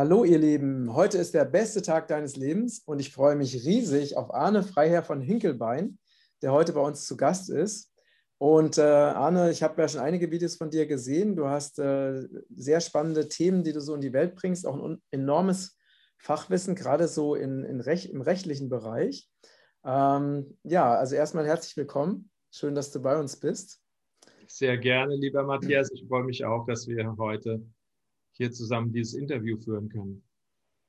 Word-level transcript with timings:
Hallo 0.00 0.24
ihr 0.24 0.38
Lieben, 0.38 0.94
heute 0.94 1.18
ist 1.18 1.34
der 1.34 1.44
beste 1.44 1.82
Tag 1.82 2.08
deines 2.08 2.34
Lebens 2.34 2.82
und 2.86 3.00
ich 3.00 3.12
freue 3.12 3.36
mich 3.36 3.66
riesig 3.66 4.16
auf 4.16 4.32
Arne 4.32 4.62
Freiherr 4.62 5.02
von 5.02 5.20
Hinkelbein, 5.20 5.98
der 6.40 6.52
heute 6.52 6.72
bei 6.72 6.80
uns 6.80 7.04
zu 7.04 7.18
Gast 7.18 7.50
ist. 7.50 7.92
Und 8.38 8.78
äh, 8.78 8.80
Arne, 8.80 9.50
ich 9.50 9.62
habe 9.62 9.78
ja 9.82 9.88
schon 9.88 10.00
einige 10.00 10.30
Videos 10.30 10.56
von 10.56 10.70
dir 10.70 10.86
gesehen. 10.86 11.36
Du 11.36 11.48
hast 11.48 11.78
äh, 11.78 12.26
sehr 12.48 12.80
spannende 12.80 13.28
Themen, 13.28 13.62
die 13.62 13.74
du 13.74 13.82
so 13.82 13.94
in 13.94 14.00
die 14.00 14.14
Welt 14.14 14.36
bringst, 14.36 14.66
auch 14.66 14.82
ein 14.82 15.02
enormes 15.10 15.78
Fachwissen, 16.16 16.74
gerade 16.74 17.06
so 17.06 17.34
in, 17.34 17.62
in 17.64 17.82
Rech 17.82 18.08
im 18.08 18.22
rechtlichen 18.22 18.70
Bereich. 18.70 19.28
Ähm, 19.84 20.56
ja, 20.62 20.94
also 20.94 21.14
erstmal 21.14 21.46
herzlich 21.46 21.76
willkommen. 21.76 22.30
Schön, 22.50 22.74
dass 22.74 22.90
du 22.90 23.02
bei 23.02 23.18
uns 23.18 23.38
bist. 23.38 23.82
Sehr 24.46 24.78
gerne, 24.78 25.14
lieber 25.16 25.42
Matthias. 25.42 25.90
Ich 25.92 26.08
freue 26.08 26.24
mich 26.24 26.42
auch, 26.46 26.64
dass 26.64 26.88
wir 26.88 27.14
heute 27.18 27.60
hier 28.40 28.52
zusammen 28.52 28.90
dieses 28.90 29.12
Interview 29.12 29.58
führen 29.58 29.90
können. 29.90 30.22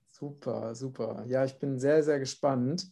Super, 0.07 0.73
super. 0.73 1.25
Ja, 1.27 1.43
ich 1.43 1.59
bin 1.59 1.79
sehr, 1.79 2.01
sehr 2.01 2.17
gespannt. 2.17 2.89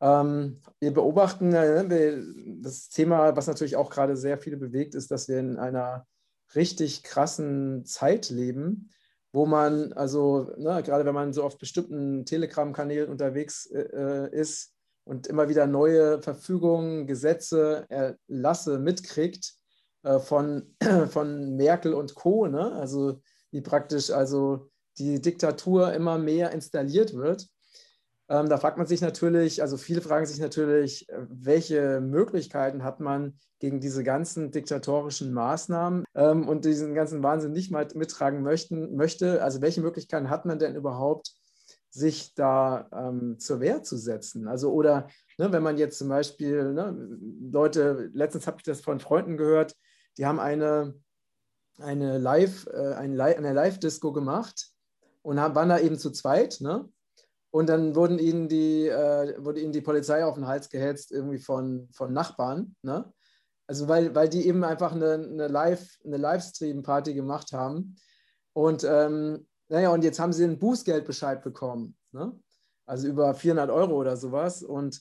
Ähm, 0.00 0.60
wir 0.80 0.92
beobachten 0.92 1.52
äh, 1.54 2.20
das 2.60 2.88
Thema, 2.88 3.36
was 3.36 3.46
natürlich 3.46 3.76
auch 3.76 3.90
gerade 3.90 4.16
sehr 4.16 4.36
viele 4.36 4.56
bewegt, 4.56 4.96
ist, 4.96 5.12
dass 5.12 5.28
wir 5.28 5.38
in 5.38 5.58
einer 5.58 6.08
richtig 6.56 7.04
krassen 7.04 7.84
Zeit 7.84 8.30
leben, 8.30 8.90
wo 9.32 9.46
man, 9.46 9.92
also 9.92 10.50
ne, 10.56 10.82
gerade 10.82 11.04
wenn 11.04 11.14
man 11.14 11.32
so 11.32 11.44
auf 11.44 11.56
bestimmten 11.56 12.24
Telegram-Kanälen 12.24 13.08
unterwegs 13.08 13.66
äh, 13.66 14.28
ist 14.32 14.74
und 15.04 15.28
immer 15.28 15.48
wieder 15.48 15.68
neue 15.68 16.20
Verfügungen, 16.20 17.06
Gesetze, 17.06 17.86
Erlasse 17.88 18.80
mitkriegt 18.80 19.54
äh, 20.02 20.18
von, 20.18 20.74
von 21.10 21.54
Merkel 21.54 21.94
und 21.94 22.16
Co., 22.16 22.48
ne? 22.48 22.72
also 22.72 23.20
wie 23.54 23.60
praktisch 23.60 24.10
also 24.10 24.68
die 24.98 25.20
Diktatur 25.20 25.92
immer 25.92 26.18
mehr 26.18 26.50
installiert 26.50 27.14
wird. 27.14 27.48
Ähm, 28.28 28.48
da 28.48 28.58
fragt 28.58 28.78
man 28.78 28.86
sich 28.86 29.00
natürlich, 29.00 29.62
also 29.62 29.76
viele 29.76 30.00
fragen 30.00 30.26
sich 30.26 30.40
natürlich, 30.40 31.08
äh, 31.08 31.26
welche 31.28 32.00
Möglichkeiten 32.00 32.82
hat 32.82 32.98
man 32.98 33.38
gegen 33.60 33.80
diese 33.80 34.02
ganzen 34.02 34.50
diktatorischen 34.50 35.32
Maßnahmen 35.32 36.04
ähm, 36.14 36.48
und 36.48 36.64
diesen 36.64 36.94
ganzen 36.94 37.22
Wahnsinn 37.22 37.52
nicht 37.52 37.70
mal 37.70 37.86
mittragen 37.94 38.42
möchten, 38.42 38.96
möchte. 38.96 39.42
Also 39.42 39.60
welche 39.60 39.82
Möglichkeiten 39.82 40.30
hat 40.30 40.46
man 40.46 40.58
denn 40.58 40.74
überhaupt, 40.74 41.32
sich 41.90 42.34
da 42.34 42.88
ähm, 42.92 43.38
zur 43.38 43.60
Wehr 43.60 43.84
zu 43.84 43.96
setzen? 43.96 44.48
Also 44.48 44.72
oder 44.72 45.06
ne, 45.38 45.52
wenn 45.52 45.62
man 45.62 45.78
jetzt 45.78 45.98
zum 45.98 46.08
Beispiel, 46.08 46.72
ne, 46.72 46.96
Leute, 47.52 48.10
letztens 48.14 48.48
habe 48.48 48.56
ich 48.56 48.64
das 48.64 48.80
von 48.80 48.98
Freunden 48.98 49.36
gehört, 49.36 49.76
die 50.18 50.26
haben 50.26 50.40
eine 50.40 50.94
eine 51.78 52.18
Live, 52.18 52.66
äh, 52.66 52.94
eine 52.94 53.52
Live-Disco 53.52 54.12
gemacht 54.12 54.70
und 55.22 55.40
haben, 55.40 55.54
waren 55.54 55.68
da 55.68 55.78
eben 55.78 55.98
zu 55.98 56.10
zweit, 56.10 56.60
ne? 56.60 56.88
Und 57.50 57.68
dann 57.68 57.94
wurden 57.94 58.18
ihnen 58.18 58.48
die, 58.48 58.88
äh, 58.88 59.36
wurde 59.44 59.60
ihnen 59.60 59.72
die 59.72 59.80
Polizei 59.80 60.24
auf 60.24 60.34
den 60.34 60.46
Hals 60.46 60.68
gehetzt, 60.68 61.12
irgendwie 61.12 61.38
von, 61.38 61.88
von 61.92 62.12
Nachbarn, 62.12 62.74
ne? 62.82 63.12
Also 63.66 63.88
weil, 63.88 64.14
weil 64.14 64.28
die 64.28 64.46
eben 64.46 64.62
einfach 64.64 64.92
eine, 64.92 65.14
eine, 65.14 65.48
Live, 65.48 65.98
eine 66.04 66.18
Livestream-Party 66.18 67.14
gemacht 67.14 67.52
haben. 67.52 67.96
Und 68.52 68.84
ähm, 68.84 69.46
naja, 69.68 69.90
und 69.90 70.04
jetzt 70.04 70.20
haben 70.20 70.32
sie 70.32 70.44
einen 70.44 70.58
Bußgeldbescheid 70.58 71.42
bekommen, 71.42 71.96
ne? 72.12 72.38
Also 72.86 73.08
über 73.08 73.34
400 73.34 73.70
Euro 73.70 73.94
oder 73.94 74.16
sowas. 74.16 74.62
Und 74.62 75.00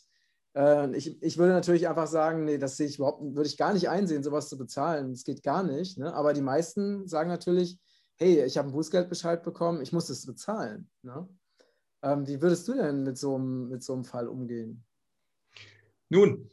ich, 0.55 1.21
ich 1.21 1.37
würde 1.37 1.53
natürlich 1.53 1.87
einfach 1.87 2.07
sagen, 2.07 2.45
nee, 2.45 2.59
das 2.59 2.77
sehe 2.77 2.87
ich 2.87 2.97
überhaupt, 2.97 3.21
würde 3.23 3.49
ich 3.49 3.57
gar 3.57 3.73
nicht 3.73 3.89
einsehen, 3.89 4.23
sowas 4.23 4.49
zu 4.49 4.57
bezahlen. 4.57 5.11
Das 5.11 5.23
geht 5.23 5.41
gar 5.41 5.63
nicht. 5.63 5.97
Ne? 5.97 6.13
Aber 6.13 6.33
die 6.33 6.41
meisten 6.41 7.07
sagen 7.07 7.29
natürlich, 7.29 7.79
hey, 8.17 8.43
ich 8.43 8.57
habe 8.57 8.67
einen 8.67 8.75
Bußgeldbescheid 8.75 9.43
bekommen, 9.43 9.81
ich 9.81 9.91
muss 9.91 10.07
das 10.07 10.25
bezahlen. 10.25 10.89
Ne? 11.01 11.27
Ähm, 12.03 12.27
wie 12.27 12.41
würdest 12.41 12.67
du 12.67 12.73
denn 12.73 13.03
mit 13.03 13.17
so, 13.17 13.35
einem, 13.35 13.69
mit 13.69 13.81
so 13.81 13.93
einem 13.93 14.03
Fall 14.03 14.27
umgehen? 14.27 14.83
Nun, 16.09 16.49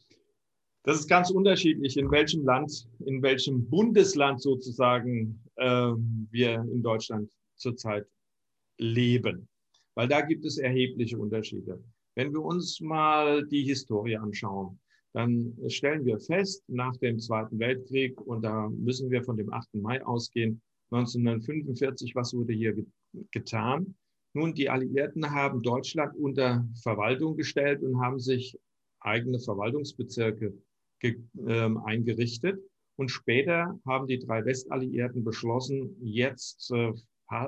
das 0.85 1.01
ist 1.01 1.09
ganz 1.09 1.31
unterschiedlich, 1.31 1.99
in 1.99 2.11
welchem 2.11 2.45
Land, 2.45 2.89
in 3.01 3.23
welchem 3.23 3.69
Bundesland 3.69 4.41
sozusagen 4.41 5.43
äh, 5.57 5.93
wir 6.31 6.55
in 6.55 6.83
Deutschland 6.83 7.29
zurzeit 7.57 8.07
leben. 8.79 9.47
Weil 9.95 10.09
da 10.09 10.23
gibt 10.23 10.47
es 10.47 10.57
erhebliche 10.57 11.19
Unterschiede. 11.19 11.83
Wenn 12.15 12.33
wir 12.33 12.43
uns 12.43 12.81
mal 12.81 13.47
die 13.47 13.63
Historie 13.63 14.17
anschauen, 14.17 14.79
dann 15.13 15.57
stellen 15.69 16.05
wir 16.05 16.19
fest, 16.21 16.63
nach 16.69 16.97
dem 16.99 17.19
Zweiten 17.19 17.59
Weltkrieg, 17.59 18.21
und 18.21 18.43
da 18.43 18.69
müssen 18.69 19.11
wir 19.11 19.23
von 19.25 19.37
dem 19.37 19.53
8. 19.53 19.75
Mai 19.75 20.05
ausgehen, 20.05 20.61
1945, 20.91 22.15
was 22.15 22.35
wurde 22.35 22.53
hier 22.53 22.75
getan? 23.31 23.95
Nun, 24.33 24.55
die 24.55 24.69
Alliierten 24.69 25.31
haben 25.31 25.63
Deutschland 25.63 26.17
unter 26.17 26.65
Verwaltung 26.83 27.37
gestellt 27.37 27.83
und 27.83 28.01
haben 28.01 28.21
sich 28.21 28.57
eigene 29.01 29.41
Verwaltungsbezirke 29.41 30.55
äh, 31.03 31.17
eingerichtet. 31.85 32.61
Und 32.97 33.09
später 33.09 33.81
haben 33.87 34.07
die 34.07 34.19
drei 34.19 34.45
Westalliierten 34.45 35.25
beschlossen, 35.25 35.97
jetzt 36.01 36.71
äh, 36.71 36.93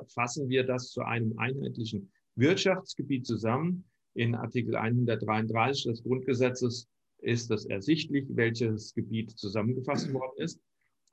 fassen 0.08 0.48
wir 0.48 0.64
das 0.64 0.90
zu 0.90 1.02
einem 1.02 1.38
einheitlichen 1.38 2.10
Wirtschaftsgebiet 2.36 3.26
zusammen. 3.26 3.84
In 4.14 4.34
Artikel 4.34 4.76
133 4.76 5.84
des 5.84 6.02
Grundgesetzes 6.02 6.88
ist 7.18 7.50
es 7.50 7.66
ersichtlich, 7.66 8.26
welches 8.30 8.94
Gebiet 8.94 9.30
zusammengefasst 9.30 10.12
worden 10.12 10.38
ist. 10.38 10.60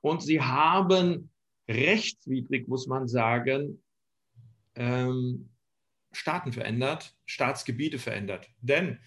Und 0.02 0.22
sie 0.22 0.42
haben 0.42 1.30
rechtswidrig, 1.68 2.68
muss 2.68 2.88
man 2.88 3.08
sagen, 3.08 3.82
ähm, 4.76 5.50
Staaten 6.12 6.52
verändert, 6.52 7.16
Staatsgebiete 7.26 8.00
verändert. 8.00 8.50
Denn 8.62 9.00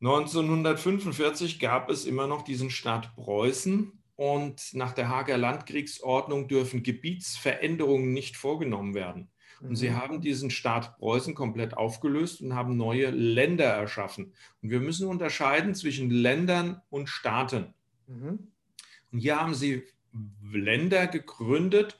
1945 0.00 1.58
gab 1.58 1.90
es 1.90 2.04
immer 2.06 2.26
noch 2.26 2.42
diesen 2.42 2.70
Staat 2.70 3.14
Preußen 3.16 3.92
und 4.16 4.74
nach 4.74 4.92
der 4.92 5.08
Hager 5.08 5.36
Landkriegsordnung 5.36 6.46
dürfen 6.46 6.82
Gebietsveränderungen 6.82 8.12
nicht 8.12 8.36
vorgenommen 8.36 8.94
werden. 8.94 9.31
Und 9.62 9.76
sie 9.76 9.90
mhm. 9.90 9.96
haben 9.96 10.20
diesen 10.20 10.50
Staat 10.50 10.98
Preußen 10.98 11.34
komplett 11.34 11.74
aufgelöst 11.74 12.40
und 12.40 12.54
haben 12.54 12.76
neue 12.76 13.10
Länder 13.10 13.66
erschaffen. 13.66 14.32
Und 14.60 14.70
wir 14.70 14.80
müssen 14.80 15.08
unterscheiden 15.08 15.74
zwischen 15.74 16.10
Ländern 16.10 16.82
und 16.90 17.08
Staaten. 17.08 17.74
Mhm. 18.06 18.48
Und 19.12 19.18
hier 19.18 19.40
haben 19.40 19.54
sie 19.54 19.84
Länder 20.52 21.06
gegründet 21.06 21.98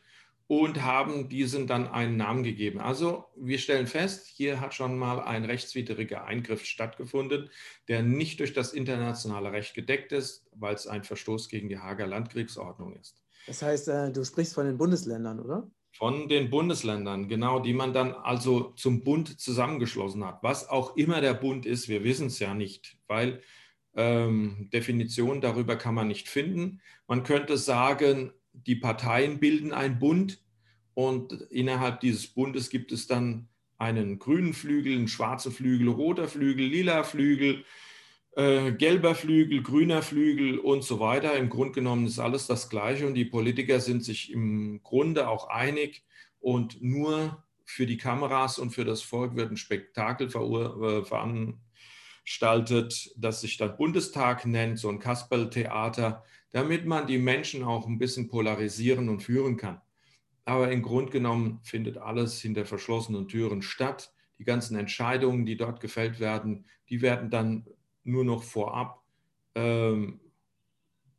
und 0.48 0.82
haben 0.82 1.28
diesen 1.28 1.66
dann 1.66 1.88
einen 1.88 2.16
Namen 2.16 2.42
gegeben. 2.42 2.78
Also 2.78 3.24
wir 3.36 3.58
stellen 3.58 3.86
fest, 3.86 4.26
hier 4.26 4.60
hat 4.60 4.74
schon 4.74 4.98
mal 4.98 5.20
ein 5.20 5.44
rechtswidriger 5.44 6.24
Eingriff 6.24 6.64
stattgefunden, 6.64 7.48
der 7.88 8.02
nicht 8.02 8.40
durch 8.40 8.52
das 8.52 8.74
internationale 8.74 9.52
Recht 9.52 9.74
gedeckt 9.74 10.12
ist, 10.12 10.44
weil 10.54 10.74
es 10.74 10.86
ein 10.86 11.04
Verstoß 11.04 11.48
gegen 11.48 11.68
die 11.68 11.78
Hager 11.78 12.06
Landkriegsordnung 12.06 12.94
ist. 12.96 13.22
Das 13.46 13.62
heißt, 13.62 13.88
äh, 13.88 14.12
du 14.12 14.24
sprichst 14.24 14.54
von 14.54 14.66
den 14.66 14.76
Bundesländern, 14.76 15.40
oder? 15.40 15.70
Von 15.94 16.28
den 16.28 16.48
Bundesländern, 16.48 17.28
genau, 17.28 17.60
die 17.60 17.74
man 17.74 17.92
dann 17.92 18.12
also 18.12 18.72
zum 18.76 19.04
Bund 19.04 19.38
zusammengeschlossen 19.38 20.24
hat. 20.24 20.42
Was 20.42 20.68
auch 20.68 20.96
immer 20.96 21.20
der 21.20 21.34
Bund 21.34 21.66
ist, 21.66 21.88
wir 21.88 22.02
wissen 22.02 22.28
es 22.28 22.38
ja 22.38 22.54
nicht, 22.54 22.96
weil 23.06 23.42
ähm, 23.94 24.70
Definitionen 24.72 25.42
darüber 25.42 25.76
kann 25.76 25.94
man 25.94 26.08
nicht 26.08 26.28
finden. 26.28 26.80
Man 27.06 27.24
könnte 27.24 27.58
sagen, 27.58 28.32
die 28.52 28.76
Parteien 28.76 29.38
bilden 29.38 29.72
einen 29.72 29.98
Bund 29.98 30.42
und 30.94 31.32
innerhalb 31.50 32.00
dieses 32.00 32.26
Bundes 32.26 32.70
gibt 32.70 32.90
es 32.90 33.06
dann 33.06 33.48
einen 33.78 34.18
grünen 34.18 34.54
Flügel, 34.54 34.96
einen 34.96 35.08
schwarzen 35.08 35.52
Flügel, 35.52 35.88
roter 35.88 36.28
Flügel, 36.28 36.66
lila 36.66 37.02
Flügel, 37.02 37.64
äh, 38.34 38.72
gelber 38.72 39.14
Flügel, 39.14 39.62
grüner 39.62 40.02
Flügel 40.02 40.58
und 40.58 40.84
so 40.84 41.00
weiter. 41.00 41.36
Im 41.36 41.50
Grunde 41.50 41.72
genommen 41.72 42.06
ist 42.06 42.18
alles 42.18 42.46
das 42.46 42.70
Gleiche 42.70 43.06
und 43.06 43.14
die 43.14 43.26
Politiker 43.26 43.80
sind 43.80 44.04
sich 44.04 44.32
im 44.32 44.82
Grunde 44.82 45.28
auch 45.28 45.48
einig 45.48 46.04
und 46.40 46.82
nur 46.82 47.44
für 47.64 47.86
die 47.86 47.96
Kameras 47.96 48.58
und 48.58 48.70
für 48.70 48.84
das 48.84 49.02
Volk 49.02 49.36
wird 49.36 49.50
ein 49.50 49.56
Spektakel 49.56 50.28
äh, 50.28 51.04
veranstaltet, 51.04 53.12
das 53.16 53.40
sich 53.40 53.56
dann 53.56 53.76
Bundestag 53.76 54.46
nennt, 54.46 54.78
so 54.78 54.88
ein 54.88 54.98
Kasperltheater, 54.98 56.24
damit 56.50 56.86
man 56.86 57.06
die 57.06 57.18
Menschen 57.18 57.64
auch 57.64 57.86
ein 57.86 57.98
bisschen 57.98 58.28
polarisieren 58.28 59.08
und 59.08 59.22
führen 59.22 59.56
kann. 59.56 59.80
Aber 60.44 60.72
im 60.72 60.82
Grunde 60.82 61.12
genommen 61.12 61.60
findet 61.62 61.98
alles 61.98 62.40
hinter 62.40 62.64
verschlossenen 62.64 63.28
Türen 63.28 63.62
statt. 63.62 64.12
Die 64.38 64.44
ganzen 64.44 64.76
Entscheidungen, 64.76 65.46
die 65.46 65.56
dort 65.56 65.80
gefällt 65.80 66.18
werden, 66.18 66.66
die 66.88 67.00
werden 67.00 67.30
dann 67.30 67.64
nur 68.04 68.24
noch 68.24 68.42
vorab 68.42 69.02
ähm, 69.54 70.20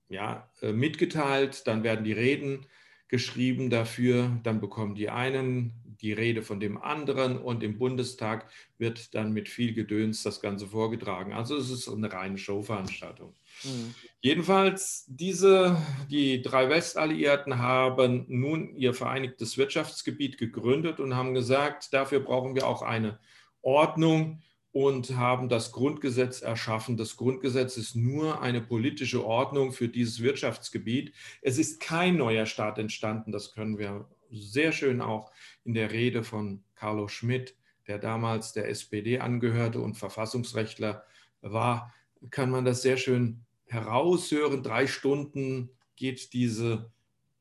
ja, 0.09 0.50
äh, 0.62 0.71
mitgeteilt, 0.71 1.68
dann 1.68 1.83
werden 1.83 2.06
die 2.06 2.13
Reden 2.13 2.65
geschrieben 3.07 3.69
dafür, 3.69 4.39
dann 4.44 4.59
bekommen 4.59 4.95
die 4.95 5.09
einen 5.09 5.83
die 6.03 6.12
Rede 6.12 6.41
von 6.41 6.59
dem 6.59 6.77
anderen 6.77 7.38
und 7.38 7.63
im 7.63 7.77
Bundestag 7.77 8.50
wird 8.77 9.15
dann 9.15 9.31
mit 9.31 9.47
viel 9.47 9.74
Gedöns 9.74 10.21
das 10.21 10.41
Ganze 10.41 10.68
vorgetragen. 10.68 11.31
Also 11.31 11.56
es 11.56 11.69
ist 11.69 11.88
eine 11.88 12.12
reine 12.12 12.38
Showveranstaltung. 12.38 13.33
Mhm. 13.63 13.95
Jedenfalls, 14.19 15.06
diese, 15.07 15.81
die 16.12 16.41
drei 16.41 16.69
Westalliierten 16.69 17.57
haben 17.57 18.25
nun 18.27 18.75
ihr 18.75 18.94
vereinigtes 18.94 19.57
Wirtschaftsgebiet 19.57 20.38
gegründet 20.38 21.00
und 21.00 21.15
haben 21.15 21.33
gesagt, 21.33 21.94
dafür 21.94 22.19
brauchen 22.19 22.53
wir 22.53 22.68
auch 22.68 22.81
eine 22.81 23.18
Ordnung, 23.62 24.41
und 24.73 25.15
haben 25.15 25.49
das 25.49 25.71
Grundgesetz 25.71 26.41
erschaffen. 26.41 26.97
Das 26.97 27.15
Grundgesetz 27.15 27.77
ist 27.77 27.95
nur 27.95 28.41
eine 28.41 28.59
politische 28.59 29.23
Ordnung 29.23 29.71
für 29.71 29.87
dieses 29.87 30.21
Wirtschaftsgebiet. 30.21 31.13
Es 31.41 31.59
ist 31.59 31.79
kein 31.79 32.17
neuer 32.17 32.47
Staat 32.47 32.79
entstanden. 32.79 33.31
Das 33.31 33.53
können 33.53 33.77
wir 33.77 34.09
sehr 34.31 34.71
schön 34.71 34.99
auch 34.99 35.31
in 35.63 35.75
der 35.75 35.91
Rede 35.91 36.23
von 36.23 36.63
Carlo 36.73 37.07
Schmidt, 37.07 37.55
der 37.87 37.99
damals 37.99 38.51
der 38.51 38.67
SPD 38.67 39.19
angehörte 39.19 39.79
und 39.79 39.95
Verfassungsrechtler 39.95 41.03
war, 41.41 41.93
kann 42.31 42.49
man 42.49 42.65
das 42.65 42.81
sehr 42.81 42.97
schön 42.97 43.45
heraushören. 43.65 44.63
Drei 44.63 44.87
Stunden 44.87 45.69
geht 45.95 46.33
diese 46.33 46.91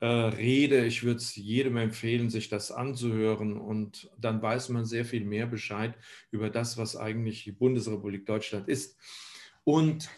äh, 0.02 0.06
Rede. 0.06 0.84
Ich 0.84 1.04
würde 1.04 1.18
es 1.18 1.36
jedem 1.36 1.76
empfehlen, 1.76 2.28
sich 2.28 2.48
das 2.48 2.72
anzuhören 2.72 3.56
und 3.56 4.10
dann 4.18 4.42
weiß 4.42 4.70
man 4.70 4.84
sehr 4.84 5.04
viel 5.04 5.24
mehr 5.24 5.46
Bescheid 5.46 5.94
über 6.32 6.50
das, 6.50 6.76
was 6.76 6.96
eigentlich 6.96 7.44
die 7.44 7.52
Bundesrepublik 7.52 8.26
Deutschland 8.26 8.68
ist. 8.68 8.98
Und 9.62 10.10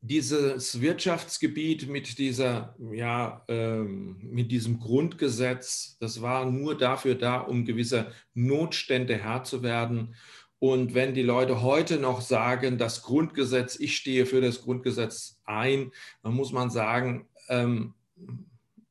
dieses 0.00 0.80
Wirtschaftsgebiet 0.80 1.86
mit, 1.90 2.16
dieser, 2.16 2.74
ja, 2.90 3.44
ähm, 3.48 4.16
mit 4.22 4.50
diesem 4.50 4.78
Grundgesetz, 4.78 5.98
das 6.00 6.22
war 6.22 6.50
nur 6.50 6.78
dafür 6.78 7.16
da, 7.16 7.40
um 7.40 7.66
gewisser 7.66 8.10
Notstände 8.32 9.18
Herr 9.18 9.44
zu 9.44 9.62
werden. 9.62 10.14
Und 10.58 10.94
wenn 10.94 11.12
die 11.12 11.22
Leute 11.22 11.60
heute 11.60 11.98
noch 11.98 12.22
sagen, 12.22 12.78
das 12.78 13.02
Grundgesetz, 13.02 13.78
ich 13.78 13.96
stehe 13.96 14.24
für 14.24 14.40
das 14.40 14.62
Grundgesetz 14.62 15.42
ein, 15.44 15.92
dann 16.22 16.32
muss 16.32 16.52
man 16.52 16.70
sagen, 16.70 17.28
ähm, 17.50 17.92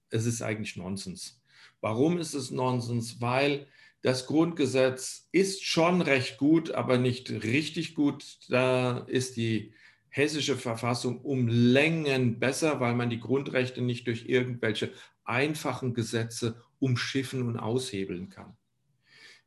es 0.10 0.26
ist 0.26 0.42
eigentlich 0.42 0.76
Nonsens. 0.76 1.42
Warum 1.82 2.18
ist 2.18 2.34
es 2.34 2.52
Nonsens? 2.52 3.22
Weil 3.22 3.68
das 4.02 4.28
Grundgesetz 4.28 5.28
ist 5.32 5.64
schon 5.64 6.02
recht 6.02 6.38
gut, 6.38 6.72
aber 6.72 6.98
nicht 6.98 7.30
richtig 7.32 7.96
gut. 7.96 8.38
Da 8.50 9.00
ist 9.00 9.36
die 9.36 9.74
hessische 10.10 10.56
Verfassung 10.58 11.22
um 11.22 11.48
Längen 11.48 12.40
besser, 12.40 12.80
weil 12.80 12.96
man 12.96 13.10
die 13.10 13.20
Grundrechte 13.20 13.82
nicht 13.82 14.08
durch 14.08 14.28
irgendwelche 14.28 14.92
einfachen 15.24 15.94
Gesetze 15.94 16.62
umschiffen 16.80 17.44
und 17.44 17.58
aushebeln 17.58 18.30
kann. 18.30 18.58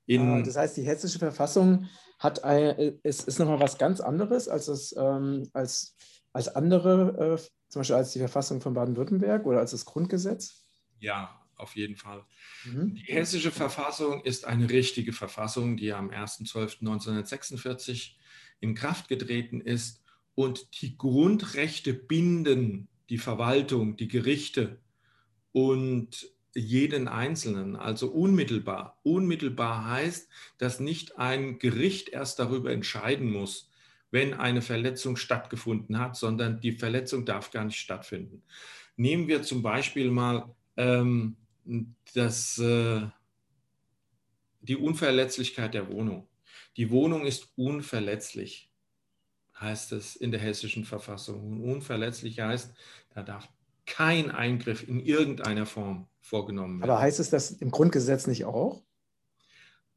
In 0.07 0.29
ah, 0.29 0.43
das 0.43 0.57
heißt, 0.57 0.77
die 0.77 0.83
hessische 0.83 1.19
Verfassung 1.19 1.89
hat 2.19 2.45
ein, 2.45 2.99
ist, 3.03 3.27
ist 3.27 3.39
nochmal 3.39 3.61
was 3.61 3.79
ganz 3.79 4.01
anderes 4.01 4.49
als, 4.49 4.67
das, 4.67 4.95
ähm, 4.97 5.49
als, 5.53 5.97
als 6.33 6.49
andere 6.49 7.39
äh, 7.39 7.43
zum 7.73 7.81
Beispiel 7.81 7.97
als 7.97 8.13
die 8.13 8.19
Verfassung 8.19 8.61
von 8.61 8.75
Baden-Württemberg 8.75 9.47
oder 9.47 9.61
als 9.61 9.71
das 9.71 9.87
Grundgesetz? 9.87 10.67
Ja, 10.99 11.41
auf 11.57 11.75
jeden 11.75 11.97
Fall. 11.97 12.23
Mhm. 12.67 12.97
Die 12.97 13.11
hessische 13.11 13.51
Verfassung 13.51 14.23
ist 14.25 14.45
eine 14.45 14.69
richtige 14.69 15.15
Verfassung, 15.15 15.79
die 15.79 15.95
am 15.95 16.11
1.12.1946 16.11 18.11
in 18.61 18.75
Kraft 18.75 19.09
getreten 19.09 19.63
ist 19.63 20.03
und 20.35 20.83
die 20.83 20.99
Grundrechte 20.99 21.95
binden 21.95 22.89
die 23.09 23.17
Verwaltung, 23.17 23.97
die 23.97 24.09
Gerichte 24.09 24.79
und 25.53 26.29
jeden 26.55 27.09
Einzelnen, 27.09 27.77
also 27.77 28.09
unmittelbar. 28.09 29.01
Unmittelbar 29.03 29.89
heißt, 29.89 30.29
dass 30.59 30.79
nicht 30.79 31.17
ein 31.17 31.59
Gericht 31.59 32.11
erst 32.11 32.39
darüber 32.39 32.71
entscheiden 32.71 33.33
muss, 33.33 33.72
wenn 34.13 34.35
eine 34.35 34.63
Verletzung 34.63 35.17
stattgefunden 35.17 35.99
hat, 35.99 36.17
sondern 36.17 36.61
die 36.61 36.73
Verletzung 36.73 37.25
darf 37.25 37.51
gar 37.51 37.65
nicht 37.65 37.79
stattfinden. 37.79 38.43
Nehmen 38.97 39.27
wir 39.27 39.43
zum 39.43 39.63
Beispiel 39.63 40.11
mal 40.11 40.55
ähm, 40.77 41.37
das, 42.15 42.59
äh, 42.59 43.01
die 44.61 44.77
Unverletzlichkeit 44.77 45.75
der 45.75 45.91
Wohnung. 45.91 46.29
Die 46.77 46.91
Wohnung 46.91 47.27
ist 47.27 47.49
unverletzlich, 47.57 48.71
heißt 49.59 49.93
es 49.93 50.15
in 50.15 50.31
der 50.31 50.41
hessischen 50.41 50.85
Verfassung. 50.85 51.43
Und 51.43 51.63
unverletzlich 51.63 52.39
heißt, 52.39 52.75
da 53.15 53.23
darf 53.23 53.49
kein 53.87 54.31
Eingriff 54.31 54.87
in 54.87 55.01
irgendeiner 55.01 55.65
Form 55.65 56.07
vorgenommen 56.21 56.81
werden. 56.81 56.91
Aber 56.91 57.01
heißt 57.01 57.19
es 57.19 57.31
das 57.31 57.51
im 57.51 57.71
Grundgesetz 57.71 58.27
nicht 58.27 58.45
auch? 58.45 58.83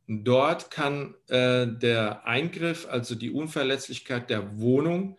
Dort 0.08 0.70
kann 0.70 1.16
äh, 1.28 1.68
der 1.68 2.26
Eingriff, 2.28 2.88
also 2.88 3.16
die 3.16 3.32
Unverletzlichkeit 3.32 4.30
der 4.30 4.60
Wohnung, 4.60 5.18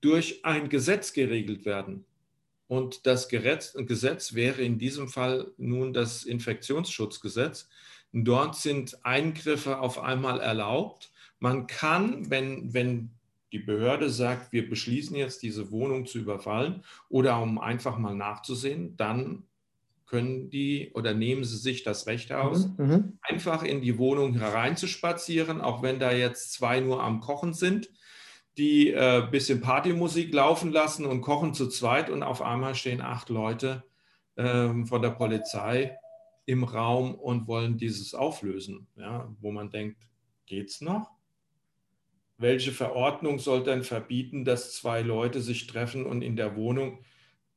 durch 0.00 0.44
ein 0.44 0.68
Gesetz 0.68 1.12
geregelt 1.12 1.64
werden. 1.64 2.04
Und 2.68 3.06
das 3.06 3.28
Gesetz 3.28 4.34
wäre 4.34 4.62
in 4.62 4.78
diesem 4.78 5.08
Fall 5.08 5.52
nun 5.56 5.92
das 5.92 6.24
Infektionsschutzgesetz. 6.24 7.68
Dort 8.12 8.56
sind 8.56 9.04
Eingriffe 9.04 9.78
auf 9.78 9.98
einmal 9.98 10.40
erlaubt. 10.40 11.12
Man 11.38 11.66
kann, 11.66 12.30
wenn, 12.30 12.74
wenn 12.74 13.10
die 13.52 13.58
Behörde 13.58 14.10
sagt, 14.10 14.52
wir 14.52 14.68
beschließen 14.68 15.16
jetzt, 15.16 15.42
diese 15.42 15.70
Wohnung 15.70 16.06
zu 16.06 16.18
überfallen 16.18 16.84
oder 17.08 17.40
um 17.40 17.58
einfach 17.58 17.98
mal 17.98 18.14
nachzusehen, 18.14 18.96
dann 18.96 19.45
können 20.06 20.50
die 20.50 20.92
oder 20.94 21.14
nehmen 21.14 21.44
sie 21.44 21.56
sich 21.56 21.82
das 21.82 22.06
Recht 22.06 22.32
aus, 22.32 22.68
mhm, 22.78 22.86
mhm. 22.86 23.18
einfach 23.22 23.62
in 23.62 23.80
die 23.80 23.98
Wohnung 23.98 24.34
hereinzuspazieren, 24.34 25.60
auch 25.60 25.82
wenn 25.82 25.98
da 25.98 26.12
jetzt 26.12 26.52
zwei 26.52 26.80
nur 26.80 27.02
am 27.02 27.20
Kochen 27.20 27.52
sind, 27.52 27.90
die 28.56 28.94
ein 28.94 29.24
äh, 29.24 29.30
bisschen 29.30 29.60
Partymusik 29.60 30.32
laufen 30.32 30.72
lassen 30.72 31.04
und 31.04 31.20
kochen 31.20 31.54
zu 31.54 31.68
zweit 31.68 32.08
und 32.08 32.22
auf 32.22 32.40
einmal 32.40 32.74
stehen 32.74 33.00
acht 33.00 33.28
Leute 33.28 33.84
äh, 34.36 34.68
von 34.84 35.02
der 35.02 35.10
Polizei 35.10 35.98
im 36.46 36.64
Raum 36.64 37.14
und 37.14 37.48
wollen 37.48 37.76
dieses 37.76 38.14
auflösen, 38.14 38.86
ja, 38.96 39.28
wo 39.40 39.50
man 39.50 39.70
denkt, 39.70 40.08
geht's 40.46 40.80
noch? 40.80 41.10
Welche 42.38 42.70
Verordnung 42.70 43.38
soll 43.38 43.64
denn 43.64 43.82
verbieten, 43.82 44.44
dass 44.44 44.74
zwei 44.74 45.02
Leute 45.02 45.40
sich 45.40 45.66
treffen 45.66 46.06
und 46.06 46.22
in 46.22 46.36
der 46.36 46.54
Wohnung 46.54 47.04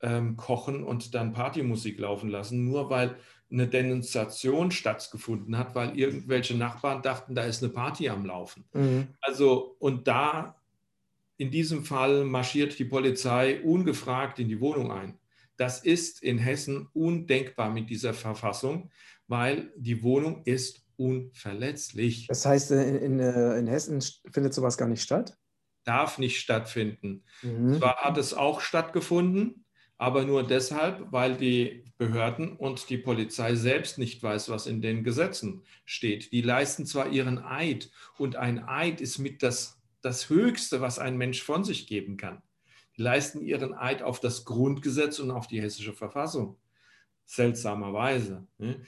ähm, 0.01 0.37
kochen 0.37 0.83
und 0.83 1.13
dann 1.13 1.33
Partymusik 1.33 1.99
laufen 1.99 2.29
lassen, 2.29 2.65
nur 2.65 2.89
weil 2.89 3.17
eine 3.51 3.67
Denunziation 3.67 4.71
stattgefunden 4.71 5.57
hat, 5.57 5.75
weil 5.75 5.97
irgendwelche 5.97 6.55
Nachbarn 6.55 7.01
dachten, 7.01 7.35
da 7.35 7.43
ist 7.43 7.63
eine 7.63 7.73
Party 7.73 8.09
am 8.09 8.25
Laufen. 8.25 8.65
Mhm. 8.73 9.07
Also, 9.21 9.75
und 9.79 10.07
da 10.07 10.55
in 11.37 11.51
diesem 11.51 11.83
Fall 11.83 12.25
marschiert 12.25 12.77
die 12.77 12.85
Polizei 12.85 13.61
ungefragt 13.63 14.39
in 14.39 14.49
die 14.49 14.59
Wohnung 14.59 14.91
ein. 14.91 15.17
Das 15.57 15.83
ist 15.83 16.21
in 16.21 16.37
Hessen 16.37 16.87
undenkbar 16.93 17.71
mit 17.71 17.89
dieser 17.89 18.13
Verfassung, 18.13 18.91
weil 19.27 19.73
die 19.75 20.03
Wohnung 20.03 20.43
ist 20.45 20.85
unverletzlich. 20.97 22.27
Das 22.27 22.45
heißt, 22.45 22.71
in, 22.71 22.95
in, 22.95 23.19
äh, 23.19 23.57
in 23.57 23.67
Hessen 23.67 24.01
findet 24.31 24.53
sowas 24.53 24.77
gar 24.77 24.87
nicht 24.87 25.01
statt? 25.01 25.37
Darf 25.85 26.17
nicht 26.17 26.39
stattfinden. 26.39 27.23
Mhm. 27.41 27.75
Zwar 27.75 27.97
hat 27.97 28.17
es 28.17 28.33
auch 28.33 28.59
stattgefunden, 28.61 29.65
aber 29.99 30.23
nur 30.23 30.47
deshalb, 30.47 31.11
weil 31.11 31.35
die 31.35 31.83
Behörden 31.97 32.55
und 32.55 32.89
die 32.89 32.97
Polizei 32.97 33.55
selbst 33.55 33.97
nicht 33.97 34.23
weiß, 34.23 34.49
was 34.49 34.65
in 34.65 34.81
den 34.81 35.03
Gesetzen 35.03 35.61
steht. 35.83 36.31
Die 36.31 36.41
leisten 36.41 36.85
zwar 36.85 37.09
ihren 37.09 37.37
Eid 37.37 37.91
und 38.17 38.37
ein 38.37 38.63
Eid 38.65 39.01
ist 39.01 39.19
mit 39.19 39.43
das, 39.43 39.77
das 40.01 40.29
Höchste, 40.29 40.79
was 40.79 40.99
ein 40.99 41.17
Mensch 41.17 41.43
von 41.43 41.65
sich 41.65 41.85
geben 41.85 42.15
kann. 42.15 42.41
Die 42.95 43.01
leisten 43.01 43.41
ihren 43.41 43.73
Eid 43.73 44.01
auf 44.01 44.21
das 44.21 44.45
Grundgesetz 44.45 45.19
und 45.19 45.31
auf 45.31 45.47
die 45.47 45.61
hessische 45.61 45.93
Verfassung. 45.93 46.57
Seltsamerweise. 47.25 48.47
Ne? 48.57 48.81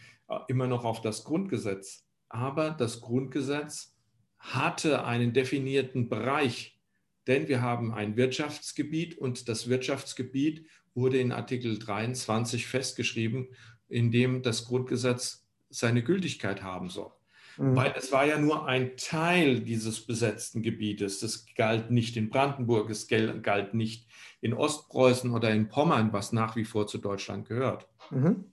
Immer 0.47 0.67
noch 0.67 0.85
auf 0.85 1.01
das 1.01 1.25
Grundgesetz. 1.25 2.07
Aber 2.29 2.71
das 2.71 3.01
Grundgesetz 3.01 3.97
hatte 4.39 5.03
einen 5.03 5.33
definierten 5.33 6.07
Bereich, 6.07 6.79
denn 7.27 7.49
wir 7.49 7.61
haben 7.61 7.93
ein 7.93 8.15
Wirtschaftsgebiet 8.15 9.17
und 9.17 9.49
das 9.49 9.67
Wirtschaftsgebiet 9.67 10.65
wurde 10.93 11.19
in 11.19 11.31
Artikel 11.31 11.79
23 11.79 12.67
festgeschrieben, 12.67 13.47
in 13.87 14.11
dem 14.11 14.41
das 14.41 14.65
Grundgesetz 14.65 15.47
seine 15.69 16.03
Gültigkeit 16.03 16.63
haben 16.63 16.89
soll. 16.89 17.11
Mhm. 17.57 17.75
Weil 17.75 17.93
es 17.97 18.11
war 18.11 18.25
ja 18.25 18.37
nur 18.37 18.65
ein 18.65 18.97
Teil 18.97 19.61
dieses 19.61 20.05
besetzten 20.05 20.61
Gebietes. 20.61 21.19
Das 21.19 21.45
galt 21.55 21.89
nicht 21.91 22.17
in 22.17 22.29
Brandenburg, 22.29 22.89
es 22.89 23.07
galt 23.07 23.73
nicht 23.73 24.07
in 24.41 24.53
Ostpreußen 24.53 25.31
oder 25.31 25.51
in 25.51 25.69
Pommern, 25.69 26.11
was 26.13 26.33
nach 26.33 26.55
wie 26.55 26.65
vor 26.65 26.87
zu 26.87 26.97
Deutschland 26.97 27.47
gehört. 27.47 27.87
Mhm. 28.09 28.45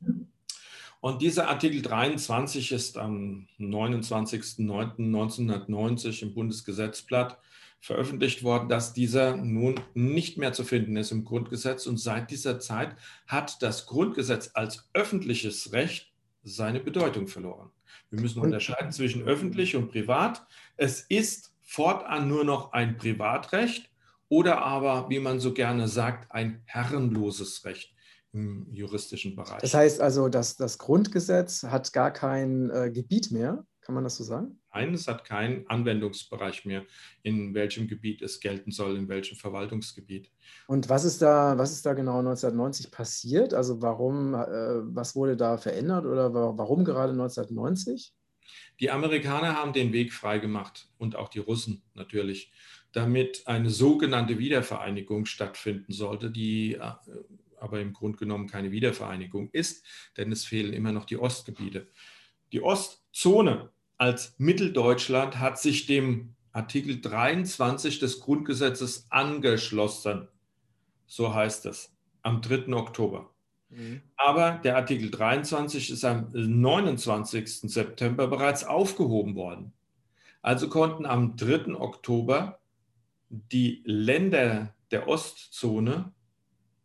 Und 1.01 1.23
dieser 1.23 1.49
Artikel 1.49 1.81
23 1.81 2.73
ist 2.73 2.99
am 2.99 3.47
29.09.1990 3.61 6.23
im 6.23 6.35
Bundesgesetzblatt 6.35 7.39
veröffentlicht 7.81 8.43
worden, 8.43 8.69
dass 8.69 8.93
dieser 8.93 9.37
nun 9.37 9.81
nicht 9.95 10.37
mehr 10.37 10.53
zu 10.53 10.65
finden 10.65 10.97
ist 10.97 11.13
im 11.13 11.25
Grundgesetz. 11.25 11.87
Und 11.87 11.99
seit 11.99 12.31
dieser 12.31 12.59
Zeit 12.61 12.97
hat 13.27 13.63
das 13.63 13.87
Grundgesetz 13.87 14.51
als 14.55 14.89
öffentliches 14.95 15.73
Recht 15.73 16.13
seine 16.43 16.81
Bedeutung 16.81 17.29
verloren. 17.29 17.71
Wir 18.11 18.21
müssen 18.21 18.41
unterscheiden 18.41 18.93
zwischen 18.93 19.23
öffentlich 19.23 19.77
und 19.77 19.91
privat. 19.91 20.47
Es 20.77 21.03
ist 21.03 21.55
fortan 21.61 22.29
nur 22.29 22.45
noch 22.45 22.73
ein 22.73 22.97
Privatrecht 22.97 23.91
oder 24.29 24.63
aber, 24.63 25.09
wie 25.11 25.21
man 25.21 25.41
so 25.41 25.53
gerne 25.53 25.89
sagt, 25.89 26.33
ein 26.33 26.63
herrenloses 26.65 27.65
Recht 27.65 27.95
im 28.33 28.67
juristischen 28.73 29.37
Bereich. 29.37 29.61
Das 29.61 29.75
heißt 29.75 30.01
also, 30.01 30.29
dass 30.29 30.57
das 30.57 30.79
Grundgesetz 30.79 31.63
hat 31.65 31.93
gar 31.93 32.11
kein 32.11 32.71
äh, 32.71 32.91
Gebiet 32.91 33.31
mehr, 33.31 33.65
kann 33.89 33.95
man 33.95 34.05
das 34.05 34.19
so 34.19 34.25
sagen? 34.25 34.61
Nein, 34.75 34.93
es 34.93 35.09
hat 35.09 35.25
keinen 35.25 35.67
Anwendungsbereich 35.67 36.67
mehr, 36.67 36.85
in 37.23 37.55
welchem 37.55 37.89
Gebiet 37.89 38.21
es 38.21 38.39
gelten 38.39 38.71
soll, 38.71 38.99
in 38.99 39.09
welchem 39.09 39.39
Verwaltungsgebiet. 39.39 40.31
Und 40.67 40.91
was 40.91 41.07
ist 41.07 41.23
da, 41.23 41.57
was 41.57 41.73
ist 41.73 41.87
da 41.87 41.95
genau 41.95 42.19
1990 42.19 42.91
passiert? 42.91 43.55
Also 43.55 43.81
warum, 43.81 44.35
äh, 44.35 44.47
was 44.95 45.17
wurde 45.17 45.39
da 45.39 45.57
verändert 45.57 46.05
oder 46.05 46.35
warum 46.35 46.85
gerade 46.85 47.13
1990? 47.13 48.13
Die 48.79 48.91
Amerikaner 48.91 49.57
haben 49.57 49.73
den 49.73 49.95
Weg 49.95 50.13
freigemacht 50.13 50.91
und 50.99 51.17
auch 51.17 51.31
die 51.31 51.39
Russen 51.39 51.83
natürlich, 51.95 52.53
damit 52.93 53.47
eine 53.47 53.71
sogenannte 53.71 54.39
Wiedervereinigung 54.39 55.25
stattfinden 55.25 55.95
sollte, 55.95 56.31
die 56.31 56.75
äh, 56.75 56.93
aber 57.57 57.81
im 57.81 57.95
Grunde 57.95 58.19
genommen 58.19 58.49
keine 58.49 58.71
Wiedervereinigung 58.71 59.49
ist, 59.53 59.87
denn 60.19 60.31
es 60.31 60.45
fehlen 60.45 60.75
immer 60.75 60.93
noch 60.93 61.07
die 61.07 61.17
Ostgebiete. 61.17 61.89
Die 62.53 62.63
Ostzone 62.63 63.71
als 63.99 64.35
Mitteldeutschland 64.39 65.39
hat 65.39 65.59
sich 65.59 65.87
dem 65.87 66.35
Artikel 66.53 67.01
23 67.01 67.99
des 67.99 68.21
Grundgesetzes 68.21 69.07
angeschlossen. 69.11 70.29
So 71.07 71.35
heißt 71.35 71.67
es 71.67 71.95
am 72.23 72.41
3. 72.41 72.73
Oktober. 72.75 73.31
Mhm. 73.71 74.03
Aber 74.17 74.53
der 74.53 74.77
Artikel 74.77 75.11
23 75.11 75.91
ist 75.91 76.05
am 76.05 76.31
29. 76.33 77.71
September 77.71 78.29
bereits 78.29 78.65
aufgehoben 78.65 79.35
worden. 79.35 79.73
Also 80.43 80.69
konnten 80.69 81.05
am 81.05 81.37
3. 81.37 81.75
Oktober 81.75 82.61
die 83.29 83.83
Länder 83.85 84.75
der 84.91 85.09
Ostzone 85.09 86.13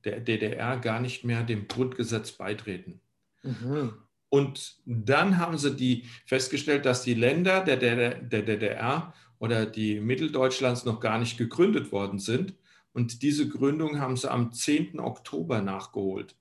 der 0.03 0.19
DDR 0.19 0.77
gar 0.77 0.99
nicht 0.99 1.23
mehr 1.23 1.43
dem 1.43 1.67
Grundgesetz 1.67 2.33
beitreten. 2.33 2.99
Mhm. 3.43 3.93
Und 4.33 4.77
dann 4.87 5.37
haben 5.37 5.59
sie 5.59 5.75
die 5.75 6.05
festgestellt, 6.25 6.87
dass 6.87 7.03
die 7.03 7.13
Länder 7.13 7.63
der, 7.63 7.77
der, 7.77 8.15
der 8.15 8.41
DDR 8.41 9.13
oder 9.37 9.67
die 9.67 9.99
Mitteldeutschlands 9.99 10.85
noch 10.85 10.99
gar 10.99 11.19
nicht 11.19 11.37
gegründet 11.37 11.91
worden 11.91 12.17
sind. 12.17 12.55
Und 12.93 13.21
diese 13.21 13.47
Gründung 13.47 13.99
haben 13.99 14.17
sie 14.17 14.31
am 14.31 14.51
10. 14.51 14.99
Oktober 14.99 15.61
nachgeholt. 15.61 16.35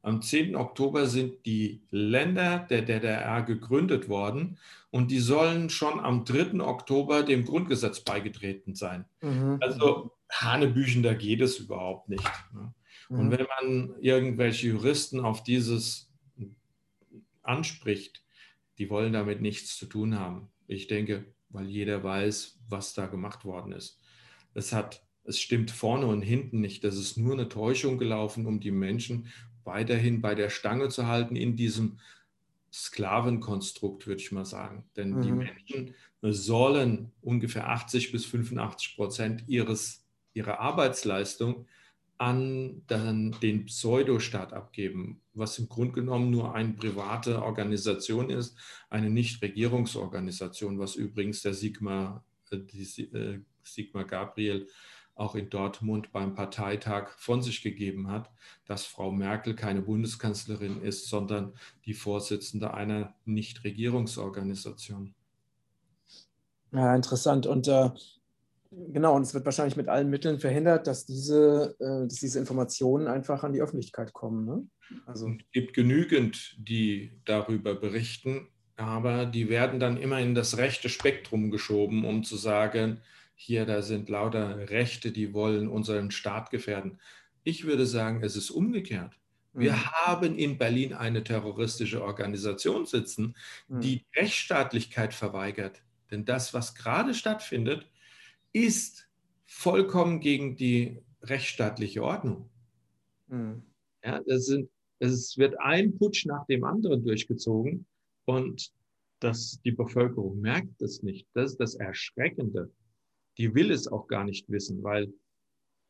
Am 0.00 0.22
10. 0.22 0.56
Oktober 0.56 1.06
sind 1.06 1.44
die 1.44 1.82
Länder 1.90 2.60
der 2.60 2.80
DDR 2.80 3.42
gegründet 3.42 4.08
worden 4.08 4.56
und 4.90 5.10
die 5.10 5.18
sollen 5.18 5.68
schon 5.68 6.00
am 6.00 6.24
3. 6.24 6.62
Oktober 6.62 7.24
dem 7.24 7.44
Grundgesetz 7.44 8.00
beigetreten 8.00 8.74
sein. 8.74 9.04
Mhm. 9.20 9.58
Also 9.60 10.12
Hanebüchen, 10.32 11.02
da 11.02 11.12
geht 11.12 11.42
es 11.42 11.58
überhaupt 11.58 12.08
nicht. 12.08 12.24
Ne? 12.54 12.72
Und 13.10 13.26
mhm. 13.26 13.30
wenn 13.32 13.46
man 13.60 13.94
irgendwelche 14.00 14.68
Juristen 14.68 15.20
auf 15.20 15.42
dieses 15.42 16.07
anspricht, 17.48 18.22
die 18.78 18.90
wollen 18.90 19.12
damit 19.12 19.40
nichts 19.40 19.76
zu 19.76 19.86
tun 19.86 20.18
haben. 20.18 20.48
Ich 20.66 20.86
denke, 20.86 21.24
weil 21.50 21.68
jeder 21.68 22.02
weiß, 22.04 22.60
was 22.68 22.94
da 22.94 23.06
gemacht 23.06 23.44
worden 23.44 23.72
ist. 23.72 24.00
Es 24.54 24.72
hat, 24.72 25.04
es 25.24 25.40
stimmt 25.40 25.70
vorne 25.70 26.06
und 26.06 26.22
hinten 26.22 26.60
nicht. 26.60 26.84
Das 26.84 26.96
ist 26.96 27.16
nur 27.16 27.34
eine 27.34 27.48
Täuschung 27.48 27.98
gelaufen, 27.98 28.46
um 28.46 28.60
die 28.60 28.70
Menschen 28.70 29.28
weiterhin 29.64 30.20
bei 30.20 30.34
der 30.34 30.50
Stange 30.50 30.88
zu 30.88 31.06
halten 31.06 31.36
in 31.36 31.56
diesem 31.56 31.98
Sklavenkonstrukt, 32.72 34.06
würde 34.06 34.20
ich 34.20 34.32
mal 34.32 34.44
sagen. 34.44 34.84
Denn 34.96 35.10
mhm. 35.10 35.22
die 35.22 35.32
Menschen 35.32 35.94
sollen 36.22 37.12
ungefähr 37.20 37.68
80 37.68 38.12
bis 38.12 38.24
85 38.26 38.96
Prozent 38.96 39.44
ihres, 39.46 40.04
ihrer 40.34 40.60
Arbeitsleistung 40.60 41.66
an 42.18 42.82
den 42.88 43.66
Pseudostaat 43.66 44.52
abgeben, 44.52 45.20
was 45.38 45.58
im 45.58 45.68
Grunde 45.68 45.94
genommen 45.94 46.30
nur 46.30 46.54
eine 46.54 46.72
private 46.72 47.42
Organisation 47.42 48.30
ist, 48.30 48.56
eine 48.90 49.10
Nichtregierungsorganisation, 49.10 50.78
was 50.78 50.96
übrigens 50.96 51.42
der 51.42 51.54
Sigmar, 51.54 52.24
äh, 52.50 52.58
die, 52.58 53.02
äh, 53.12 53.40
Sigmar 53.62 54.04
Gabriel 54.04 54.68
auch 55.14 55.34
in 55.34 55.50
Dortmund 55.50 56.12
beim 56.12 56.34
Parteitag 56.34 57.10
von 57.18 57.42
sich 57.42 57.62
gegeben 57.62 58.08
hat, 58.08 58.30
dass 58.66 58.84
Frau 58.84 59.10
Merkel 59.10 59.54
keine 59.54 59.82
Bundeskanzlerin 59.82 60.80
ist, 60.80 61.08
sondern 61.08 61.54
die 61.86 61.94
Vorsitzende 61.94 62.72
einer 62.72 63.14
Nichtregierungsorganisation. 63.24 65.14
Ja, 66.70 66.94
interessant. 66.94 67.46
Und 67.46 67.66
äh, 67.66 67.90
Genau, 68.70 69.16
und 69.16 69.22
es 69.22 69.32
wird 69.32 69.46
wahrscheinlich 69.46 69.76
mit 69.76 69.88
allen 69.88 70.10
Mitteln 70.10 70.40
verhindert, 70.40 70.86
dass 70.86 71.06
diese, 71.06 71.74
äh, 71.80 72.06
dass 72.06 72.20
diese 72.20 72.38
Informationen 72.38 73.08
einfach 73.08 73.42
an 73.42 73.52
die 73.52 73.62
Öffentlichkeit 73.62 74.12
kommen. 74.12 74.44
Ne? 74.44 74.68
Also. 75.06 75.28
Es 75.28 75.50
gibt 75.52 75.74
genügend, 75.74 76.56
die 76.58 77.12
darüber 77.24 77.74
berichten, 77.74 78.48
aber 78.76 79.24
die 79.24 79.48
werden 79.48 79.80
dann 79.80 79.96
immer 79.96 80.20
in 80.20 80.34
das 80.34 80.58
rechte 80.58 80.88
Spektrum 80.88 81.50
geschoben, 81.50 82.04
um 82.04 82.24
zu 82.24 82.36
sagen, 82.36 83.00
hier, 83.34 83.64
da 83.64 83.82
sind 83.82 84.08
lauter 84.08 84.70
Rechte, 84.70 85.12
die 85.12 85.32
wollen 85.32 85.68
unseren 85.68 86.10
Staat 86.10 86.50
gefährden. 86.50 86.98
Ich 87.44 87.64
würde 87.64 87.86
sagen, 87.86 88.22
es 88.22 88.36
ist 88.36 88.50
umgekehrt. 88.50 89.14
Wir 89.54 89.72
mhm. 89.72 89.90
haben 89.92 90.36
in 90.36 90.58
Berlin 90.58 90.92
eine 90.92 91.24
terroristische 91.24 92.02
Organisation 92.02 92.84
sitzen, 92.84 93.34
die 93.68 93.96
mhm. 93.96 94.20
Rechtsstaatlichkeit 94.20 95.14
verweigert. 95.14 95.80
Denn 96.10 96.24
das, 96.24 96.52
was 96.52 96.74
gerade 96.74 97.14
stattfindet, 97.14 97.86
ist 98.64 99.08
vollkommen 99.44 100.20
gegen 100.20 100.56
die 100.56 101.02
rechtsstaatliche 101.22 102.02
Ordnung. 102.02 102.50
Mhm. 103.28 103.62
Ja, 104.04 104.20
das 104.26 104.46
sind, 104.46 104.70
es 105.00 105.36
wird 105.36 105.58
ein 105.60 105.96
Putsch 105.96 106.26
nach 106.26 106.46
dem 106.46 106.64
anderen 106.64 107.04
durchgezogen 107.04 107.86
und 108.24 108.72
das, 109.20 109.60
die 109.64 109.72
Bevölkerung 109.72 110.40
merkt 110.40 110.80
es 110.80 111.02
nicht. 111.02 111.26
Das 111.34 111.52
ist 111.52 111.60
das 111.60 111.74
Erschreckende. 111.74 112.70
Die 113.36 113.54
will 113.54 113.70
es 113.70 113.88
auch 113.88 114.06
gar 114.06 114.24
nicht 114.24 114.48
wissen, 114.48 114.82
weil 114.82 115.12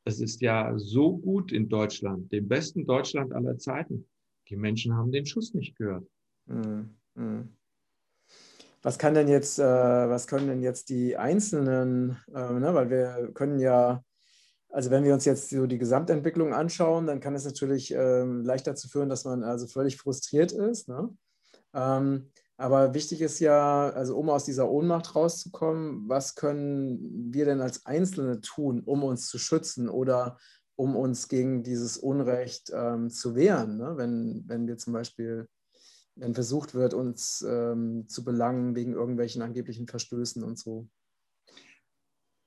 es 0.05 0.21
ist 0.21 0.41
ja 0.41 0.79
so 0.79 1.19
gut 1.19 1.53
in 1.53 1.69
Deutschland, 1.69 2.33
dem 2.33 2.49
besten 2.49 2.87
Deutschland 2.87 3.33
aller 3.33 3.59
Zeiten. 3.59 4.07
Die 4.49 4.57
Menschen 4.57 4.95
haben 4.95 5.13
den 5.13 5.27
Schuss 5.27 5.53
nicht 5.53 5.77
gehört. 5.77 6.07
Mhm. 6.47 6.97
Mhm 7.15 7.58
was 8.83 8.99
kann 8.99 9.15
denn 9.15 9.29
jetzt, 9.29 9.59
äh, 9.59 9.63
was 9.63 10.27
können 10.27 10.49
denn 10.49 10.63
jetzt 10.63 10.89
die 10.89 11.17
einzelnen, 11.17 12.19
äh, 12.35 12.53
ne, 12.53 12.75
weil 12.75 12.91
wir 12.91 13.31
können 13.35 13.59
ja, 13.59 14.03
also 14.71 14.91
wenn 14.91 15.05
wir 15.05 15.15
uns 15.15 15.25
jetzt 15.25 15.51
so 15.51 15.67
die 15.67 15.79
Gesamtentwicklung 15.79 16.53
anschauen, 16.55 17.07
dann 17.07 17.21
kann 17.21 17.35
es 17.35 17.45
natürlich 17.45 17.93
ähm, 17.93 18.45
leicht 18.45 18.67
dazu 18.67 18.89
führen, 18.89 19.09
dass 19.09 19.25
man 19.25 19.43
also 19.43 19.67
völlig 19.67 19.97
frustriert 19.97 20.53
ist. 20.53 20.89
Ne? 20.89 21.09
Ähm, 21.75 22.31
aber 22.57 22.93
wichtig 22.93 23.21
ist 23.21 23.39
ja, 23.39 23.89
also 23.91 24.17
um 24.17 24.31
aus 24.31 24.45
dieser 24.45 24.69
Ohnmacht 24.69 25.15
rauszukommen, 25.15 26.09
was 26.09 26.35
können 26.35 27.33
wir 27.33 27.45
denn 27.45 27.61
als 27.61 27.87
Einzelne 27.87 28.41
tun, 28.41 28.83
um 28.85 29.05
uns 29.05 29.29
zu 29.29 29.39
schützen 29.39 29.89
oder 29.89 30.39
um 30.77 30.97
uns 30.97 31.29
gegen 31.29 31.63
dieses 31.63 31.97
Unrecht 31.97 32.71
ähm, 32.75 33.11
zu 33.11 33.35
wehren? 33.35 33.79
Ne? 33.79 33.95
Wenn, 33.97 34.45
wenn 34.47 34.67
wir 34.67 34.77
zum 34.77 34.93
Beispiel 34.93 35.49
wenn 36.19 36.35
versucht 36.35 36.75
wird, 36.75 36.95
uns 36.95 37.45
ähm, 37.49 38.09
zu 38.09 38.25
belangen 38.25 38.75
wegen 38.75 38.93
irgendwelchen 38.93 39.43
angeblichen 39.43 39.87
Verstößen 39.87 40.43
und 40.43 40.59
so? 40.59 40.89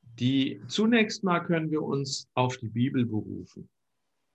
Die, 0.02 0.62
zunächst 0.68 1.24
mal 1.24 1.40
können 1.40 1.72
wir 1.72 1.82
uns 1.82 2.28
auf 2.34 2.58
die 2.58 2.70
Bibel 2.70 3.06
berufen. 3.06 3.70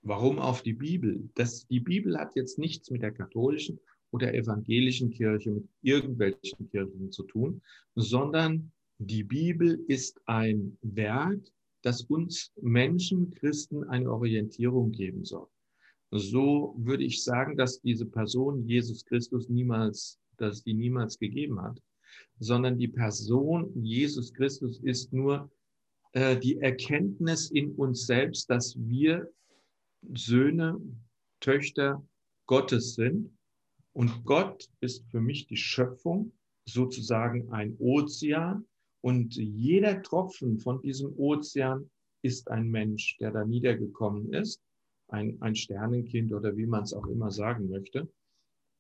Warum 0.03 0.39
auf 0.39 0.63
die 0.63 0.73
Bibel? 0.73 1.29
Das, 1.35 1.67
die 1.67 1.81
Bibel 1.81 2.19
hat 2.19 2.35
jetzt 2.35 2.59
nichts 2.59 2.91
mit 2.91 3.03
der 3.03 3.13
katholischen 3.13 3.79
oder 4.11 4.33
evangelischen 4.33 5.11
Kirche, 5.11 5.51
mit 5.51 5.69
irgendwelchen 5.83 6.71
Kirchen 6.71 7.13
zu 7.13 7.25
tun, 7.25 7.61
sondern 7.95 8.73
die 8.99 9.25
Bibel 9.25 9.85
ist 9.89 10.21
ein 10.27 10.79
Werk, 10.81 11.41
das 11.83 12.03
uns 12.03 12.53
Menschen, 12.61 13.31
Christen 13.33 13.85
eine 13.85 14.11
Orientierung 14.11 14.93
geben 14.93 15.25
soll 15.25 15.49
so 16.11 16.75
würde 16.79 17.05
ich 17.05 17.23
sagen, 17.23 17.57
dass 17.57 17.81
diese 17.81 18.07
Person 18.07 18.67
Jesus 18.67 19.05
Christus 19.05 19.49
niemals, 19.49 20.19
dass 20.37 20.63
die 20.63 20.75
niemals 20.75 21.19
gegeben 21.19 21.61
hat, 21.61 21.81
sondern 22.39 22.79
die 22.79 22.89
Person 22.89 23.71
Jesus 23.83 24.33
Christus 24.33 24.81
ist 24.81 25.13
nur 25.13 25.51
äh, 26.13 26.39
die 26.39 26.59
Erkenntnis 26.59 27.51
in 27.51 27.73
uns 27.73 28.07
selbst, 28.07 28.49
dass 28.49 28.77
wir 28.79 29.29
Söhne, 30.15 30.81
Töchter 31.41 32.07
Gottes 32.47 32.95
sind. 32.95 33.37
Und 33.93 34.25
Gott 34.25 34.69
ist 34.81 35.05
für 35.11 35.21
mich 35.21 35.47
die 35.47 35.57
Schöpfung, 35.57 36.33
sozusagen 36.67 37.51
ein 37.53 37.77
Ozean. 37.79 38.65
Und 39.01 39.35
jeder 39.35 40.03
Tropfen 40.03 40.59
von 40.59 40.81
diesem 40.83 41.13
Ozean 41.19 41.91
ist 42.23 42.49
ein 42.51 42.69
Mensch, 42.71 43.17
der 43.19 43.33
da 43.33 43.45
niedergekommen 43.45 44.33
ist 44.33 44.66
ein, 45.09 45.41
ein 45.41 45.55
Sternenkind 45.55 46.33
oder 46.33 46.57
wie 46.57 46.67
man 46.67 46.83
es 46.83 46.93
auch 46.93 47.07
immer 47.07 47.31
sagen 47.31 47.69
möchte. 47.69 48.09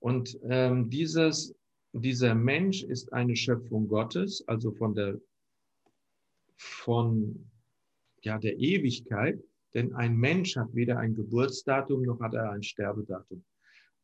Und 0.01 0.39
ähm, 0.43 0.91
dieses, 0.91 1.55
dieser 1.93 2.35
Mensch 2.35 2.83
ist 2.83 3.13
eine 3.13 3.37
Schöpfung 3.37 3.89
Gottes, 3.89 4.47
also 4.47 4.73
von 4.73 4.95
der, 4.95 5.21
von, 6.57 7.51
ja, 8.23 8.39
der 8.39 8.59
Ewigkeit, 8.59 9.43
denn 9.75 9.95
ein 9.95 10.17
Mensch 10.17 10.57
hat 10.57 10.75
weder 10.75 10.99
ein 10.99 11.15
Geburtsdatum 11.15 12.03
noch 12.03 12.21
hat 12.21 12.35
er 12.35 12.51
ein 12.51 12.63
Sterbedatum. 12.63 13.45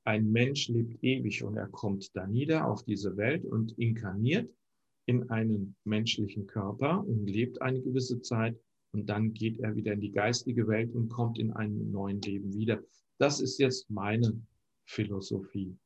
Ein 0.04 0.30
Mensch 0.30 0.68
lebt 0.68 1.02
ewig 1.02 1.42
und 1.44 1.56
er 1.56 1.68
kommt 1.68 2.14
da 2.16 2.26
nieder 2.26 2.66
auf 2.66 2.84
diese 2.84 3.16
Welt 3.16 3.44
und 3.44 3.78
inkarniert 3.78 4.50
in 5.06 5.30
einen 5.30 5.76
menschlichen 5.84 6.46
Körper 6.46 7.04
und 7.06 7.26
lebt 7.26 7.62
eine 7.62 7.80
gewisse 7.80 8.20
Zeit 8.20 8.58
und 8.92 9.06
dann 9.06 9.32
geht 9.32 9.58
er 9.60 9.74
wieder 9.74 9.92
in 9.92 10.00
die 10.00 10.12
geistige 10.12 10.68
Welt 10.68 10.94
und 10.94 11.08
kommt 11.08 11.38
in 11.38 11.52
einem 11.52 11.90
neuen 11.90 12.20
Leben 12.20 12.52
wieder. 12.54 12.82
Das 13.18 13.40
ist 13.40 13.58
jetzt 13.58 13.90
meine 13.90 14.40
Philosophie. 14.84 15.76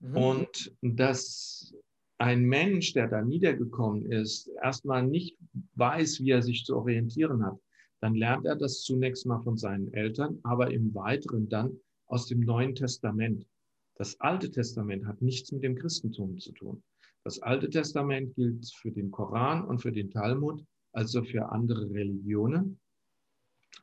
Mhm. 0.00 0.16
Und 0.16 0.76
dass 0.82 1.74
ein 2.18 2.44
Mensch, 2.44 2.92
der 2.92 3.08
da 3.08 3.22
niedergekommen 3.22 4.06
ist, 4.10 4.48
erstmal 4.62 5.06
nicht 5.06 5.36
weiß, 5.74 6.20
wie 6.20 6.30
er 6.30 6.42
sich 6.42 6.64
zu 6.64 6.76
orientieren 6.76 7.44
hat, 7.44 7.58
dann 8.00 8.14
lernt 8.14 8.46
er 8.46 8.56
das 8.56 8.82
zunächst 8.82 9.26
mal 9.26 9.40
von 9.40 9.56
seinen 9.56 9.92
Eltern, 9.92 10.38
aber 10.42 10.72
im 10.72 10.94
Weiteren 10.94 11.48
dann 11.48 11.78
aus 12.06 12.26
dem 12.26 12.40
Neuen 12.40 12.74
Testament. 12.74 13.46
Das 13.96 14.20
Alte 14.20 14.50
Testament 14.50 15.06
hat 15.06 15.22
nichts 15.22 15.52
mit 15.52 15.62
dem 15.62 15.76
Christentum 15.76 16.38
zu 16.38 16.52
tun. 16.52 16.82
Das 17.24 17.40
Alte 17.40 17.70
Testament 17.70 18.34
gilt 18.34 18.68
für 18.74 18.90
den 18.90 19.10
Koran 19.10 19.64
und 19.64 19.80
für 19.80 19.92
den 19.92 20.10
Talmud, 20.10 20.64
also 20.92 21.22
für 21.22 21.50
andere 21.50 21.90
Religionen. 21.90 22.78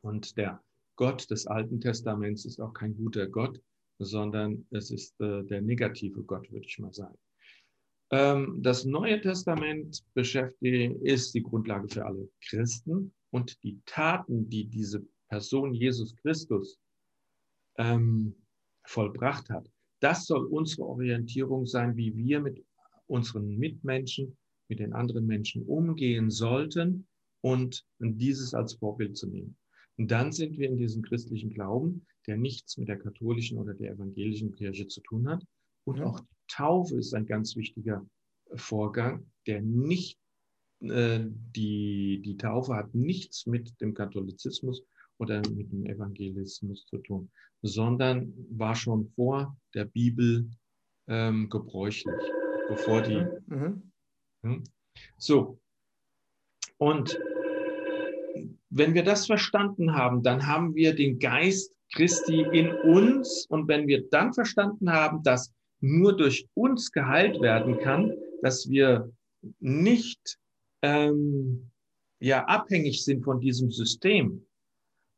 Und 0.02 0.36
der 0.36 0.62
Gott 0.96 1.30
des 1.30 1.46
Alten 1.46 1.80
Testaments 1.80 2.44
ist 2.44 2.60
auch 2.60 2.72
kein 2.72 2.96
guter 2.96 3.26
Gott, 3.26 3.60
sondern 3.98 4.66
es 4.70 4.90
ist 4.90 5.20
äh, 5.20 5.42
der 5.44 5.62
negative 5.62 6.22
Gott, 6.22 6.50
würde 6.50 6.66
ich 6.66 6.78
mal 6.78 6.92
sagen. 6.92 7.18
Ähm, 8.10 8.58
das 8.62 8.84
Neue 8.84 9.20
Testament 9.20 10.02
beschäftigt, 10.14 11.00
ist 11.02 11.34
die 11.34 11.42
Grundlage 11.42 11.88
für 11.88 12.04
alle 12.04 12.28
Christen 12.48 13.12
und 13.30 13.62
die 13.62 13.80
Taten, 13.86 14.48
die 14.48 14.64
diese 14.64 15.06
Person 15.28 15.74
Jesus 15.74 16.16
Christus 16.16 16.78
ähm, 17.78 18.34
vollbracht 18.84 19.48
hat, 19.50 19.70
das 20.00 20.26
soll 20.26 20.46
unsere 20.46 20.82
Orientierung 20.82 21.66
sein, 21.66 21.96
wie 21.96 22.16
wir 22.16 22.40
mit 22.40 22.64
unseren 23.06 23.56
Mitmenschen, 23.58 24.36
mit 24.70 24.78
den 24.78 24.94
anderen 24.94 25.26
Menschen 25.26 25.64
umgehen 25.64 26.30
sollten 26.30 27.06
und 27.42 27.84
dieses 27.98 28.54
als 28.54 28.74
Vorbild 28.74 29.18
zu 29.18 29.26
nehmen. 29.26 29.56
Und 29.98 30.10
dann 30.10 30.32
sind 30.32 30.56
wir 30.56 30.68
in 30.70 30.78
diesem 30.78 31.02
christlichen 31.02 31.50
Glauben, 31.50 32.06
der 32.26 32.38
nichts 32.38 32.78
mit 32.78 32.88
der 32.88 32.98
katholischen 32.98 33.58
oder 33.58 33.74
der 33.74 33.92
evangelischen 33.92 34.52
Kirche 34.52 34.86
zu 34.86 35.02
tun 35.02 35.28
hat. 35.28 35.44
Und 35.84 35.98
ja. 35.98 36.06
auch 36.06 36.20
die 36.20 36.26
Taufe 36.48 36.96
ist 36.96 37.12
ein 37.12 37.26
ganz 37.26 37.56
wichtiger 37.56 38.06
Vorgang, 38.54 39.26
der 39.46 39.60
nicht, 39.60 40.18
äh, 40.80 41.20
die, 41.26 42.22
die 42.24 42.36
Taufe 42.36 42.74
hat 42.74 42.94
nichts 42.94 43.46
mit 43.46 43.78
dem 43.80 43.92
Katholizismus 43.92 44.82
oder 45.18 45.42
mit 45.50 45.70
dem 45.70 45.84
Evangelismus 45.84 46.86
zu 46.86 46.98
tun, 46.98 47.30
sondern 47.62 48.32
war 48.50 48.74
schon 48.74 49.10
vor 49.16 49.56
der 49.74 49.84
Bibel 49.84 50.48
ähm, 51.08 51.50
gebräuchlich 51.50 52.14
bevor 52.70 53.02
die. 53.02 53.26
Mhm. 53.46 53.89
Hm? 54.42 54.64
So. 55.16 55.58
Und 56.78 57.18
wenn 58.70 58.94
wir 58.94 59.04
das 59.04 59.26
verstanden 59.26 59.94
haben, 59.94 60.22
dann 60.22 60.46
haben 60.46 60.74
wir 60.74 60.94
den 60.94 61.18
Geist 61.18 61.74
Christi 61.92 62.42
in 62.52 62.72
uns. 62.72 63.46
Und 63.48 63.68
wenn 63.68 63.86
wir 63.86 64.08
dann 64.10 64.32
verstanden 64.32 64.90
haben, 64.90 65.22
dass 65.22 65.52
nur 65.80 66.16
durch 66.16 66.48
uns 66.54 66.92
geheilt 66.92 67.40
werden 67.40 67.78
kann, 67.78 68.12
dass 68.42 68.68
wir 68.68 69.12
nicht 69.58 70.38
ähm, 70.82 71.70
ja, 72.20 72.44
abhängig 72.44 73.04
sind 73.04 73.24
von 73.24 73.40
diesem 73.40 73.70
System, 73.70 74.46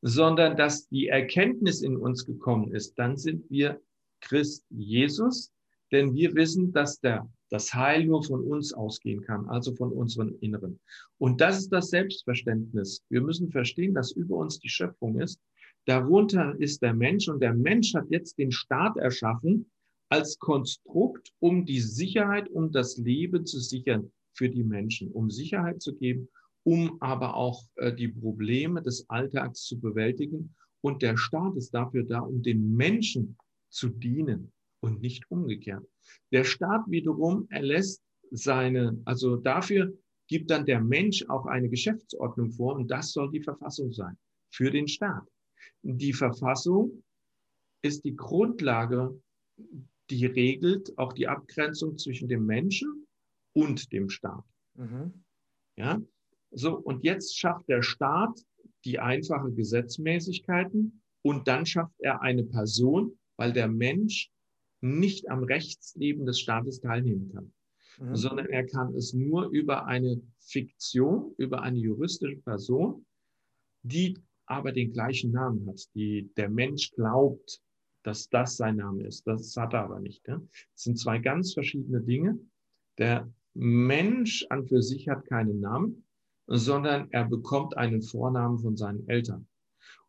sondern 0.03 0.57
dass 0.57 0.89
die 0.89 1.09
Erkenntnis 1.09 1.83
in 1.83 1.97
uns 1.97 2.25
gekommen 2.25 2.73
ist, 2.73 2.99
dann 2.99 3.17
sind 3.17 3.49
wir 3.51 3.81
Christ 4.21 4.65
Jesus, 4.71 5.53
denn 5.91 6.15
wir 6.15 6.35
wissen, 6.35 6.73
dass 6.73 7.01
der 7.01 7.29
das 7.53 7.75
Heil 7.75 8.07
nur 8.07 8.25
von 8.25 8.41
uns 8.41 8.73
ausgehen 8.73 9.21
kann, 9.21 9.47
also 9.47 9.75
von 9.75 9.93
unserem 9.93 10.35
Inneren. 10.41 10.81
Und 11.19 11.43
das 11.43 11.59
ist 11.59 11.69
das 11.69 11.91
Selbstverständnis. 11.91 13.05
Wir 13.11 13.21
müssen 13.21 13.51
verstehen, 13.51 13.93
dass 13.93 14.13
über 14.13 14.39
uns 14.39 14.59
die 14.59 14.71
Schöpfung 14.71 15.21
ist. 15.21 15.39
Darunter 15.85 16.59
ist 16.59 16.81
der 16.81 16.95
Mensch 16.95 17.29
und 17.29 17.43
der 17.43 17.53
Mensch 17.53 17.95
hat 17.95 18.07
jetzt 18.09 18.39
den 18.39 18.53
Staat 18.53 18.97
erschaffen 18.97 19.71
als 20.09 20.39
Konstrukt, 20.39 21.31
um 21.41 21.67
die 21.67 21.81
Sicherheit, 21.81 22.49
um 22.49 22.73
das 22.73 22.97
Leben 22.97 23.45
zu 23.45 23.61
sichern 23.61 24.11
für 24.33 24.49
die 24.49 24.65
Menschen, 24.65 25.13
um 25.13 25.31
Sicherheit 25.31 25.83
zu 25.83 25.95
geben, 25.95 26.31
um 26.65 26.97
aber 27.03 27.37
auch 27.37 27.65
äh, 27.77 27.93
die 27.93 28.09
Probleme 28.09 28.81
des 28.81 29.05
Alltags 29.11 29.65
zu 29.65 29.79
bewältigen. 29.79 30.55
Und 30.81 31.03
der 31.03 31.19
Staat 31.19 31.55
ist 31.57 31.75
dafür 31.75 32.05
da, 32.05 32.21
um 32.21 32.43
den 32.43 32.75
Menschen 32.75 33.37
zu 33.69 33.91
dienen 33.91 34.53
und 34.83 35.01
nicht 35.01 35.31
umgekehrt. 35.31 35.87
Der 36.33 36.45
Staat 36.45 36.83
wiederum 36.89 37.47
erlässt 37.51 38.03
seine, 38.31 39.01
also 39.05 39.37
dafür 39.37 39.93
gibt 40.29 40.51
dann 40.51 40.67
der 40.67 40.81
Mensch 40.81 41.25
auch 41.29 41.47
eine 41.47 41.69
Geschäftsordnung 41.69 42.51
vor 42.53 42.77
und 42.77 42.91
das 42.91 43.13
soll 43.13 43.31
die 43.31 43.43
Verfassung 43.43 43.93
sein 43.93 44.17
für 44.51 44.71
den 44.71 44.89
Staat. 44.89 45.27
Die 45.83 46.13
Verfassung 46.13 47.03
ist 47.83 48.05
die 48.05 48.17
Grundlage, 48.17 49.21
die 50.11 50.27
regelt 50.27 50.97
auch 50.99 51.13
die 51.13 51.29
Abgrenzung 51.29 51.97
zwischen 51.99 52.29
dem 52.29 52.45
Menschen 52.47 53.07
und 53.55 53.93
dem 53.93 54.09
Staat. 54.09 54.45
Mhm. 54.75 55.25
Ja, 55.77 56.01
so 56.51 56.77
und 56.79 57.05
jetzt 57.05 57.39
schafft 57.39 57.69
der 57.69 57.83
Staat 57.83 58.45
die 58.85 58.99
einfache 58.99 59.53
Gesetzmäßigkeiten 59.53 61.03
und 61.23 61.47
dann 61.47 61.67
schafft 61.67 61.95
er 61.99 62.21
eine 62.21 62.45
Person, 62.45 63.19
weil 63.37 63.53
der 63.53 63.69
Mensch 63.69 64.31
nicht 64.83 65.31
am 65.31 65.45
Rechtsleben 65.45 66.27
des 66.27 66.41
Staates 66.41 66.81
teilnehmen 66.81 67.33
kann, 67.33 67.53
mhm. 67.99 68.17
sondern 68.17 68.47
er 68.47 68.67
kann 68.67 68.95
es 68.95 69.15
nur 69.15 69.49
über 69.51 69.87
eine 69.87 70.21
Fiktion, 70.41 71.35
über 71.39 71.63
eine 71.63 71.79
juristische 71.79 72.37
Person, 72.37 73.07
die 73.83 74.19
aber 74.47 74.73
den 74.73 74.93
gleichen 74.93 75.33
Namen 75.33 75.67
hat, 75.69 75.81
die 75.95 76.31
der 76.37 76.51
Mensch 76.51 76.91
glaubt, 76.93 77.63
dass 78.03 78.29
das 78.29 78.57
sein 78.57 78.77
Name 78.77 79.07
ist. 79.07 79.27
Das 79.27 79.57
hat 79.57 79.73
er 79.73 79.85
aber 79.85 80.01
nicht. 80.01 80.27
Ja? 80.27 80.39
Das 80.39 80.83
sind 80.83 80.99
zwei 80.99 81.19
ganz 81.19 81.55
verschiedene 81.55 82.01
Dinge. 82.01 82.39
Der 82.99 83.33
Mensch 83.55 84.45
an 84.51 84.67
für 84.67 84.83
sich 84.83 85.09
hat 85.09 85.25
keinen 85.27 85.61
Namen, 85.61 86.05
sondern 86.47 87.09
er 87.13 87.25
bekommt 87.25 87.77
einen 87.77 88.03
Vornamen 88.03 88.59
von 88.59 88.77
seinen 88.77 89.09
Eltern. 89.09 89.47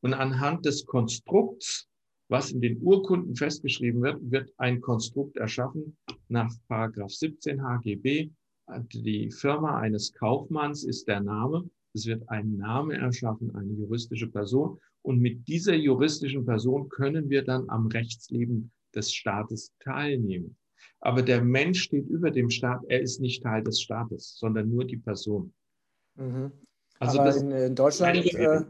Und 0.02 0.14
anhand 0.14 0.66
des 0.66 0.86
Konstrukts 0.86 1.90
was 2.34 2.52
in 2.52 2.62
den 2.62 2.82
Urkunden 2.82 3.36
festgeschrieben 3.36 4.02
wird, 4.02 4.20
wird 4.32 4.52
ein 4.58 4.82
Konstrukt 4.82 5.38
erschaffen 5.38 5.96
nach 6.30 6.52
Paragraph 6.68 7.12
17 7.12 7.62
HGB. 7.62 8.32
Die 8.92 9.30
Firma 9.30 9.80
eines 9.80 10.12
Kaufmanns 10.14 10.84
ist 10.84 11.08
der 11.08 11.20
Name. 11.20 11.70
Es 11.94 12.08
wird 12.08 12.28
ein 12.30 12.58
Name 12.58 12.96
erschaffen, 12.98 13.56
eine 13.56 13.72
juristische 13.74 14.28
Person. 14.28 14.80
Und 15.04 15.20
mit 15.20 15.48
dieser 15.48 15.76
juristischen 15.76 16.44
Person 16.44 16.90
können 16.90 17.30
wir 17.30 17.44
dann 17.44 17.70
am 17.70 17.86
Rechtsleben 17.86 18.72
des 18.96 19.14
Staates 19.14 19.72
teilnehmen. 19.80 20.58
Aber 21.02 21.22
der 21.22 21.44
Mensch 21.44 21.84
steht 21.84 22.08
über 22.08 22.32
dem 22.32 22.50
Staat. 22.50 22.82
Er 22.88 23.02
ist 23.02 23.22
nicht 23.22 23.44
Teil 23.44 23.64
des 23.64 23.80
Staates, 23.80 24.40
sondern 24.40 24.72
nur 24.72 24.86
die 24.86 24.98
Person. 24.98 25.54
Mhm. 26.16 26.52
Also 26.98 27.22
in, 27.22 27.52
in, 27.52 27.76
Deutschland, 27.76 28.26
äh, 28.26 28.62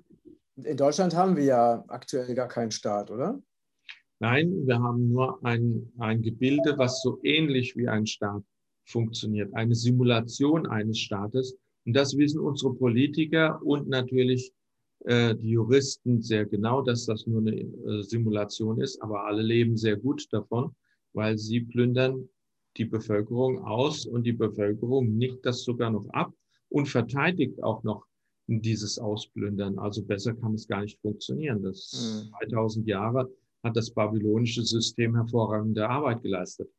in 0.58 0.76
Deutschland 0.76 1.16
haben 1.16 1.38
wir 1.38 1.46
ja 1.46 1.86
aktuell 1.88 2.36
gar 2.36 2.50
keinen 2.50 2.72
Staat, 2.72 3.10
oder? 3.10 3.42
Nein, 4.24 4.66
wir 4.66 4.80
haben 4.80 5.12
nur 5.12 5.44
ein, 5.44 5.92
ein 6.00 6.22
Gebilde, 6.22 6.78
was 6.78 7.02
so 7.02 7.20
ähnlich 7.24 7.76
wie 7.76 7.90
ein 7.90 8.06
Staat 8.06 8.42
funktioniert. 8.86 9.54
Eine 9.54 9.76
Simulation 9.76 10.66
eines 10.66 11.00
Staates. 11.00 11.58
Und 11.86 11.92
das 11.92 12.16
wissen 12.16 12.40
unsere 12.40 12.74
Politiker 12.74 13.62
und 13.62 13.90
natürlich 13.90 14.54
äh, 15.04 15.36
die 15.36 15.50
Juristen 15.50 16.22
sehr 16.22 16.46
genau, 16.46 16.82
dass 16.82 17.06
das 17.06 17.28
nur 17.28 17.42
eine 17.42 17.54
äh, 17.54 18.02
Simulation 18.04 18.80
ist. 18.80 19.02
Aber 19.02 19.26
alle 19.26 19.42
leben 19.42 19.76
sehr 19.76 19.98
gut 19.98 20.26
davon, 20.32 20.74
weil 21.12 21.38
sie 21.38 21.60
plündern 21.60 22.30
die 22.78 22.86
Bevölkerung 22.86 23.66
aus 23.66 24.06
und 24.06 24.24
die 24.24 24.32
Bevölkerung 24.32 25.18
nickt 25.18 25.46
das 25.46 25.64
sogar 25.64 25.92
noch 25.92 26.08
ab 26.12 26.34
und 26.70 26.88
verteidigt 26.88 27.62
auch 27.62 27.84
noch 27.84 28.06
dieses 28.48 29.00
Ausplündern. 29.00 29.80
Also 29.80 30.02
besser 30.02 30.34
kann 30.34 30.54
es 30.54 30.66
gar 30.66 30.80
nicht 30.80 31.02
funktionieren. 31.02 31.62
Das 31.62 32.24
mhm. 32.26 32.48
2000 32.48 32.88
Jahre 32.88 33.30
hat 33.64 33.76
das 33.78 33.92
babylonische 33.92 34.64
System 34.64 35.16
hervorragende 35.16 35.88
Arbeit 35.88 36.22
geleistet. 36.22 36.70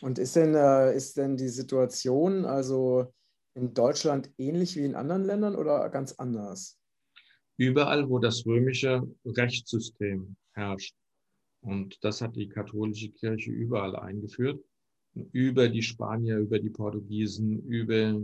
Und 0.00 0.18
ist 0.18 0.36
denn, 0.36 0.54
äh, 0.54 0.96
ist 0.96 1.16
denn 1.16 1.36
die 1.36 1.48
Situation 1.48 2.44
also 2.44 3.12
in 3.54 3.74
Deutschland 3.74 4.30
ähnlich 4.38 4.76
wie 4.76 4.84
in 4.84 4.94
anderen 4.94 5.24
Ländern 5.24 5.54
oder 5.54 5.88
ganz 5.90 6.12
anders? 6.12 6.78
Überall, 7.56 8.08
wo 8.08 8.18
das 8.18 8.46
römische 8.46 9.06
Rechtssystem 9.24 10.36
herrscht. 10.52 10.94
Und 11.60 12.02
das 12.02 12.22
hat 12.22 12.34
die 12.36 12.48
katholische 12.48 13.10
Kirche 13.10 13.50
überall 13.50 13.96
eingeführt. 13.96 14.62
über 15.32 15.68
die 15.68 15.82
Spanier, 15.82 16.38
über 16.38 16.60
die 16.60 16.70
Portugiesen, 16.70 17.58
über 17.66 18.14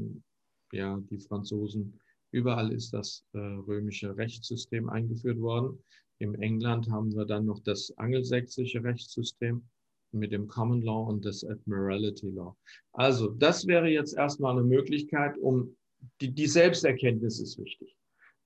ja, 0.70 0.96
die 1.10 1.18
Franzosen. 1.18 2.00
Überall 2.30 2.72
ist 2.72 2.92
das 2.92 3.24
äh, 3.32 3.38
römische 3.38 4.16
Rechtssystem 4.16 4.88
eingeführt 4.88 5.40
worden. 5.40 5.82
Im 6.18 6.34
England 6.34 6.90
haben 6.90 7.14
wir 7.14 7.26
dann 7.26 7.46
noch 7.46 7.60
das 7.60 7.92
angelsächsische 7.98 8.82
Rechtssystem 8.82 9.62
mit 10.12 10.32
dem 10.32 10.48
Common 10.48 10.82
Law 10.82 11.08
und 11.08 11.24
das 11.24 11.44
Admiralty 11.44 12.30
Law. 12.30 12.56
Also 12.92 13.28
das 13.28 13.66
wäre 13.66 13.88
jetzt 13.88 14.16
erstmal 14.16 14.52
eine 14.52 14.66
Möglichkeit, 14.66 15.36
um 15.38 15.76
die, 16.20 16.32
die 16.32 16.46
Selbsterkenntnis 16.46 17.40
ist 17.40 17.58
wichtig. 17.58 17.96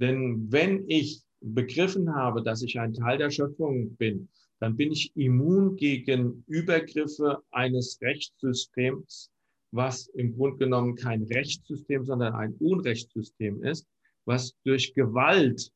Denn 0.00 0.50
wenn 0.50 0.88
ich 0.88 1.22
begriffen 1.40 2.14
habe, 2.14 2.42
dass 2.42 2.62
ich 2.62 2.78
ein 2.80 2.92
Teil 2.92 3.18
der 3.18 3.30
Schöpfung 3.30 3.94
bin, 3.96 4.28
dann 4.58 4.76
bin 4.76 4.92
ich 4.92 5.12
immun 5.16 5.76
gegen 5.76 6.44
Übergriffe 6.46 7.42
eines 7.50 7.98
Rechtssystems, 8.02 9.30
was 9.72 10.08
im 10.08 10.36
Grunde 10.36 10.58
genommen 10.58 10.96
kein 10.96 11.22
Rechtssystem, 11.22 12.04
sondern 12.04 12.34
ein 12.34 12.54
Unrechtssystem 12.54 13.62
ist, 13.62 13.86
was 14.24 14.54
durch 14.64 14.92
Gewalt 14.94 15.72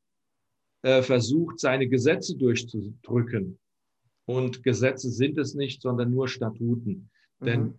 äh, 0.85 1.01
versucht, 1.01 1.59
seine 1.59 1.87
Gesetze 1.87 2.37
durchzudrücken. 2.37 3.57
Und 4.25 4.61
Gesetze 4.61 5.09
sind 5.09 5.35
es 5.39 5.55
nicht, 5.55 5.81
sondern 5.81 6.11
nur 6.11 6.27
Statuten. 6.27 7.09
Mhm. 7.39 7.45
Denn 7.45 7.73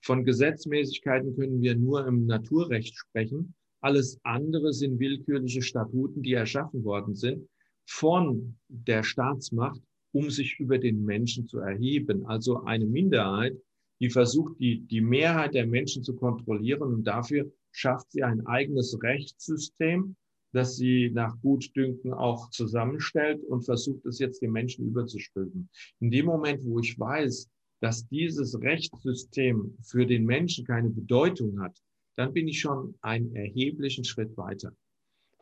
von 0.00 0.24
Gesetzmäßigkeiten 0.24 1.34
können 1.34 1.60
wir 1.60 1.74
nur 1.74 2.06
im 2.06 2.26
Naturrecht 2.26 2.96
sprechen. 2.96 3.54
Alles 3.80 4.20
andere 4.22 4.72
sind 4.72 5.00
willkürliche 5.00 5.60
Statuten, 5.60 6.22
die 6.22 6.34
erschaffen 6.34 6.84
worden 6.84 7.16
sind 7.16 7.48
von 7.84 8.56
der 8.68 9.02
Staatsmacht, 9.02 9.80
um 10.12 10.30
sich 10.30 10.60
über 10.60 10.78
den 10.78 11.04
Menschen 11.04 11.48
zu 11.48 11.58
erheben. 11.58 12.26
Also 12.26 12.62
eine 12.62 12.86
Minderheit, 12.86 13.56
die 13.98 14.08
versucht, 14.08 14.60
die, 14.60 14.82
die 14.82 15.00
Mehrheit 15.00 15.54
der 15.54 15.66
Menschen 15.66 16.04
zu 16.04 16.14
kontrollieren 16.14 16.94
und 16.94 17.02
dafür 17.02 17.50
schafft 17.72 18.12
sie 18.12 18.22
ein 18.22 18.46
eigenes 18.46 19.02
Rechtssystem, 19.02 20.14
das 20.52 20.76
sie 20.76 21.10
nach 21.10 21.38
Gutdünken 21.40 22.12
auch 22.12 22.50
zusammenstellt 22.50 23.42
und 23.44 23.64
versucht 23.64 24.04
es 24.06 24.18
jetzt 24.18 24.42
den 24.42 24.52
Menschen 24.52 24.86
überzustülpen. 24.86 25.68
In 26.00 26.10
dem 26.10 26.26
Moment, 26.26 26.64
wo 26.64 26.78
ich 26.78 26.98
weiß, 26.98 27.50
dass 27.80 28.06
dieses 28.08 28.60
Rechtssystem 28.60 29.76
für 29.82 30.06
den 30.06 30.24
Menschen 30.24 30.64
keine 30.64 30.90
Bedeutung 30.90 31.60
hat, 31.60 31.76
dann 32.16 32.32
bin 32.32 32.46
ich 32.46 32.60
schon 32.60 32.94
einen 33.00 33.34
erheblichen 33.34 34.04
Schritt 34.04 34.36
weiter. 34.36 34.72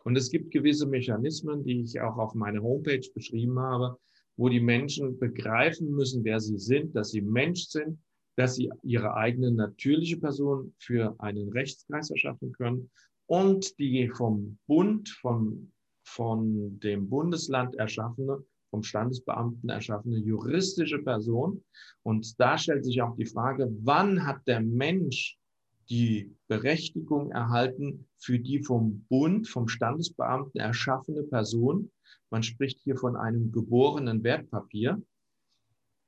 Und 0.04 0.16
es 0.16 0.30
gibt 0.30 0.52
gewisse 0.52 0.86
Mechanismen, 0.86 1.64
die 1.64 1.82
ich 1.82 2.00
auch 2.00 2.16
auf 2.16 2.34
meiner 2.34 2.62
Homepage 2.62 3.06
beschrieben 3.14 3.58
habe, 3.58 3.98
wo 4.36 4.48
die 4.48 4.60
Menschen 4.60 5.18
begreifen 5.18 5.90
müssen, 5.90 6.24
wer 6.24 6.40
sie 6.40 6.56
sind, 6.56 6.96
dass 6.96 7.10
sie 7.10 7.20
Mensch 7.20 7.64
sind, 7.64 7.98
dass 8.36 8.54
sie 8.54 8.70
ihre 8.82 9.14
eigene 9.14 9.50
natürliche 9.50 10.16
Person 10.16 10.72
für 10.78 11.14
einen 11.18 11.50
Rechtskreis 11.50 12.10
erschaffen 12.10 12.52
können 12.52 12.90
und 13.30 13.78
die 13.78 14.08
vom 14.08 14.58
Bund, 14.66 15.08
vom, 15.08 15.70
von 16.02 16.80
dem 16.80 17.08
Bundesland 17.08 17.76
erschaffene, 17.76 18.44
vom 18.70 18.82
Standesbeamten 18.82 19.68
erschaffene 19.68 20.18
juristische 20.18 20.98
Person. 20.98 21.62
Und 22.02 22.40
da 22.40 22.58
stellt 22.58 22.84
sich 22.84 23.00
auch 23.00 23.14
die 23.14 23.26
Frage, 23.26 23.72
wann 23.82 24.26
hat 24.26 24.44
der 24.48 24.60
Mensch 24.60 25.38
die 25.88 26.34
Berechtigung 26.48 27.30
erhalten 27.30 28.08
für 28.18 28.40
die 28.40 28.64
vom 28.64 29.06
Bund, 29.08 29.46
vom 29.46 29.68
Standesbeamten 29.68 30.60
erschaffene 30.60 31.22
Person, 31.22 31.92
man 32.30 32.42
spricht 32.42 32.80
hier 32.80 32.96
von 32.96 33.14
einem 33.14 33.52
geborenen 33.52 34.24
Wertpapier, 34.24 35.00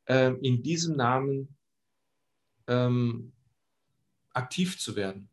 äh, 0.09 0.33
in 0.41 0.61
diesem 0.65 0.97
Namen 0.97 1.57
ähm, 2.67 3.33
aktiv 4.33 4.77
zu 4.77 4.97
werden. 4.97 5.29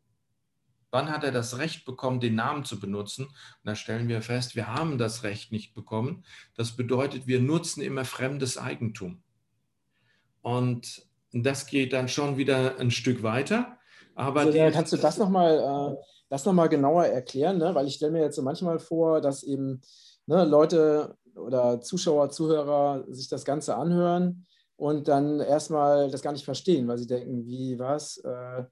Wann 0.90 1.10
hat 1.10 1.24
er 1.24 1.32
das 1.32 1.58
Recht 1.58 1.84
bekommen, 1.84 2.20
den 2.20 2.34
Namen 2.34 2.64
zu 2.64 2.80
benutzen? 2.80 3.26
Und 3.26 3.34
da 3.64 3.74
stellen 3.74 4.08
wir 4.08 4.22
fest, 4.22 4.56
wir 4.56 4.66
haben 4.66 4.98
das 4.98 5.22
Recht 5.22 5.52
nicht 5.52 5.74
bekommen. 5.74 6.24
Das 6.56 6.72
bedeutet, 6.76 7.26
wir 7.26 7.40
nutzen 7.40 7.80
immer 7.80 8.04
fremdes 8.04 8.58
Eigentum. 8.58 9.22
Und 10.42 11.06
das 11.32 11.66
geht 11.66 11.92
dann 11.92 12.08
schon 12.08 12.36
wieder 12.36 12.78
ein 12.78 12.90
Stück 12.90 13.22
weiter. 13.22 13.78
Aber 14.14 14.40
also, 14.40 14.52
die, 14.52 14.70
kannst 14.70 14.92
du 14.92 14.96
das 14.96 15.18
nochmal 15.18 15.96
äh, 16.30 16.52
noch 16.52 16.68
genauer 16.68 17.06
erklären? 17.06 17.58
Ne? 17.58 17.74
Weil 17.74 17.86
ich 17.86 17.94
stelle 17.94 18.12
mir 18.12 18.22
jetzt 18.22 18.36
so 18.36 18.42
manchmal 18.42 18.78
vor, 18.78 19.20
dass 19.20 19.42
eben 19.42 19.80
ne, 20.26 20.44
Leute 20.44 21.16
oder 21.36 21.80
Zuschauer, 21.80 22.30
Zuhörer 22.30 23.04
sich 23.08 23.28
das 23.28 23.44
Ganze 23.44 23.76
anhören 23.76 24.46
und 24.76 25.08
dann 25.08 25.40
erstmal 25.40 26.10
das 26.10 26.22
gar 26.22 26.32
nicht 26.32 26.44
verstehen, 26.44 26.88
weil 26.88 26.98
sie 26.98 27.06
denken, 27.06 27.46
wie, 27.46 27.78
was? 27.78 28.18
Äh, 28.18 28.30
äh, 28.60 28.64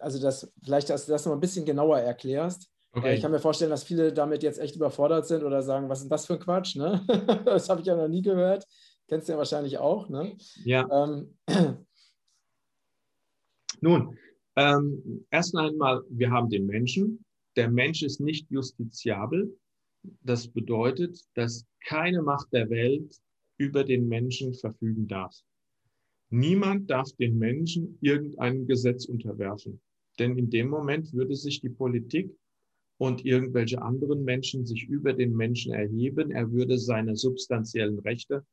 also 0.00 0.20
das, 0.20 0.52
vielleicht, 0.62 0.90
dass 0.90 1.06
du 1.06 1.12
das 1.12 1.26
noch 1.26 1.32
ein 1.32 1.40
bisschen 1.40 1.64
genauer 1.64 1.98
erklärst. 2.00 2.70
Okay. 2.92 3.14
Ich 3.14 3.22
kann 3.22 3.32
mir 3.32 3.40
vorstellen, 3.40 3.70
dass 3.70 3.82
viele 3.82 4.12
damit 4.12 4.42
jetzt 4.42 4.58
echt 4.58 4.76
überfordert 4.76 5.26
sind 5.26 5.42
oder 5.42 5.62
sagen, 5.62 5.88
was 5.88 6.02
ist 6.02 6.10
das 6.10 6.26
für 6.26 6.34
ein 6.34 6.40
Quatsch? 6.40 6.76
Ne? 6.76 7.04
das 7.44 7.68
habe 7.68 7.80
ich 7.80 7.86
ja 7.86 7.96
noch 7.96 8.08
nie 8.08 8.22
gehört. 8.22 8.64
Kennst 9.08 9.28
du 9.28 9.32
ja 9.32 9.38
wahrscheinlich 9.38 9.78
auch. 9.78 10.08
Ne? 10.08 10.36
Ja. 10.64 10.86
Ähm. 10.90 11.36
Nun, 13.80 14.16
ähm, 14.56 15.26
erst 15.30 15.56
einmal, 15.56 16.02
wir 16.08 16.30
haben 16.30 16.48
den 16.48 16.66
Menschen. 16.66 17.24
Der 17.56 17.68
Mensch 17.68 18.02
ist 18.02 18.20
nicht 18.20 18.50
justiziabel. 18.50 19.56
Das 20.22 20.48
bedeutet, 20.48 21.20
dass 21.34 21.66
keine 21.86 22.22
Macht 22.22 22.52
der 22.52 22.70
Welt 22.70 23.16
über 23.58 23.84
den 23.84 24.08
Menschen 24.08 24.54
verfügen 24.54 25.06
darf. 25.08 25.34
Niemand 26.34 26.90
darf 26.90 27.12
den 27.12 27.38
Menschen 27.38 27.96
irgendeinem 28.00 28.66
Gesetz 28.66 29.04
unterwerfen. 29.04 29.80
Denn 30.18 30.36
in 30.36 30.50
dem 30.50 30.68
Moment 30.68 31.12
würde 31.12 31.36
sich 31.36 31.60
die 31.60 31.68
Politik 31.68 32.36
und 32.98 33.24
irgendwelche 33.24 33.80
anderen 33.80 34.24
Menschen 34.24 34.66
sich 34.66 34.82
über 34.88 35.12
den 35.12 35.36
Menschen 35.36 35.72
erheben. 35.72 36.32
Er 36.32 36.50
würde 36.50 36.76
seiner 36.76 37.14
substanziellen 37.14 38.00
Rechte 38.00 38.44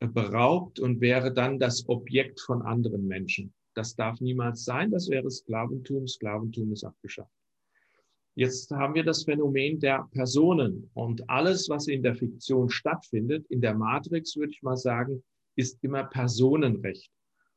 beraubt 0.00 0.80
und 0.80 1.00
wäre 1.00 1.32
dann 1.32 1.60
das 1.60 1.88
Objekt 1.88 2.40
von 2.40 2.62
anderen 2.62 3.06
Menschen. 3.06 3.54
Das 3.74 3.94
darf 3.94 4.20
niemals 4.20 4.64
sein. 4.64 4.90
Das 4.90 5.08
wäre 5.08 5.30
Sklaventum. 5.30 6.08
Sklaventum 6.08 6.72
ist 6.72 6.82
abgeschafft. 6.82 7.30
Jetzt 8.34 8.72
haben 8.72 8.94
wir 8.94 9.04
das 9.04 9.22
Phänomen 9.22 9.78
der 9.78 10.08
Personen 10.10 10.90
und 10.92 11.30
alles, 11.30 11.68
was 11.68 11.86
in 11.86 12.02
der 12.02 12.16
Fiktion 12.16 12.68
stattfindet, 12.68 13.46
in 13.48 13.60
der 13.60 13.74
Matrix 13.74 14.34
würde 14.34 14.50
ich 14.50 14.62
mal 14.62 14.76
sagen, 14.76 15.22
ist 15.56 15.82
immer 15.82 16.04
Personenrecht. 16.04 17.10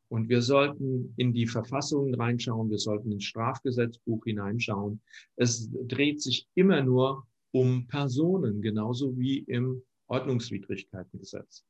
Und 0.10 0.28
wir 0.28 0.42
sollten 0.42 1.14
in 1.18 1.34
die 1.34 1.46
Verfassungen 1.46 2.16
reinschauen, 2.16 2.72
wir 2.72 2.80
sollten 2.80 3.12
ins 3.12 3.26
Strafgesetzbuch 3.26 4.24
hineinschauen. 4.26 5.02
Es 5.36 5.70
dreht 5.72 6.22
sich 6.22 6.48
immer 6.56 6.82
nur 6.82 7.28
um 7.52 7.88
Personen, 7.88 8.62
genauso 8.62 9.18
wie 9.18 9.40
im 9.40 9.84
Ordnungswidrigkeitengesetz. 10.08 11.64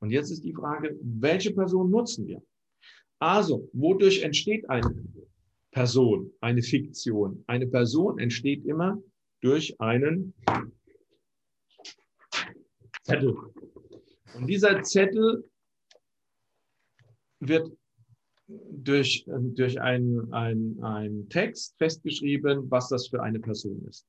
Und 0.00 0.10
jetzt 0.10 0.30
ist 0.32 0.44
die 0.44 0.52
Frage, 0.52 0.98
welche 1.00 1.52
Person 1.52 1.90
nutzen 1.90 2.26
wir? 2.26 2.42
Also, 3.20 3.68
wodurch 3.72 4.22
entsteht 4.22 4.68
eine 4.68 4.92
Person, 5.70 6.32
eine 6.40 6.62
Fiktion? 6.62 7.44
Eine 7.46 7.68
Person 7.68 8.18
entsteht 8.18 8.64
immer 8.64 9.00
durch 9.40 9.80
einen 9.80 10.34
Zettel. 13.04 13.36
Und 14.34 14.46
dieser 14.46 14.82
Zettel 14.82 15.44
wird 17.40 17.70
durch, 18.48 19.24
durch 19.26 19.80
einen 19.80 20.32
ein 20.32 21.26
Text 21.28 21.76
festgeschrieben, 21.78 22.70
was 22.70 22.88
das 22.88 23.08
für 23.08 23.22
eine 23.22 23.40
Person 23.40 23.84
ist. 23.88 24.06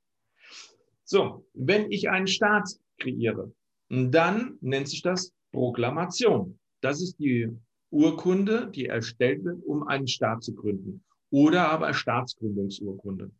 So, 1.04 1.46
wenn 1.54 1.92
ich 1.92 2.10
einen 2.10 2.28
Staat 2.28 2.70
kreiere, 3.00 3.52
dann 3.90 4.58
nennt 4.62 4.88
sich 4.88 5.02
das 5.02 5.34
Proklamation. 5.52 6.60
Das 6.82 7.02
ist 7.02 7.20
die 7.20 7.50
Urkunde, 7.92 8.72
die 8.72 8.88
erstellt 8.88 9.44
wird, 9.44 9.64
um 9.66 9.84
einen 9.88 10.08
Staat 10.08 10.44
zu 10.44 10.56
gründen. 10.56 11.04
Oder 11.30 11.70
aber 11.70 11.94
Staatsgründungsurkunde. 11.94 13.32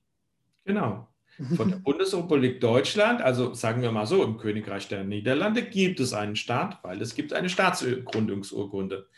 Genau. 0.68 1.08
Von 1.56 1.70
der 1.70 1.76
Bundesrepublik 1.76 2.60
Deutschland, 2.60 3.22
also 3.22 3.54
sagen 3.54 3.80
wir 3.80 3.90
mal 3.90 4.06
so, 4.06 4.22
im 4.22 4.36
Königreich 4.36 4.86
der 4.88 5.04
Niederlande 5.04 5.62
gibt 5.62 5.98
es 5.98 6.12
einen 6.12 6.36
Staat, 6.36 6.82
weil 6.82 7.00
es 7.00 7.14
gibt 7.14 7.32
eine 7.32 7.48
Staatsgründungsurkunde. 7.48 9.08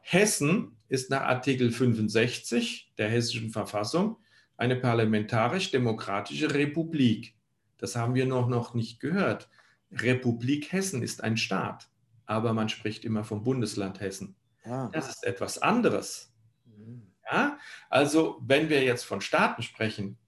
Hessen 0.00 0.76
ist 0.88 1.10
nach 1.10 1.22
Artikel 1.22 1.72
65 1.72 2.92
der 2.98 3.08
hessischen 3.08 3.50
Verfassung 3.50 4.18
eine 4.56 4.76
parlamentarisch-demokratische 4.76 6.54
Republik. 6.54 7.34
Das 7.78 7.96
haben 7.96 8.14
wir 8.14 8.26
noch, 8.26 8.48
noch 8.48 8.74
nicht 8.74 9.00
gehört. 9.00 9.48
Republik 9.90 10.70
Hessen 10.70 11.02
ist 11.02 11.24
ein 11.24 11.36
Staat, 11.36 11.88
aber 12.26 12.52
man 12.52 12.68
spricht 12.68 13.04
immer 13.04 13.24
vom 13.24 13.42
Bundesland 13.42 13.98
Hessen. 13.98 14.36
Ja. 14.64 14.88
Das 14.92 15.08
ist 15.08 15.24
etwas 15.24 15.58
anderes. 15.58 16.32
Mhm. 16.64 17.02
Ja? 17.28 17.58
Also 17.90 18.40
wenn 18.46 18.68
wir 18.68 18.84
jetzt 18.84 19.04
von 19.04 19.20
Staaten 19.20 19.62
sprechen 19.62 20.18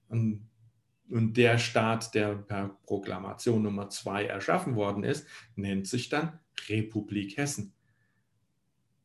und 1.09 1.37
der 1.37 1.57
Staat, 1.57 2.15
der 2.15 2.35
per 2.35 2.77
Proklamation 2.85 3.61
Nummer 3.61 3.89
2 3.89 4.25
erschaffen 4.25 4.75
worden 4.75 5.03
ist, 5.03 5.27
nennt 5.55 5.87
sich 5.87 6.09
dann 6.09 6.39
Republik 6.67 7.37
Hessen. 7.37 7.73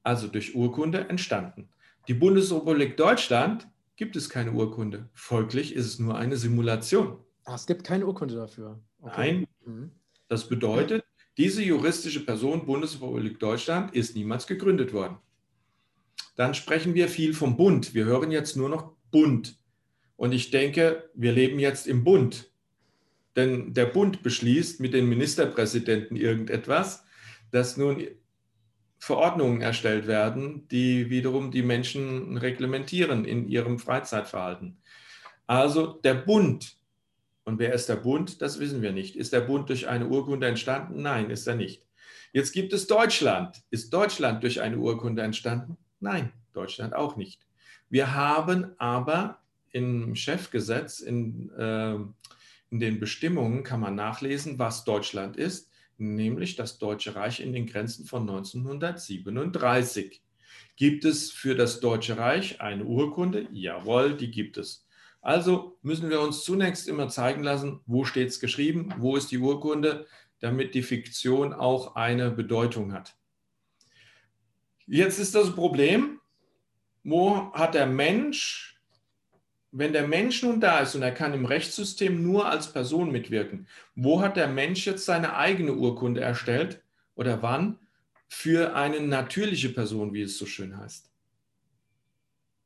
Also 0.03 0.29
durch 0.29 0.55
Urkunde 0.55 1.09
entstanden. 1.09 1.69
Die 2.09 2.15
Bundesrepublik 2.15 2.97
Deutschland 2.97 3.69
gibt 3.97 4.17
es 4.17 4.31
keine 4.31 4.53
Urkunde. 4.53 5.11
Folglich 5.13 5.75
ist 5.75 5.87
es 5.87 5.99
nur 5.99 6.17
eine 6.17 6.37
Simulation. 6.37 7.19
Ach, 7.45 7.55
es 7.55 7.67
gibt 7.67 7.85
keine 7.85 8.07
Urkunde 8.07 8.35
dafür. 8.35 8.81
Okay. 9.01 9.33
Nein. 9.33 9.47
Mhm. 9.67 9.91
Das 10.29 10.49
bedeutet, 10.49 11.05
diese 11.37 11.63
juristische 11.63 12.25
Person 12.25 12.65
Bundesrepublik 12.65 13.39
Deutschland 13.39 13.95
ist 13.95 14.17
niemals 14.17 14.47
gegründet 14.47 14.93
worden. 14.93 15.19
Dann 16.37 16.55
sprechen 16.55 16.95
wir 16.95 17.09
viel 17.09 17.35
vom 17.35 17.57
Bund. 17.57 17.93
Wir 17.93 18.07
hören 18.07 18.31
jetzt 18.31 18.57
nur 18.57 18.71
noch 18.71 18.95
Bund. 19.11 19.60
Und 20.21 20.33
ich 20.33 20.51
denke, 20.51 21.09
wir 21.15 21.33
leben 21.33 21.59
jetzt 21.59 21.87
im 21.87 22.05
Bund. 22.05 22.51
Denn 23.37 23.73
der 23.73 23.87
Bund 23.87 24.23
beschließt 24.23 24.79
mit 24.79 24.93
den 24.93 25.09
Ministerpräsidenten 25.09 26.15
irgendetwas, 26.15 27.07
dass 27.53 27.79
nun 27.79 28.07
Verordnungen 28.99 29.63
erstellt 29.63 30.07
werden, 30.07 30.69
die 30.69 31.09
wiederum 31.09 31.51
die 31.51 31.63
Menschen 31.63 32.37
reglementieren 32.37 33.25
in 33.25 33.49
ihrem 33.49 33.79
Freizeitverhalten. 33.79 34.83
Also 35.47 35.87
der 35.87 36.17
Bund 36.17 36.77
und 37.45 37.59
wer 37.59 37.73
ist 37.73 37.89
der 37.89 37.97
Bund? 37.97 38.43
Das 38.43 38.61
wissen 38.61 38.83
wir 38.83 38.93
nicht. 38.93 39.17
Ist 39.17 39.33
der 39.33 39.41
Bund 39.41 39.71
durch 39.71 39.89
eine 39.89 40.07
Urkunde 40.07 40.49
entstanden? 40.49 41.01
Nein, 41.01 41.31
ist 41.31 41.47
er 41.47 41.55
nicht. 41.55 41.83
Jetzt 42.35 42.53
gibt 42.53 42.75
es 42.75 42.87
Deutschland. 42.87 43.57
Ist 43.71 43.95
Deutschland 43.95 44.43
durch 44.43 44.61
eine 44.61 44.77
Urkunde 44.77 45.23
entstanden? 45.23 45.79
Nein, 45.99 46.31
Deutschland 46.53 46.95
auch 46.95 47.17
nicht. 47.17 47.47
Wir 47.89 48.15
haben 48.15 48.75
aber 48.77 49.41
im 49.73 50.15
Chefgesetz, 50.15 51.01
in, 51.01 51.51
äh, 51.51 51.97
in 52.71 52.81
den 52.81 53.01
Bestimmungen 53.01 53.65
kann 53.65 53.81
man 53.81 53.95
nachlesen, 53.95 54.59
was 54.59 54.85
Deutschland 54.85 55.37
ist, 55.37 55.71
nämlich 55.99 56.57
das 56.57 56.79
Deutsche 56.79 57.15
Reich 57.15 57.41
in 57.41 57.53
den 57.53 57.67
Grenzen 57.67 58.07
von 58.07 58.23
1937. 58.23 60.23
Gibt 60.77 61.05
es 61.05 61.31
für 61.31 61.55
das 61.55 61.81
Deutsche 61.81 62.17
Reich 62.17 62.61
eine 62.61 62.85
Urkunde? 62.85 63.49
Jawohl, 63.53 64.17
die 64.17 64.31
gibt 64.31 64.57
es. 64.57 64.87
Also 65.21 65.79
müssen 65.83 66.09
wir 66.09 66.21
uns 66.21 66.45
zunächst 66.45 66.89
immer 66.89 67.09
zeigen 67.09 67.43
lassen, 67.43 67.81
wo 67.87 68.05
steht 68.05 68.29
es 68.29 68.41
geschrieben, 68.41 68.95
wo 68.99 69.17
ist 69.17 69.31
die 69.31 69.39
Urkunde, 69.39 70.07
damit 70.39 70.75
die 70.75 70.83
Fiktion 70.83 71.53
auch 71.53 71.97
eine 71.97 72.31
Bedeutung 72.31 72.93
hat. 72.93 73.17
Jetzt 74.87 75.19
ist 75.19 75.35
das 75.35 75.55
Problem, 75.55 76.21
wo 77.05 77.53
hat 77.53 77.75
der 77.75 77.87
Mensch, 77.87 78.70
wenn 79.73 79.93
der 79.93 80.07
Mensch 80.07 80.43
nun 80.43 80.61
da 80.61 80.81
ist 80.81 80.95
und 80.95 81.03
er 81.03 81.13
kann 81.13 81.33
im 81.33 81.45
Rechtssystem 81.45 82.23
nur 82.23 82.49
als 82.49 82.73
Person 82.73 83.13
mitwirken, 83.13 83.67
wo 83.95 84.21
hat 84.21 84.37
der 84.37 84.49
Mensch 84.49 84.87
jetzt 84.87 85.05
seine 85.05 85.37
eigene 85.37 85.75
Urkunde 85.75 86.21
erstellt 86.21 86.83
oder 87.15 87.43
wann 87.43 87.79
für 88.29 88.75
eine 88.75 89.01
natürliche 89.01 89.69
Person, 89.69 90.13
wie 90.13 90.23
es 90.23 90.39
so 90.39 90.47
schön 90.47 90.77
heißt? 90.77 91.11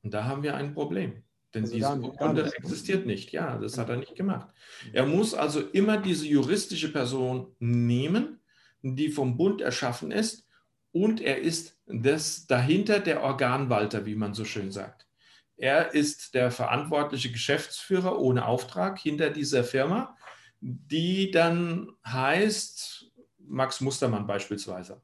Und 0.03 0.15
da 0.15 0.25
haben 0.25 0.43
wir 0.43 0.57
ein 0.57 0.75
Problem. 0.75 1.23
Denn 1.55 1.63
also 1.63 1.75
diese 1.75 2.01
Urkunde 2.01 2.53
existiert 2.57 3.07
nicht. 3.07 3.33
Ja, 3.33 3.59
das 3.59 3.79
hat 3.79 3.89
er 3.89 3.97
nicht 3.97 4.17
gemacht. 4.17 4.49
Er 4.93 5.07
muss 5.07 5.35
also 5.35 5.61
immer 5.61 5.99
diese 5.99 6.27
juristische 6.27 6.93
Person 6.93 7.55
nehmen, 7.59 8.41
die 8.83 9.09
vom 9.09 9.37
Bund 9.37 9.61
erschaffen 9.61 10.11
ist, 10.11 10.47
und 10.93 11.21
er 11.21 11.39
ist 11.39 11.77
das 11.87 12.47
dahinter 12.47 13.01
der 13.01 13.23
Organwalter, 13.23 14.07
wie 14.07 14.15
man 14.15 14.33
so 14.33 14.45
schön 14.45 14.71
sagt. 14.71 15.09
Er 15.57 15.95
ist 15.95 16.35
der 16.35 16.51
verantwortliche 16.51 17.31
Geschäftsführer 17.31 18.19
ohne 18.19 18.47
Auftrag 18.47 18.99
hinter 18.99 19.31
dieser 19.31 19.65
Firma, 19.65 20.17
die 20.61 21.31
dann 21.31 21.93
heißt 22.07 23.13
Max 23.39 23.81
Mustermann 23.81 24.27
beispielsweise. 24.27 25.01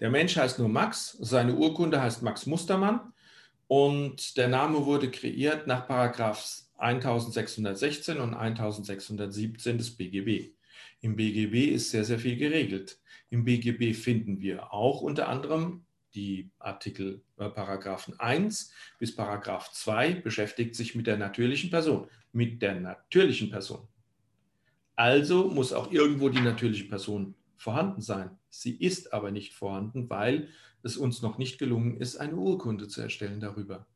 Der 0.00 0.10
Mensch 0.10 0.36
heißt 0.36 0.58
nur 0.58 0.68
Max, 0.68 1.16
seine 1.20 1.54
Urkunde 1.54 2.00
heißt 2.00 2.22
Max 2.22 2.46
Mustermann 2.46 3.12
und 3.66 4.36
der 4.36 4.48
Name 4.48 4.84
wurde 4.84 5.10
kreiert 5.10 5.66
nach 5.66 5.86
Paragraphs 5.86 6.70
1616 6.76 8.18
und 8.18 8.34
1617 8.34 9.78
des 9.78 9.96
BGB. 9.96 10.52
Im 11.00 11.16
BGB 11.16 11.72
ist 11.72 11.90
sehr, 11.90 12.04
sehr 12.04 12.18
viel 12.18 12.36
geregelt. 12.36 13.00
Im 13.30 13.44
BGB 13.44 13.94
finden 13.94 14.40
wir 14.40 14.72
auch 14.72 15.00
unter 15.00 15.28
anderem 15.28 15.85
die 16.14 16.50
Artikel 16.58 17.22
äh, 17.36 17.48
Paragraphen 17.50 18.18
1 18.18 18.72
bis 18.98 19.14
Paragraph 19.14 19.70
2 19.72 20.14
beschäftigt 20.14 20.74
sich 20.74 20.94
mit 20.94 21.06
der 21.06 21.18
natürlichen 21.18 21.70
Person. 21.70 22.08
Mit 22.32 22.62
der 22.62 22.80
natürlichen 22.80 23.50
Person. 23.50 23.86
Also 24.94 25.48
muss 25.48 25.72
auch 25.72 25.92
irgendwo 25.92 26.28
die 26.30 26.40
natürliche 26.40 26.84
Person 26.84 27.34
vorhanden 27.56 28.00
sein. 28.00 28.30
Sie 28.48 28.74
ist 28.76 29.12
aber 29.12 29.30
nicht 29.30 29.54
vorhanden, 29.54 30.08
weil 30.08 30.48
es 30.82 30.96
uns 30.96 31.20
noch 31.20 31.36
nicht 31.36 31.58
gelungen 31.58 31.98
ist, 32.00 32.16
eine 32.16 32.36
Urkunde 32.36 32.88
zu 32.88 33.02
erstellen 33.02 33.40
darüber. 33.40 33.86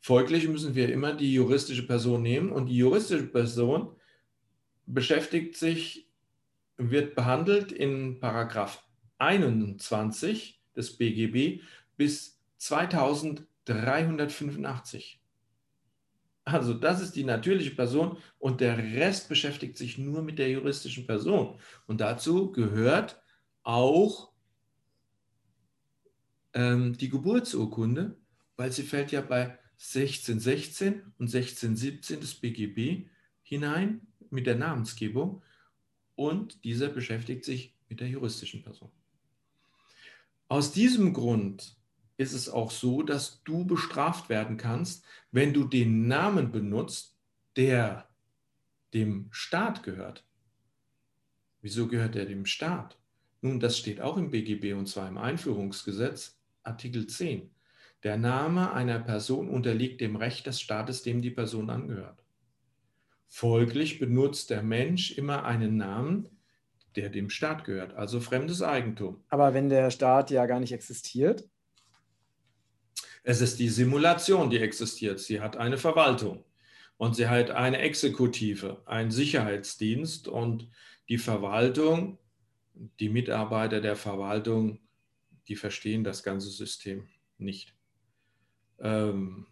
Folglich 0.00 0.48
müssen 0.48 0.74
wir 0.74 0.92
immer 0.92 1.14
die 1.14 1.32
juristische 1.32 1.86
Person 1.86 2.22
nehmen 2.22 2.50
und 2.50 2.66
die 2.66 2.76
juristische 2.76 3.26
Person 3.26 3.94
beschäftigt 4.86 5.56
sich, 5.56 6.08
wird 6.76 7.14
behandelt 7.14 7.70
in 7.72 8.18
Paragraph 8.18 8.82
21 9.18 10.59
des 10.76 10.96
BGB 10.96 11.62
bis 11.96 12.38
2385. 12.58 15.20
Also 16.44 16.74
das 16.74 17.00
ist 17.00 17.16
die 17.16 17.24
natürliche 17.24 17.72
Person 17.72 18.16
und 18.38 18.60
der 18.60 18.78
Rest 18.78 19.28
beschäftigt 19.28 19.76
sich 19.76 19.98
nur 19.98 20.22
mit 20.22 20.38
der 20.38 20.50
juristischen 20.50 21.06
Person. 21.06 21.58
Und 21.86 22.00
dazu 22.00 22.50
gehört 22.50 23.20
auch 23.62 24.32
ähm, 26.54 26.96
die 26.96 27.08
Geburtsurkunde, 27.08 28.16
weil 28.56 28.72
sie 28.72 28.82
fällt 28.82 29.12
ja 29.12 29.20
bei 29.20 29.58
1616 29.78 31.02
und 31.18 31.34
1617 31.34 32.20
des 32.20 32.34
BGB 32.34 33.08
hinein 33.42 34.06
mit 34.30 34.46
der 34.46 34.56
Namensgebung 34.56 35.42
und 36.14 36.64
dieser 36.64 36.88
beschäftigt 36.88 37.44
sich 37.44 37.74
mit 37.88 38.00
der 38.00 38.08
juristischen 38.08 38.62
Person. 38.62 38.90
Aus 40.50 40.72
diesem 40.72 41.12
Grund 41.12 41.76
ist 42.16 42.32
es 42.32 42.48
auch 42.48 42.72
so, 42.72 43.04
dass 43.04 43.40
du 43.44 43.64
bestraft 43.64 44.28
werden 44.28 44.56
kannst, 44.56 45.04
wenn 45.30 45.54
du 45.54 45.62
den 45.62 46.08
Namen 46.08 46.50
benutzt, 46.50 47.16
der 47.54 48.08
dem 48.92 49.28
Staat 49.30 49.84
gehört. 49.84 50.26
Wieso 51.62 51.86
gehört 51.86 52.16
er 52.16 52.26
dem 52.26 52.46
Staat? 52.46 52.98
Nun, 53.42 53.60
das 53.60 53.78
steht 53.78 54.00
auch 54.00 54.16
im 54.16 54.32
BGB 54.32 54.72
und 54.74 54.86
zwar 54.86 55.06
im 55.06 55.18
Einführungsgesetz, 55.18 56.36
Artikel 56.64 57.06
10. 57.06 57.48
Der 58.02 58.16
Name 58.16 58.72
einer 58.72 58.98
Person 58.98 59.48
unterliegt 59.48 60.00
dem 60.00 60.16
Recht 60.16 60.48
des 60.48 60.60
Staates, 60.60 61.04
dem 61.04 61.22
die 61.22 61.30
Person 61.30 61.70
angehört. 61.70 62.24
Folglich 63.28 64.00
benutzt 64.00 64.50
der 64.50 64.64
Mensch 64.64 65.12
immer 65.12 65.44
einen 65.44 65.76
Namen, 65.76 66.28
der 66.96 67.08
dem 67.08 67.30
Staat 67.30 67.64
gehört, 67.64 67.94
also 67.94 68.20
fremdes 68.20 68.62
Eigentum. 68.62 69.22
Aber 69.28 69.54
wenn 69.54 69.68
der 69.68 69.90
Staat 69.90 70.30
ja 70.30 70.46
gar 70.46 70.60
nicht 70.60 70.72
existiert? 70.72 71.48
Es 73.22 73.40
ist 73.40 73.58
die 73.58 73.68
Simulation, 73.68 74.50
die 74.50 74.58
existiert. 74.58 75.20
Sie 75.20 75.40
hat 75.40 75.56
eine 75.56 75.78
Verwaltung. 75.78 76.44
Und 76.96 77.16
sie 77.16 77.28
hat 77.28 77.50
eine 77.50 77.78
Exekutive, 77.78 78.82
einen 78.86 79.10
Sicherheitsdienst 79.10 80.28
und 80.28 80.68
die 81.08 81.18
Verwaltung, 81.18 82.18
die 82.98 83.08
Mitarbeiter 83.08 83.80
der 83.80 83.96
Verwaltung, 83.96 84.80
die 85.48 85.56
verstehen 85.56 86.04
das 86.04 86.22
ganze 86.22 86.50
System 86.50 87.08
nicht. 87.38 87.74
Ähm, 88.78 89.46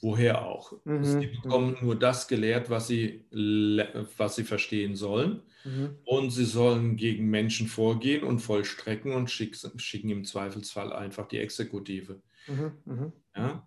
woher 0.00 0.46
auch? 0.46 0.72
Mhm. 0.84 1.04
Sie 1.04 1.26
bekommen 1.26 1.76
nur 1.80 1.98
das 1.98 2.28
gelehrt, 2.28 2.70
was 2.70 2.88
sie, 2.88 3.24
was 3.30 4.36
sie 4.36 4.44
verstehen 4.44 4.96
sollen. 4.96 5.42
Mhm. 5.64 5.96
Und 6.04 6.30
sie 6.30 6.44
sollen 6.44 6.96
gegen 6.96 7.28
Menschen 7.28 7.68
vorgehen 7.68 8.24
und 8.24 8.40
vollstrecken 8.40 9.12
und 9.12 9.30
schicken 9.30 10.10
im 10.10 10.24
Zweifelsfall 10.24 10.92
einfach 10.92 11.28
die 11.28 11.38
Exekutive. 11.38 12.20
Mhm. 12.46 12.72
mhm. 12.84 13.12
Ja? 13.36 13.66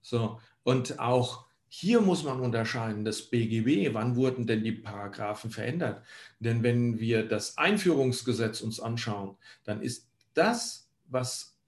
So. 0.00 0.40
Und 0.62 0.98
auch 0.98 1.46
hier 1.68 2.00
muss 2.00 2.24
man 2.24 2.40
unterscheiden, 2.40 3.04
das 3.04 3.22
BGB, 3.22 3.92
wann 3.92 4.16
wurden 4.16 4.46
denn 4.46 4.64
die 4.64 4.72
Paragraphen 4.72 5.50
verändert? 5.50 6.02
Denn 6.38 6.62
wenn 6.62 6.98
wir 6.98 7.26
das 7.26 7.58
Einführungsgesetz 7.58 8.60
uns 8.62 8.80
anschauen, 8.80 9.36
dann 9.64 9.82
ist 9.82 10.08
das, 10.32 10.88
was 11.06 11.58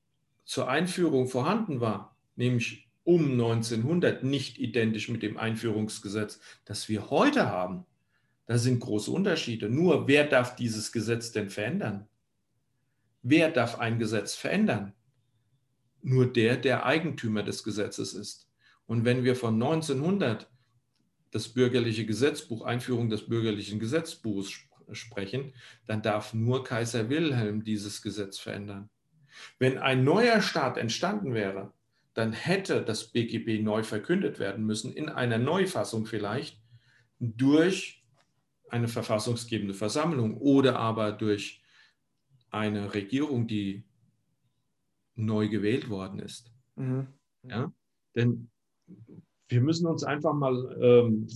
zur 0.44 0.68
Einführung 0.68 1.28
vorhanden 1.28 1.80
war, 1.80 2.16
nämlich 2.36 2.87
um 3.08 3.30
1900, 3.32 4.22
nicht 4.22 4.58
identisch 4.58 5.08
mit 5.08 5.22
dem 5.22 5.38
Einführungsgesetz, 5.38 6.40
das 6.66 6.90
wir 6.90 7.08
heute 7.08 7.46
haben. 7.46 7.86
Da 8.44 8.58
sind 8.58 8.80
große 8.80 9.10
Unterschiede. 9.10 9.70
Nur 9.70 10.06
wer 10.08 10.24
darf 10.24 10.56
dieses 10.56 10.92
Gesetz 10.92 11.32
denn 11.32 11.48
verändern? 11.48 12.06
Wer 13.22 13.50
darf 13.50 13.78
ein 13.78 13.98
Gesetz 13.98 14.34
verändern? 14.34 14.92
Nur 16.02 16.30
der, 16.30 16.58
der 16.58 16.84
Eigentümer 16.84 17.42
des 17.42 17.64
Gesetzes 17.64 18.12
ist. 18.12 18.46
Und 18.84 19.06
wenn 19.06 19.24
wir 19.24 19.36
von 19.36 19.54
1900 19.54 20.46
das 21.30 21.48
bürgerliche 21.48 22.04
Gesetzbuch, 22.04 22.60
Einführung 22.60 23.08
des 23.08 23.26
bürgerlichen 23.26 23.80
Gesetzbuchs 23.80 24.52
sprechen, 24.92 25.54
dann 25.86 26.02
darf 26.02 26.34
nur 26.34 26.62
Kaiser 26.62 27.08
Wilhelm 27.08 27.64
dieses 27.64 28.02
Gesetz 28.02 28.38
verändern. 28.38 28.90
Wenn 29.58 29.78
ein 29.78 30.04
neuer 30.04 30.42
Staat 30.42 30.76
entstanden 30.76 31.32
wäre, 31.32 31.72
dann 32.18 32.32
hätte 32.32 32.82
das 32.82 33.12
BGB 33.12 33.62
neu 33.62 33.84
verkündet 33.84 34.40
werden 34.40 34.66
müssen, 34.66 34.92
in 34.92 35.08
einer 35.08 35.38
Neufassung 35.38 36.04
vielleicht, 36.04 36.60
durch 37.20 38.04
eine 38.70 38.88
verfassungsgebende 38.88 39.72
Versammlung 39.72 40.36
oder 40.38 40.80
aber 40.80 41.12
durch 41.12 41.62
eine 42.50 42.92
Regierung, 42.92 43.46
die 43.46 43.84
neu 45.14 45.48
gewählt 45.48 45.90
worden 45.90 46.18
ist. 46.18 46.52
Mhm. 46.74 47.06
Ja? 47.44 47.72
Denn 48.16 48.50
wir 49.48 49.60
müssen 49.60 49.86
uns 49.86 50.02
einfach 50.02 50.34
mal 50.34 50.76
ähm, 50.82 51.28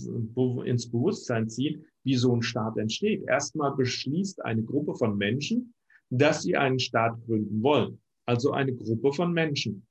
ins 0.65 0.91
Bewusstsein 0.91 1.49
ziehen, 1.49 1.85
wie 2.03 2.15
so 2.15 2.35
ein 2.35 2.41
Staat 2.43 2.77
entsteht. 2.77 3.23
Erstmal 3.25 3.73
beschließt 3.73 4.43
eine 4.43 4.63
Gruppe 4.63 4.95
von 4.95 5.17
Menschen, 5.17 5.73
dass 6.09 6.43
sie 6.43 6.57
einen 6.57 6.79
Staat 6.79 7.17
gründen 7.25 7.63
wollen. 7.63 8.01
Also 8.25 8.51
eine 8.51 8.73
Gruppe 8.73 9.13
von 9.13 9.31
Menschen. 9.31 9.87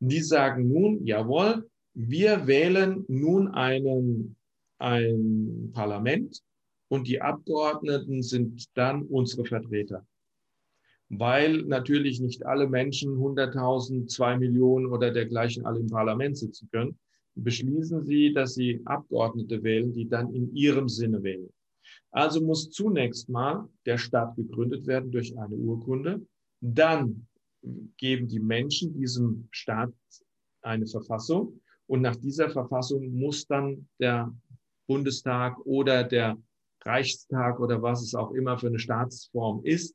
Die 0.00 0.20
sagen 0.20 0.68
nun, 0.68 1.06
jawohl, 1.06 1.68
wir 1.94 2.46
wählen 2.46 3.04
nun 3.08 3.48
einen, 3.48 4.36
ein 4.78 5.70
Parlament, 5.72 6.42
und 6.90 7.06
die 7.06 7.20
Abgeordneten 7.20 8.22
sind 8.22 8.76
dann 8.76 9.02
unsere 9.02 9.44
Vertreter. 9.44 10.04
Weil 11.08 11.62
natürlich 11.62 12.20
nicht 12.20 12.44
alle 12.44 12.68
Menschen 12.68 13.12
100.000, 13.12 14.08
2 14.08 14.38
Millionen 14.38 14.86
oder 14.86 15.12
dergleichen 15.12 15.64
alle 15.64 15.80
im 15.80 15.86
Parlament 15.86 16.36
sitzen 16.36 16.68
können, 16.72 16.98
beschließen 17.36 18.04
sie, 18.04 18.32
dass 18.32 18.54
sie 18.54 18.80
Abgeordnete 18.84 19.62
wählen, 19.62 19.92
die 19.92 20.08
dann 20.08 20.34
in 20.34 20.54
ihrem 20.54 20.88
Sinne 20.88 21.22
wählen. 21.22 21.48
Also 22.10 22.40
muss 22.44 22.70
zunächst 22.70 23.28
mal 23.28 23.68
der 23.86 23.98
Staat 23.98 24.34
gegründet 24.34 24.86
werden 24.86 25.12
durch 25.12 25.36
eine 25.38 25.54
Urkunde. 25.54 26.26
Dann 26.60 27.26
geben 27.96 28.28
die 28.28 28.40
Menschen 28.40 28.94
diesem 28.94 29.48
Staat 29.50 29.92
eine 30.62 30.86
Verfassung. 30.86 31.60
Und 31.86 32.02
nach 32.02 32.16
dieser 32.16 32.50
Verfassung 32.50 33.12
muss 33.12 33.46
dann 33.46 33.88
der 33.98 34.32
Bundestag 34.86 35.58
oder 35.66 36.04
der 36.04 36.36
Reichstag 36.82 37.60
oder 37.60 37.82
was 37.82 38.02
es 38.02 38.14
auch 38.14 38.32
immer 38.32 38.58
für 38.58 38.68
eine 38.68 38.78
Staatsform 38.78 39.64
ist, 39.64 39.94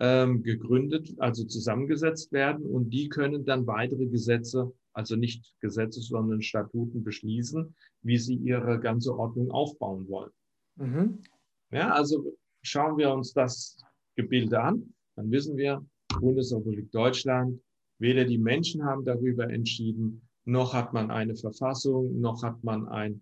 ähm, 0.00 0.42
gegründet, 0.42 1.14
also 1.18 1.44
zusammengesetzt 1.44 2.32
werden 2.32 2.66
und 2.66 2.90
die 2.90 3.08
können 3.08 3.44
dann 3.44 3.66
weitere 3.66 4.06
Gesetze, 4.06 4.72
also 4.92 5.16
nicht 5.16 5.54
Gesetze, 5.60 6.00
sondern 6.00 6.42
Statuten 6.42 7.04
beschließen, 7.04 7.74
wie 8.02 8.18
sie 8.18 8.34
ihre 8.34 8.80
ganze 8.80 9.16
Ordnung 9.16 9.50
aufbauen 9.52 10.08
wollen. 10.08 10.32
Mhm. 10.76 11.22
Ja, 11.70 11.92
also 11.92 12.36
schauen 12.62 12.98
wir 12.98 13.12
uns 13.12 13.32
das 13.32 13.78
Gebilde 14.16 14.60
an, 14.60 14.92
dann 15.14 15.30
wissen 15.30 15.56
wir, 15.56 15.86
Bundesrepublik 16.20 16.90
Deutschland, 16.90 17.60
weder 17.98 18.24
die 18.24 18.38
Menschen 18.38 18.84
haben 18.84 19.04
darüber 19.04 19.48
entschieden, 19.50 20.22
noch 20.44 20.74
hat 20.74 20.92
man 20.92 21.10
eine 21.10 21.36
Verfassung, 21.36 22.20
noch 22.20 22.42
hat 22.42 22.62
man 22.64 22.88
ein 22.88 23.20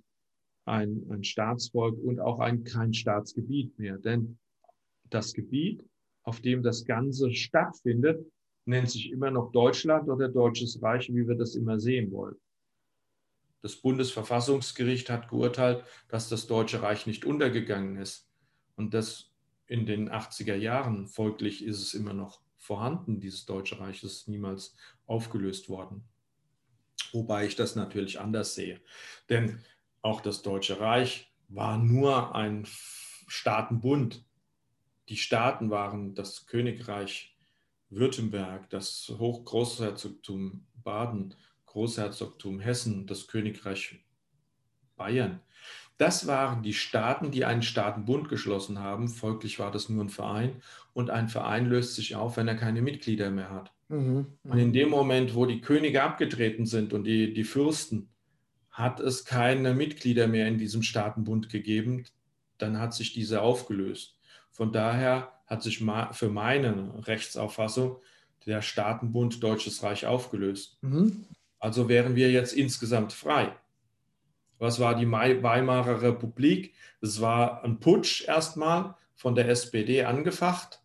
ein, 0.70 1.06
ein 1.10 1.24
Staatsvolk 1.24 1.98
und 2.02 2.20
auch 2.20 2.38
ein, 2.38 2.64
kein 2.64 2.94
Staatsgebiet 2.94 3.78
mehr. 3.78 3.98
Denn 3.98 4.38
das 5.10 5.32
Gebiet, 5.32 5.84
auf 6.22 6.40
dem 6.40 6.62
das 6.62 6.84
Ganze 6.84 7.32
stattfindet, 7.32 8.24
nennt 8.66 8.90
sich 8.90 9.10
immer 9.10 9.30
noch 9.30 9.52
Deutschland 9.52 10.08
oder 10.08 10.28
Deutsches 10.28 10.80
Reich, 10.82 11.08
wie 11.08 11.26
wir 11.26 11.34
das 11.34 11.56
immer 11.56 11.80
sehen 11.80 12.12
wollen. 12.12 12.36
Das 13.62 13.76
Bundesverfassungsgericht 13.76 15.10
hat 15.10 15.28
geurteilt, 15.28 15.84
dass 16.08 16.28
das 16.28 16.46
Deutsche 16.46 16.82
Reich 16.82 17.06
nicht 17.06 17.24
untergegangen 17.24 17.96
ist. 17.96 18.28
Und 18.76 18.94
das 18.94 19.30
in 19.66 19.86
den 19.86 20.08
80er 20.08 20.54
Jahren, 20.54 21.06
folglich 21.06 21.64
ist 21.64 21.80
es 21.80 21.94
immer 21.94 22.14
noch 22.14 22.40
vorhanden, 22.60 23.20
dieses 23.20 23.46
Deutsche 23.46 23.80
Reich 23.80 24.04
ist 24.04 24.28
niemals 24.28 24.76
aufgelöst 25.06 25.68
worden. 25.68 26.04
Wobei 27.12 27.46
ich 27.46 27.56
das 27.56 27.74
natürlich 27.74 28.20
anders 28.20 28.54
sehe. 28.54 28.80
Denn 29.28 29.64
auch 30.02 30.20
das 30.20 30.42
Deutsche 30.42 30.78
Reich 30.78 31.32
war 31.48 31.78
nur 31.78 32.34
ein 32.34 32.66
Staatenbund. 33.26 34.24
Die 35.08 35.16
Staaten 35.16 35.70
waren 35.70 36.14
das 36.14 36.46
Königreich 36.46 37.36
Württemberg, 37.88 38.70
das 38.70 39.12
Hochgroßherzogtum 39.18 40.66
Baden, 40.84 41.34
Großherzogtum 41.66 42.60
Hessen, 42.60 43.06
das 43.06 43.26
Königreich 43.26 44.04
Bayern. 44.96 45.40
Das 46.00 46.26
waren 46.26 46.62
die 46.62 46.72
Staaten, 46.72 47.30
die 47.30 47.44
einen 47.44 47.60
Staatenbund 47.60 48.30
geschlossen 48.30 48.78
haben. 48.78 49.06
Folglich 49.06 49.58
war 49.58 49.70
das 49.70 49.90
nur 49.90 50.02
ein 50.02 50.08
Verein. 50.08 50.62
Und 50.94 51.10
ein 51.10 51.28
Verein 51.28 51.66
löst 51.66 51.94
sich 51.94 52.16
auf, 52.16 52.38
wenn 52.38 52.48
er 52.48 52.54
keine 52.54 52.80
Mitglieder 52.80 53.30
mehr 53.30 53.50
hat. 53.50 53.74
Mhm, 53.88 54.38
und 54.44 54.58
in 54.58 54.72
dem 54.72 54.88
Moment, 54.88 55.34
wo 55.34 55.44
die 55.44 55.60
Könige 55.60 56.02
abgetreten 56.02 56.64
sind 56.64 56.94
und 56.94 57.04
die, 57.04 57.34
die 57.34 57.44
Fürsten, 57.44 58.08
hat 58.70 58.98
es 58.98 59.26
keine 59.26 59.74
Mitglieder 59.74 60.26
mehr 60.26 60.48
in 60.48 60.56
diesem 60.56 60.82
Staatenbund 60.82 61.50
gegeben, 61.50 62.06
dann 62.56 62.78
hat 62.78 62.94
sich 62.94 63.12
diese 63.12 63.42
aufgelöst. 63.42 64.16
Von 64.50 64.72
daher 64.72 65.30
hat 65.46 65.62
sich 65.62 65.84
für 66.12 66.30
meine 66.30 67.06
Rechtsauffassung 67.06 67.98
der 68.46 68.62
Staatenbund 68.62 69.42
Deutsches 69.42 69.82
Reich 69.82 70.06
aufgelöst. 70.06 70.78
Mhm. 70.80 71.26
Also 71.58 71.90
wären 71.90 72.16
wir 72.16 72.30
jetzt 72.30 72.54
insgesamt 72.54 73.12
frei. 73.12 73.54
Was 74.60 74.78
war 74.78 74.94
die 74.94 75.10
Weimarer 75.10 76.02
Republik? 76.02 76.74
Es 77.00 77.20
war 77.20 77.64
ein 77.64 77.80
Putsch 77.80 78.28
erstmal 78.28 78.94
von 79.16 79.34
der 79.34 79.48
SPD 79.48 80.04
angefacht 80.04 80.82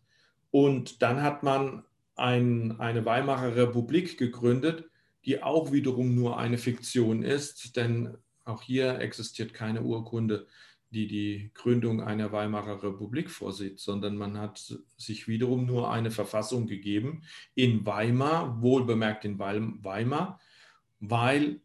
und 0.50 1.02
dann 1.02 1.22
hat 1.22 1.42
man 1.42 1.84
ein, 2.16 2.80
eine 2.80 3.04
Weimarer 3.04 3.54
Republik 3.54 4.16
gegründet, 4.16 4.88
die 5.26 5.42
auch 5.42 5.72
wiederum 5.72 6.14
nur 6.14 6.38
eine 6.38 6.56
Fiktion 6.56 7.22
ist, 7.22 7.76
denn 7.76 8.16
auch 8.44 8.62
hier 8.62 8.98
existiert 9.00 9.52
keine 9.52 9.82
Urkunde, 9.82 10.46
die 10.90 11.06
die 11.06 11.50
Gründung 11.52 12.00
einer 12.00 12.32
Weimarer 12.32 12.82
Republik 12.82 13.30
vorsieht, 13.30 13.78
sondern 13.78 14.16
man 14.16 14.38
hat 14.38 14.74
sich 14.96 15.28
wiederum 15.28 15.66
nur 15.66 15.90
eine 15.90 16.10
Verfassung 16.10 16.66
gegeben 16.66 17.24
in 17.54 17.84
Weimar, 17.84 18.62
wohlbemerkt 18.62 19.26
in 19.26 19.38
Weimar, 19.38 20.40
weil 21.00 21.60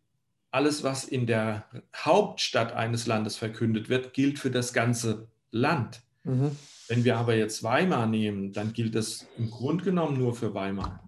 alles, 0.51 0.83
was 0.83 1.05
in 1.05 1.25
der 1.25 1.65
Hauptstadt 1.95 2.73
eines 2.73 3.07
Landes 3.07 3.37
verkündet 3.37 3.89
wird, 3.89 4.13
gilt 4.13 4.37
für 4.37 4.51
das 4.51 4.73
ganze 4.73 5.29
Land. 5.49 6.01
Mhm. 6.23 6.55
Wenn 6.87 7.05
wir 7.05 7.17
aber 7.17 7.35
jetzt 7.35 7.63
Weimar 7.63 8.05
nehmen, 8.05 8.51
dann 8.51 8.73
gilt 8.73 8.95
es 8.95 9.27
im 9.37 9.49
Grunde 9.49 9.85
genommen 9.85 10.17
nur 10.17 10.35
für 10.35 10.53
Weimar. 10.53 11.07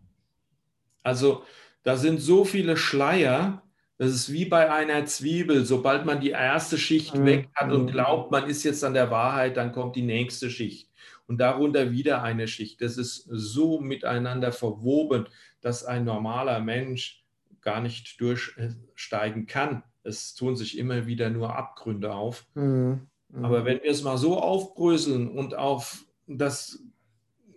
Also 1.04 1.44
da 1.84 1.98
sind 1.98 2.22
so 2.22 2.46
viele 2.46 2.78
Schleier, 2.78 3.62
das 3.98 4.12
ist 4.12 4.32
wie 4.32 4.46
bei 4.46 4.72
einer 4.72 5.06
Zwiebel. 5.06 5.66
Sobald 5.66 6.06
man 6.06 6.22
die 6.22 6.32
erste 6.32 6.78
Schicht 6.78 7.16
mhm. 7.16 7.26
weg 7.26 7.50
hat 7.54 7.72
und 7.72 7.92
glaubt, 7.92 8.32
man 8.32 8.50
ist 8.50 8.64
jetzt 8.64 8.84
an 8.84 8.94
der 8.94 9.12
Wahrheit, 9.12 9.58
dann 9.58 9.74
kommt 9.74 9.96
die 9.98 10.02
nächste 10.04 10.50
Schicht. 10.50 10.90
Und 11.28 11.38
darunter 11.38 11.92
wieder 11.92 12.24
eine 12.24 12.48
Schicht. 12.48 12.82
Das 12.82 12.98
ist 12.98 13.28
so 13.30 13.80
miteinander 13.80 14.52
verwoben, 14.52 15.28
dass 15.62 15.86
ein 15.86 16.06
normaler 16.06 16.60
Mensch 16.60 17.23
gar 17.64 17.82
nicht 17.82 18.20
durchsteigen 18.22 19.48
kann 19.48 19.84
Es 20.04 20.36
tun 20.36 20.56
sich 20.56 20.78
immer 20.78 21.08
wieder 21.08 21.30
nur 21.30 21.56
Abgründe 21.56 22.14
auf. 22.14 22.46
Mhm. 22.54 23.08
Mhm. 23.30 23.46
Aber 23.46 23.66
wenn 23.66 23.82
wir 23.82 23.92
es 23.92 24.04
mal 24.04 24.18
so 24.18 24.40
aufbröseln 24.40 25.30
und 25.30 25.56
auf 25.56 26.06
das 26.28 26.80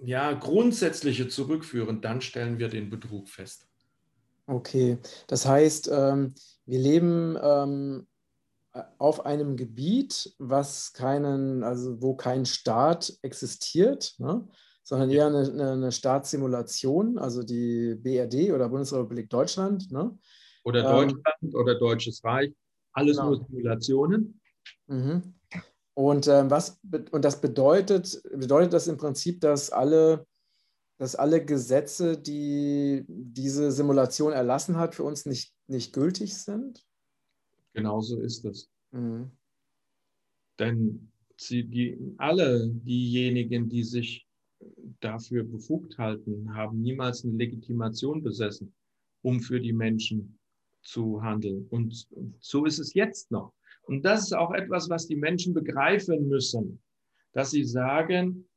ja, 0.03 0.33
Grundsätzliche 0.33 1.29
zurückführen, 1.29 2.01
dann 2.01 2.21
stellen 2.21 2.59
wir 2.59 2.69
den 2.69 2.91
Betrug 2.91 3.29
fest. 3.29 3.67
Okay, 4.47 4.99
das 5.27 5.47
heißt, 5.47 5.91
ähm, 5.93 6.35
wir 6.67 6.79
leben 6.79 7.37
ähm, 7.43 8.07
auf 8.99 9.27
einem 9.27 9.57
Gebiet, 9.57 10.35
was 10.39 10.93
keinen, 10.93 11.65
also 11.65 12.01
wo 12.01 12.15
kein 12.15 12.47
Staat 12.47 13.19
existiert, 13.23 14.15
ne? 14.19 14.47
Sondern 14.87 15.11
eher 15.11 15.27
eine, 15.27 15.73
eine, 15.73 15.91
Staatssimulation, 15.91 17.19
also 17.19 17.43
die 17.43 17.97
BRD 17.97 18.53
oder 18.53 18.69
Bundesrepublik 18.69 19.29
Deutschland. 19.29 19.91
Ne? 19.91 20.17
Oder 20.63 20.85
ähm, 20.85 21.09
Deutschland 21.09 21.37
ähm, 21.43 21.55
oder 21.57 21.75
Deutsches 21.77 22.23
Reich, 22.23 22.53
alles 22.93 23.17
genau. 23.17 23.31
nur 23.31 23.47
Simulationen. 23.49 24.41
Mhm. 24.87 25.35
Und, 25.95 26.29
ähm, 26.29 26.51
was, 26.53 26.79
und 27.11 27.25
das 27.25 27.41
bedeutet, 27.41 28.23
bedeutet 28.33 28.75
das 28.75 28.87
im 28.87 28.97
Prinzip, 28.97 29.41
dass 29.41 29.71
alle, 29.71 30.25
dass 30.99 31.17
alle 31.17 31.45
Gesetze, 31.45 32.17
die 32.17 33.05
diese 33.09 33.73
Simulation 33.73 34.33
erlassen 34.33 34.77
hat, 34.77 34.95
für 34.95 35.03
uns 35.03 35.27
nicht, 35.27 35.53
nicht 35.67 35.95
gültig 35.95 36.37
sind? 36.37 36.87
Genauso 37.73 38.21
ist 38.21 38.45
es. 38.45 38.71
Mhm. 38.93 39.33
Denn 40.61 41.11
sie, 41.37 41.65
die, 41.65 42.15
alle 42.19 42.69
diejenigen, 42.69 43.69
die 43.69 43.83
sich 43.83 44.26
dafür 45.01 45.45
befugt 45.45 45.99
halten, 45.99 46.55
haben 46.55 46.83
niemals 46.83 47.25
eine 47.25 47.35
Legitimation 47.35 48.23
besessen, 48.23 48.75
um 49.23 49.41
für 49.41 49.61
die 49.61 49.73
Menschen 49.73 50.39
zu 50.83 51.23
handeln. 51.23 51.67
Und 51.71 52.07
so 52.41 52.65
ist 52.65 52.79
es 52.79 52.95
jetzt 52.95 53.31
noch. 53.31 53.53
Und 53.83 54.05
das 54.05 54.25
ist 54.25 54.33
auch 54.33 54.53
etwas, 54.53 54.89
was 54.89 55.07
die 55.07 55.17
Menschen 55.17 55.55
begreifen 55.55 56.29
müssen, 56.29 56.81
dass 57.33 57.51
sie 57.51 57.65
sagen, 57.65 58.49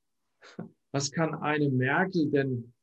was 0.91 1.11
kann 1.11 1.35
eine 1.35 1.69
Merkel 1.69 2.29
denn 2.29 2.73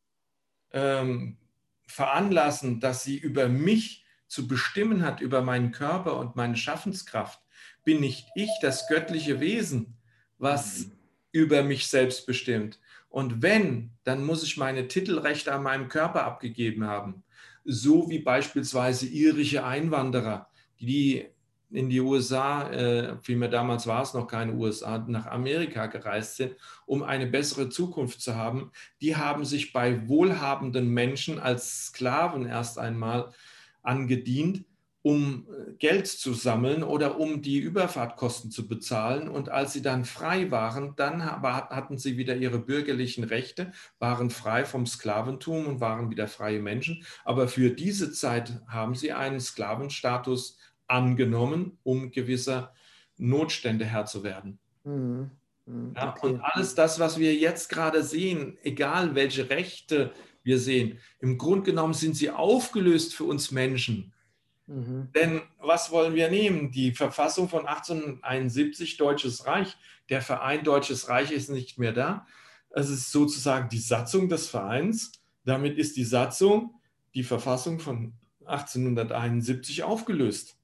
ähm, 0.72 1.38
veranlassen, 1.86 2.80
dass 2.80 3.04
sie 3.04 3.16
über 3.16 3.48
mich 3.48 4.04
zu 4.28 4.46
bestimmen 4.46 5.02
hat, 5.02 5.20
über 5.20 5.42
meinen 5.42 5.72
Körper 5.72 6.18
und 6.18 6.36
meine 6.36 6.56
Schaffenskraft? 6.56 7.40
Bin 7.84 8.00
nicht 8.00 8.28
ich 8.34 8.50
das 8.60 8.88
göttliche 8.88 9.40
Wesen, 9.40 9.96
was 10.38 10.90
über 11.32 11.62
mich 11.62 11.86
selbst 11.86 12.26
bestimmt? 12.26 12.80
Und 13.16 13.40
wenn, 13.40 13.92
dann 14.04 14.26
muss 14.26 14.42
ich 14.42 14.58
meine 14.58 14.88
Titelrechte 14.88 15.50
an 15.50 15.62
meinem 15.62 15.88
Körper 15.88 16.24
abgegeben 16.24 16.86
haben. 16.86 17.24
So 17.64 18.10
wie 18.10 18.18
beispielsweise 18.18 19.06
irische 19.06 19.64
Einwanderer, 19.64 20.50
die 20.78 21.24
in 21.70 21.88
die 21.88 22.02
USA, 22.02 22.68
äh, 22.68 23.16
vielmehr 23.22 23.48
damals 23.48 23.86
war 23.86 24.02
es 24.02 24.12
noch 24.12 24.26
keine 24.26 24.52
USA, 24.52 24.98
nach 24.98 25.24
Amerika 25.28 25.86
gereist 25.86 26.36
sind, 26.36 26.56
um 26.84 27.02
eine 27.02 27.26
bessere 27.26 27.70
Zukunft 27.70 28.20
zu 28.20 28.34
haben, 28.34 28.70
die 29.00 29.16
haben 29.16 29.46
sich 29.46 29.72
bei 29.72 30.06
wohlhabenden 30.06 30.90
Menschen 30.90 31.38
als 31.38 31.86
Sklaven 31.86 32.44
erst 32.44 32.78
einmal 32.78 33.32
angedient, 33.82 34.66
um 35.06 35.46
äh, 35.48 35.72
Geld 35.74 36.08
zu 36.08 36.34
sammeln 36.34 36.82
oder 36.82 37.20
um 37.20 37.40
die 37.40 37.60
Überfahrtkosten 37.60 38.50
zu 38.50 38.66
bezahlen. 38.66 39.28
Und 39.28 39.50
als 39.50 39.72
sie 39.72 39.80
dann 39.80 40.04
frei 40.04 40.50
waren, 40.50 40.96
dann 40.96 41.24
hatten 41.24 41.96
sie 41.96 42.16
wieder 42.16 42.34
ihre 42.34 42.58
bürgerlichen 42.58 43.22
Rechte, 43.22 43.70
waren 44.00 44.30
frei 44.30 44.64
vom 44.64 44.84
Sklaventum 44.84 45.66
und 45.66 45.80
waren 45.80 46.10
wieder 46.10 46.26
freie 46.26 46.58
Menschen. 46.58 47.04
Aber 47.24 47.46
für 47.46 47.70
diese 47.70 48.10
Zeit 48.10 48.60
haben 48.66 48.96
sie 48.96 49.12
einen 49.12 49.38
Sklavenstatus 49.38 50.58
angenommen, 50.88 51.78
um 51.84 52.10
gewisser 52.10 52.74
Notstände 53.16 53.84
Herr 53.84 54.06
zu 54.06 54.24
werden. 54.24 54.58
Mhm. 54.82 55.30
Mhm. 55.66 55.92
Ja, 55.94 56.16
Und 56.20 56.40
alles 56.40 56.74
das, 56.74 56.98
was 56.98 57.16
wir 57.16 57.32
jetzt 57.32 57.68
gerade 57.68 58.02
sehen, 58.02 58.58
egal 58.64 59.14
welche 59.14 59.50
Rechte 59.50 60.10
wir 60.42 60.58
sehen, 60.58 60.98
im 61.20 61.38
Grunde 61.38 61.70
genommen 61.70 61.94
sind 61.94 62.16
sie 62.16 62.32
aufgelöst 62.32 63.14
für 63.14 63.22
uns 63.22 63.52
Menschen. 63.52 64.12
Mhm. 64.66 65.10
Denn 65.14 65.42
was 65.58 65.90
wollen 65.90 66.14
wir 66.14 66.30
nehmen? 66.30 66.70
Die 66.70 66.92
Verfassung 66.92 67.48
von 67.48 67.66
1871, 67.66 68.96
Deutsches 68.96 69.46
Reich. 69.46 69.76
Der 70.08 70.22
Verein 70.22 70.64
Deutsches 70.64 71.08
Reich 71.08 71.30
ist 71.30 71.50
nicht 71.50 71.78
mehr 71.78 71.92
da. 71.92 72.26
Es 72.70 72.90
ist 72.90 73.10
sozusagen 73.10 73.68
die 73.68 73.78
Satzung 73.78 74.28
des 74.28 74.48
Vereins. 74.48 75.12
Damit 75.44 75.78
ist 75.78 75.96
die 75.96 76.04
Satzung, 76.04 76.74
die 77.14 77.22
Verfassung 77.22 77.78
von 77.78 78.12
1871 78.44 79.82
aufgelöst. 79.82 80.58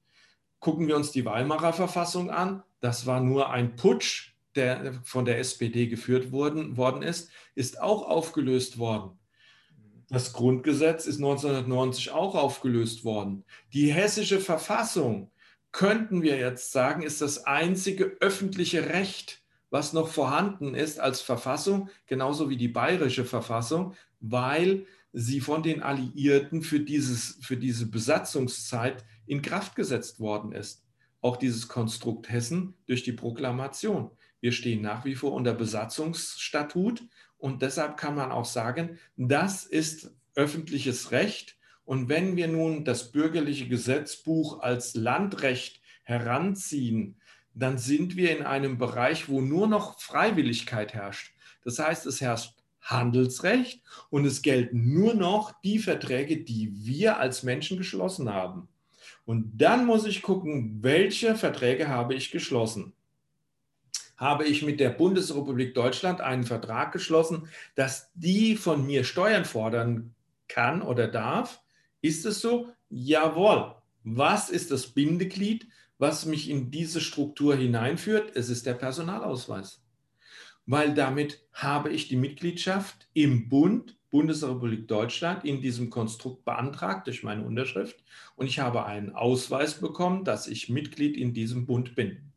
Gucken 0.61 0.89
wir 0.89 0.97
uns 0.97 1.13
die 1.13 1.25
Weimarer 1.25 1.73
Verfassung 1.73 2.31
an. 2.31 2.63
Das 2.81 3.07
war 3.07 3.21
nur 3.21 3.51
ein 3.51 3.77
Putsch, 3.77 4.33
der 4.55 5.01
von 5.05 5.25
der 5.25 5.39
SPD 5.39 5.87
geführt 5.87 6.31
worden, 6.31 6.77
worden 6.77 7.03
ist, 7.03 7.31
ist 7.55 7.81
auch 7.81 8.03
aufgelöst 8.09 8.79
worden. 8.79 9.19
Das 10.13 10.35
Grundgesetz 10.35 11.07
ist 11.07 11.17
1990 11.17 12.11
auch 12.11 12.35
aufgelöst 12.35 13.03
worden. 13.03 13.45
Die 13.73 13.91
hessische 13.91 14.41
Verfassung, 14.41 15.31
könnten 15.73 16.21
wir 16.21 16.37
jetzt 16.37 16.71
sagen, 16.71 17.03
ist 17.03 17.23
das 17.23 17.47
einzige 17.47 18.19
öffentliche 18.21 18.91
Recht, 18.91 19.43
was 19.71 19.95
noch 19.95 20.09
vorhanden 20.09 20.75
ist 20.75 21.01
als 21.01 21.23
Verfassung, 21.23 21.89
genauso 22.05 22.51
wie 22.51 22.59
die 22.59 22.69
bayerische 22.69 23.25
Verfassung, 23.25 23.95
weil 24.21 24.85
sie 25.15 25.41
von 25.41 25.63
den 25.63 25.83
Alliierten 25.83 26.61
für, 26.61 26.81
dieses, 26.81 27.39
für 27.41 27.57
diese 27.57 27.87
Besatzungszeit 27.87 29.07
in 29.25 29.41
Kraft 29.41 29.77
gesetzt 29.77 30.21
worden 30.21 30.53
ist. 30.53 30.85
Auch 31.23 31.39
dieses 31.39 31.69
Konstrukt 31.69 32.29
Hessen 32.29 32.75
durch 32.87 33.03
die 33.03 33.13
Proklamation. 33.13 34.11
Wir 34.43 34.53
stehen 34.53 34.83
nach 34.83 35.07
wie 35.07 35.15
vor 35.15 35.33
unter 35.33 35.55
Besatzungsstatut 35.55 37.03
und 37.43 37.61
deshalb 37.61 37.97
kann 37.97 38.15
man 38.15 38.31
auch 38.31 38.45
sagen, 38.45 39.01
das 39.17 39.65
ist 39.65 40.13
öffentliches 40.37 41.11
Recht. 41.11 41.57
Und 41.85 42.09
wenn 42.09 42.37
wir 42.37 42.47
nun 42.47 42.85
das 42.85 43.11
bürgerliche 43.11 43.67
Gesetzbuch 43.67 44.61
als 44.61 44.95
Landrecht 44.95 45.81
heranziehen, 46.05 47.17
dann 47.53 47.79
sind 47.79 48.15
wir 48.15 48.39
in 48.39 48.45
einem 48.45 48.79
Bereich, 48.79 49.29
wo 49.29 49.41
nur 49.41 49.67
noch 49.67 49.99
Freiwilligkeit 49.99 50.95
herrscht. 50.95 51.35
Das 51.65 51.81
heißt, 51.81 52.07
es 52.07 52.21
herrscht 52.21 52.55
Handelsrecht 52.81 53.83
und 54.09 54.25
es 54.25 54.43
gelten 54.43 54.95
nur 54.95 55.15
noch 55.15 55.51
die 55.63 55.81
Verträge, 55.81 56.45
die 56.45 56.71
wir 56.87 57.19
als 57.19 57.43
Menschen 57.43 57.77
geschlossen 57.77 58.33
haben. 58.33 58.69
Und 59.25 59.51
dann 59.61 59.85
muss 59.85 60.07
ich 60.07 60.23
gucken, 60.23 60.79
welche 60.81 61.35
Verträge 61.35 61.89
habe 61.89 62.15
ich 62.15 62.31
geschlossen. 62.31 62.93
Habe 64.23 64.45
ich 64.45 64.63
mit 64.63 64.79
der 64.79 64.91
Bundesrepublik 64.91 65.75
Deutschland 65.75 66.21
einen 66.21 66.45
Vertrag 66.45 66.93
geschlossen, 66.93 67.49
dass 67.75 68.13
die 68.15 68.55
von 68.55 68.87
mir 68.87 69.03
Steuern 69.03 69.45
fordern 69.45 70.15
kann 70.47 70.81
oder 70.81 71.09
darf? 71.09 71.61
Ist 72.03 72.25
es 72.25 72.41
so? 72.41 72.69
Jawohl. 72.89 73.75
Was 74.05 74.49
ist 74.49 74.71
das 74.71 74.87
Bindeglied, 74.87 75.67
was 75.99 76.25
mich 76.25 76.49
in 76.49 76.71
diese 76.71 77.01
Struktur 77.01 77.57
hineinführt? 77.57 78.37
Es 78.37 78.49
ist 78.49 78.65
der 78.65 78.75
Personalausweis. 78.75 79.83
Weil 80.67 80.95
damit 80.95 81.45
habe 81.53 81.91
ich 81.91 82.07
die 82.07 82.15
Mitgliedschaft 82.15 83.09
im 83.15 83.49
Bund 83.49 83.99
Bundesrepublik 84.11 84.87
Deutschland 84.87 85.45
in 85.45 85.61
diesem 85.61 85.91
Konstrukt 85.91 86.45
beantragt 86.45 87.09
durch 87.09 87.25
meine 87.25 87.45
Unterschrift 87.45 88.05
und 88.37 88.47
ich 88.47 88.61
habe 88.61 88.87
einen 88.87 89.17
Ausweis 89.17 89.81
bekommen, 89.81 90.23
dass 90.23 90.47
ich 90.47 90.69
Mitglied 90.69 91.17
in 91.17 91.35
diesem 91.35 91.67
Bund 91.67 91.97
bin. 91.97 92.32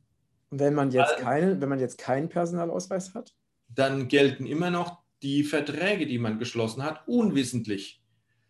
Wenn 0.60 0.74
man 0.74 0.92
jetzt, 0.92 1.14
also, 1.14 1.24
keine, 1.24 1.62
wenn 1.62 1.70
man 1.70 1.80
jetzt 1.80 1.98
keinen 1.98 2.30
Personalausweis 2.30 3.14
hat? 3.14 3.34
Dann 3.68 4.08
gelten 4.08 4.46
immer 4.46 4.70
noch 4.70 5.00
die 5.22 5.44
Verträge, 5.44 6.06
die 6.06 6.18
man 6.18 6.40
geschlossen 6.40 6.84
hat, 6.84 7.08
unwissentlich. 7.08 8.02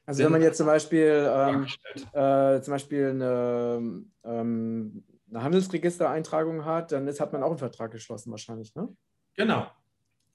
Also 0.05 0.23
wenn 0.23 0.31
man 0.31 0.41
jetzt 0.41 0.57
zum 0.57 0.67
Beispiel, 0.67 1.27
ähm, 1.33 1.65
äh, 2.13 2.61
zum 2.61 2.73
Beispiel 2.73 3.09
eine, 3.09 4.05
ähm, 4.23 5.03
eine 5.29 5.43
Handelsregistereintragung 5.43 6.63
hat, 6.63 6.91
dann 6.91 7.07
ist, 7.07 7.19
hat 7.19 7.33
man 7.33 7.41
auch 7.41 7.49
einen 7.49 7.57
Vertrag 7.57 7.91
geschlossen 7.91 8.29
wahrscheinlich, 8.29 8.75
ne? 8.75 8.87
Genau 9.35 9.67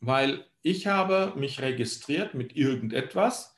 weil 0.01 0.47
ich 0.63 0.87
habe 0.87 1.33
mich 1.37 1.61
registriert 1.61 2.35
mit 2.35 2.57
irgendetwas. 2.57 3.57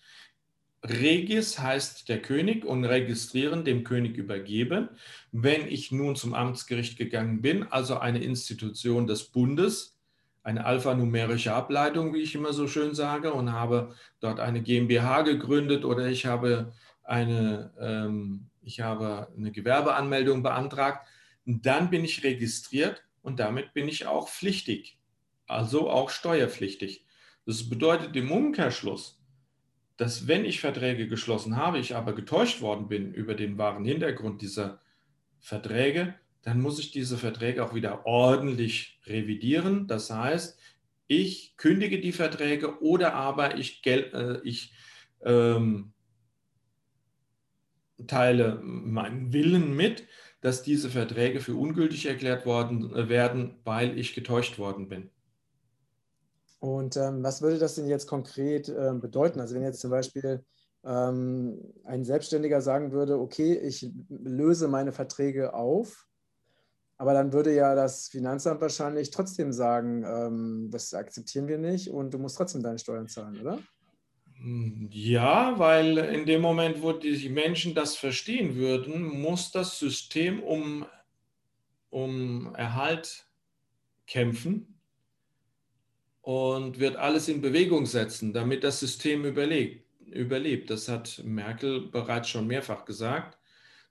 Regis 0.84 1.58
heißt 1.58 2.08
der 2.08 2.20
König 2.20 2.64
und 2.64 2.84
registrieren 2.84 3.64
dem 3.64 3.84
König 3.84 4.16
übergeben. 4.16 4.88
Wenn 5.30 5.68
ich 5.68 5.92
nun 5.92 6.16
zum 6.16 6.34
Amtsgericht 6.34 6.98
gegangen 6.98 7.40
bin, 7.40 7.64
also 7.64 7.98
eine 7.98 8.22
Institution 8.22 9.06
des 9.06 9.24
Bundes, 9.24 9.98
eine 10.42 10.64
alphanumerische 10.64 11.54
Ableitung, 11.54 12.12
wie 12.14 12.22
ich 12.22 12.34
immer 12.34 12.52
so 12.52 12.66
schön 12.66 12.94
sage, 12.94 13.32
und 13.32 13.52
habe 13.52 13.94
dort 14.18 14.40
eine 14.40 14.60
GmbH 14.60 15.22
gegründet 15.22 15.84
oder 15.84 16.08
ich 16.08 16.26
habe 16.26 16.72
eine, 17.04 17.72
ähm, 17.78 18.48
ich 18.62 18.80
habe 18.80 19.28
eine 19.36 19.52
Gewerbeanmeldung 19.52 20.42
beantragt, 20.42 21.06
dann 21.44 21.90
bin 21.90 22.04
ich 22.04 22.24
registriert 22.24 23.04
und 23.22 23.38
damit 23.38 23.72
bin 23.72 23.86
ich 23.86 24.06
auch 24.06 24.28
pflichtig 24.28 24.98
also 25.52 25.90
auch 25.90 26.10
steuerpflichtig. 26.10 27.04
Das 27.46 27.68
bedeutet 27.68 28.16
im 28.16 28.30
Umkehrschluss, 28.30 29.21
dass 30.02 30.26
wenn 30.26 30.44
ich 30.44 30.58
Verträge 30.58 31.06
geschlossen 31.06 31.56
habe, 31.56 31.78
ich 31.78 31.94
aber 31.94 32.12
getäuscht 32.12 32.60
worden 32.60 32.88
bin 32.88 33.14
über 33.14 33.36
den 33.36 33.56
wahren 33.56 33.84
Hintergrund 33.84 34.42
dieser 34.42 34.80
Verträge, 35.38 36.16
dann 36.42 36.60
muss 36.60 36.80
ich 36.80 36.90
diese 36.90 37.16
Verträge 37.16 37.64
auch 37.64 37.72
wieder 37.72 38.04
ordentlich 38.04 38.98
revidieren. 39.06 39.86
Das 39.86 40.10
heißt, 40.10 40.58
ich 41.06 41.56
kündige 41.56 42.00
die 42.00 42.10
Verträge 42.10 42.82
oder 42.82 43.14
aber 43.14 43.58
ich, 43.58 43.80
äh, 43.86 44.40
ich 44.42 44.72
ähm, 45.24 45.92
teile 48.04 48.58
meinen 48.60 49.32
Willen 49.32 49.76
mit, 49.76 50.08
dass 50.40 50.64
diese 50.64 50.90
Verträge 50.90 51.38
für 51.38 51.54
ungültig 51.54 52.06
erklärt 52.06 52.44
worden 52.44 52.92
äh, 52.92 53.08
werden, 53.08 53.54
weil 53.62 53.96
ich 53.96 54.16
getäuscht 54.16 54.58
worden 54.58 54.88
bin. 54.88 55.10
Und 56.62 56.96
ähm, 56.96 57.24
was 57.24 57.42
würde 57.42 57.58
das 57.58 57.74
denn 57.74 57.88
jetzt 57.88 58.06
konkret 58.06 58.68
äh, 58.68 58.92
bedeuten? 58.94 59.40
Also 59.40 59.56
wenn 59.56 59.64
jetzt 59.64 59.80
zum 59.80 59.90
Beispiel 59.90 60.44
ähm, 60.84 61.58
ein 61.82 62.04
Selbstständiger 62.04 62.60
sagen 62.60 62.92
würde, 62.92 63.18
okay, 63.18 63.54
ich 63.54 63.90
löse 64.08 64.68
meine 64.68 64.92
Verträge 64.92 65.54
auf, 65.54 66.06
aber 66.98 67.14
dann 67.14 67.32
würde 67.32 67.52
ja 67.52 67.74
das 67.74 68.06
Finanzamt 68.06 68.60
wahrscheinlich 68.60 69.10
trotzdem 69.10 69.52
sagen, 69.52 70.04
ähm, 70.06 70.68
das 70.70 70.94
akzeptieren 70.94 71.48
wir 71.48 71.58
nicht 71.58 71.90
und 71.90 72.14
du 72.14 72.20
musst 72.20 72.36
trotzdem 72.36 72.62
deine 72.62 72.78
Steuern 72.78 73.08
zahlen, 73.08 73.40
oder? 73.40 73.58
Ja, 74.90 75.58
weil 75.58 75.98
in 75.98 76.26
dem 76.26 76.42
Moment, 76.42 76.80
wo 76.80 76.92
die 76.92 77.28
Menschen 77.28 77.74
das 77.74 77.96
verstehen 77.96 78.54
würden, 78.54 79.02
muss 79.02 79.50
das 79.50 79.80
System 79.80 80.40
um, 80.40 80.86
um 81.90 82.54
Erhalt 82.54 83.26
kämpfen 84.06 84.71
und 86.22 86.78
wird 86.78 86.96
alles 86.96 87.28
in 87.28 87.40
Bewegung 87.40 87.84
setzen, 87.84 88.32
damit 88.32 88.64
das 88.64 88.80
System 88.80 89.24
überlebt. 89.24 89.84
überlebt. 90.06 90.70
Das 90.70 90.88
hat 90.88 91.22
Merkel 91.24 91.88
bereits 91.88 92.28
schon 92.28 92.46
mehrfach 92.46 92.84
gesagt. 92.84 93.38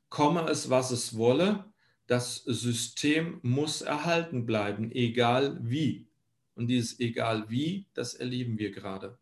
Komme 0.09 0.49
es, 0.49 0.69
was 0.69 0.91
es 0.91 1.15
wolle, 1.17 1.65
das 2.07 2.37
System 2.43 3.39
muss 3.41 3.81
erhalten 3.81 4.45
bleiben, 4.45 4.91
egal 4.91 5.57
wie. 5.61 6.07
Und 6.55 6.67
dieses 6.67 6.99
egal 6.99 7.49
wie, 7.49 7.87
das 7.93 8.13
erleben 8.13 8.57
wir 8.59 8.71
gerade. 8.71 9.17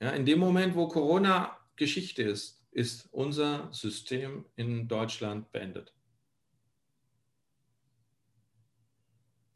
Ja, 0.00 0.10
in 0.10 0.24
dem 0.24 0.38
Moment, 0.38 0.76
wo 0.76 0.86
Corona 0.88 1.58
Geschichte 1.76 2.22
ist, 2.22 2.64
ist 2.70 3.08
unser 3.12 3.68
System 3.72 4.44
in 4.54 4.86
Deutschland 4.86 5.50
beendet. 5.50 5.92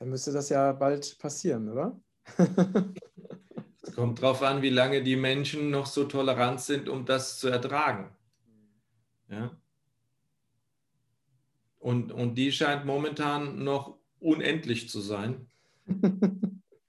Dann 0.03 0.11
müsste 0.11 0.33
das 0.33 0.49
ja 0.49 0.73
bald 0.73 1.17
passieren, 1.21 1.69
oder? 1.69 1.97
es 3.83 3.93
kommt 3.95 4.21
darauf 4.21 4.43
an, 4.43 4.61
wie 4.61 4.69
lange 4.69 5.05
die 5.05 5.15
Menschen 5.15 5.71
noch 5.71 5.87
so 5.87 6.07
tolerant 6.07 6.61
sind, 6.61 6.89
um 6.89 7.07
das 7.07 7.39
zu 7.39 7.47
ertragen. 7.47 8.11
Ja? 9.29 9.57
Und, 11.79 12.11
und 12.11 12.35
die 12.35 12.51
scheint 12.51 12.85
momentan 12.85 13.63
noch 13.63 13.97
unendlich 14.19 14.89
zu 14.89 14.99
sein. 14.99 15.47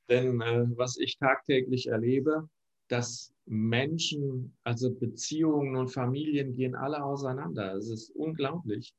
Denn 0.09 0.41
äh, 0.41 0.65
was 0.75 0.97
ich 0.97 1.19
tagtäglich 1.19 1.89
erlebe, 1.89 2.49
dass 2.87 3.31
Menschen, 3.45 4.57
also 4.63 4.91
Beziehungen 4.91 5.75
und 5.75 5.89
Familien 5.89 6.55
gehen 6.55 6.73
alle 6.73 7.03
auseinander. 7.03 7.75
Es 7.75 7.91
ist 7.91 8.09
unglaublich. 8.15 8.95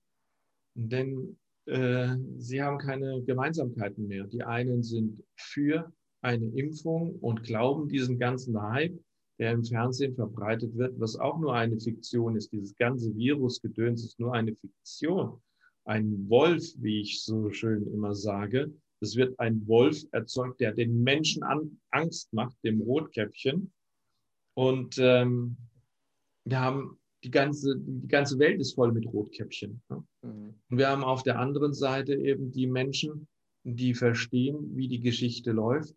Denn 0.75 1.37
äh, 1.67 2.17
sie 2.39 2.63
haben 2.63 2.79
keine 2.79 3.23
Gemeinsamkeiten 3.23 4.07
mehr. 4.07 4.25
Die 4.25 4.43
einen 4.43 4.83
sind 4.83 5.23
für 5.37 5.93
eine 6.21 6.47
Impfung 6.47 7.17
und 7.21 7.43
glauben 7.43 7.89
diesen 7.89 8.19
ganzen 8.19 8.61
Hype, 8.61 8.99
der 9.39 9.53
im 9.53 9.65
Fernsehen 9.65 10.15
verbreitet 10.15 10.77
wird, 10.77 10.99
was 10.99 11.17
auch 11.17 11.39
nur 11.39 11.55
eine 11.55 11.79
Fiktion 11.79 12.37
ist. 12.37 12.53
Dieses 12.53 12.77
ganze 12.77 13.15
Virusgedöns 13.15 14.05
ist 14.05 14.21
nur 14.21 14.35
eine 14.35 14.55
Fiktion. 14.55 15.41
Ein 15.85 16.29
Wolf, 16.29 16.65
wie 16.79 17.03
ich 17.03 17.23
so 17.23 17.51
schön 17.51 17.87
immer 17.93 18.15
sage, 18.15 18.73
es 19.01 19.17
wird 19.17 19.39
ein 19.39 19.67
Wolf 19.67 20.03
erzeugt, 20.13 20.61
der 20.61 20.73
den 20.73 21.03
Menschen 21.03 21.43
an, 21.43 21.79
Angst 21.91 22.33
macht, 22.33 22.57
dem 22.65 22.81
Rotkäppchen. 22.81 23.71
Und 24.55 24.97
ähm, 24.99 25.57
wir 26.45 26.61
haben 26.61 26.99
die 27.25 27.31
ganze, 27.31 27.77
die 27.79 28.09
ganze 28.09 28.39
Welt 28.39 28.61
ist 28.61 28.75
voll 28.75 28.93
mit 28.93 29.07
Rotkäppchen. 29.07 29.83
Ne? 29.89 30.05
Mhm. 30.23 30.55
Und 30.69 30.79
wir 30.79 30.89
haben 30.89 31.03
auf 31.03 31.23
der 31.23 31.39
anderen 31.39 31.73
Seite 31.73 32.15
eben 32.15 32.53
die 32.53 32.67
Menschen, 32.67 33.27
die 33.65 33.95
verstehen, 33.95 34.77
wie 34.77 34.89
die 34.89 35.01
Geschichte 35.01 35.53
läuft 35.53 35.95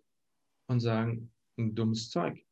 und 0.68 0.80
sagen, 0.80 1.30
ein 1.58 1.76
dummes 1.76 2.10
Zeug. 2.10 2.44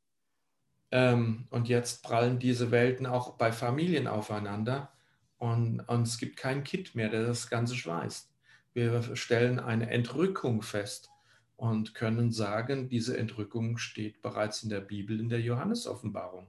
Ähm, 0.92 1.48
und 1.50 1.70
jetzt 1.70 2.04
prallen 2.04 2.38
diese 2.38 2.70
Welten 2.72 3.06
auch 3.06 3.38
bei 3.38 3.52
Familien 3.52 4.08
aufeinander 4.08 4.92
und, 5.38 5.80
und 5.82 6.04
es 6.04 6.18
gibt 6.18 6.38
kein 6.38 6.64
Kind 6.64 6.96
mehr, 6.96 7.10
der 7.10 7.26
das 7.26 7.50
Ganze 7.50 7.76
schweißt. 7.76 8.30
Wir 8.74 9.16
stellen 9.16 9.60
eine 9.60 9.90
Entrückung 9.90 10.62
fest 10.62 11.10
und 11.56 11.96
können 11.96 12.32
sagen, 12.32 12.90
diese 12.90 13.18
Entrückung 13.18 13.78
steht 13.78 14.22
bereits 14.22 14.64
in 14.64 14.70
der 14.70 14.82
Bibel, 14.82 15.20
in 15.20 15.30
der 15.30 15.40
Johannesoffenbarung. 15.40 16.48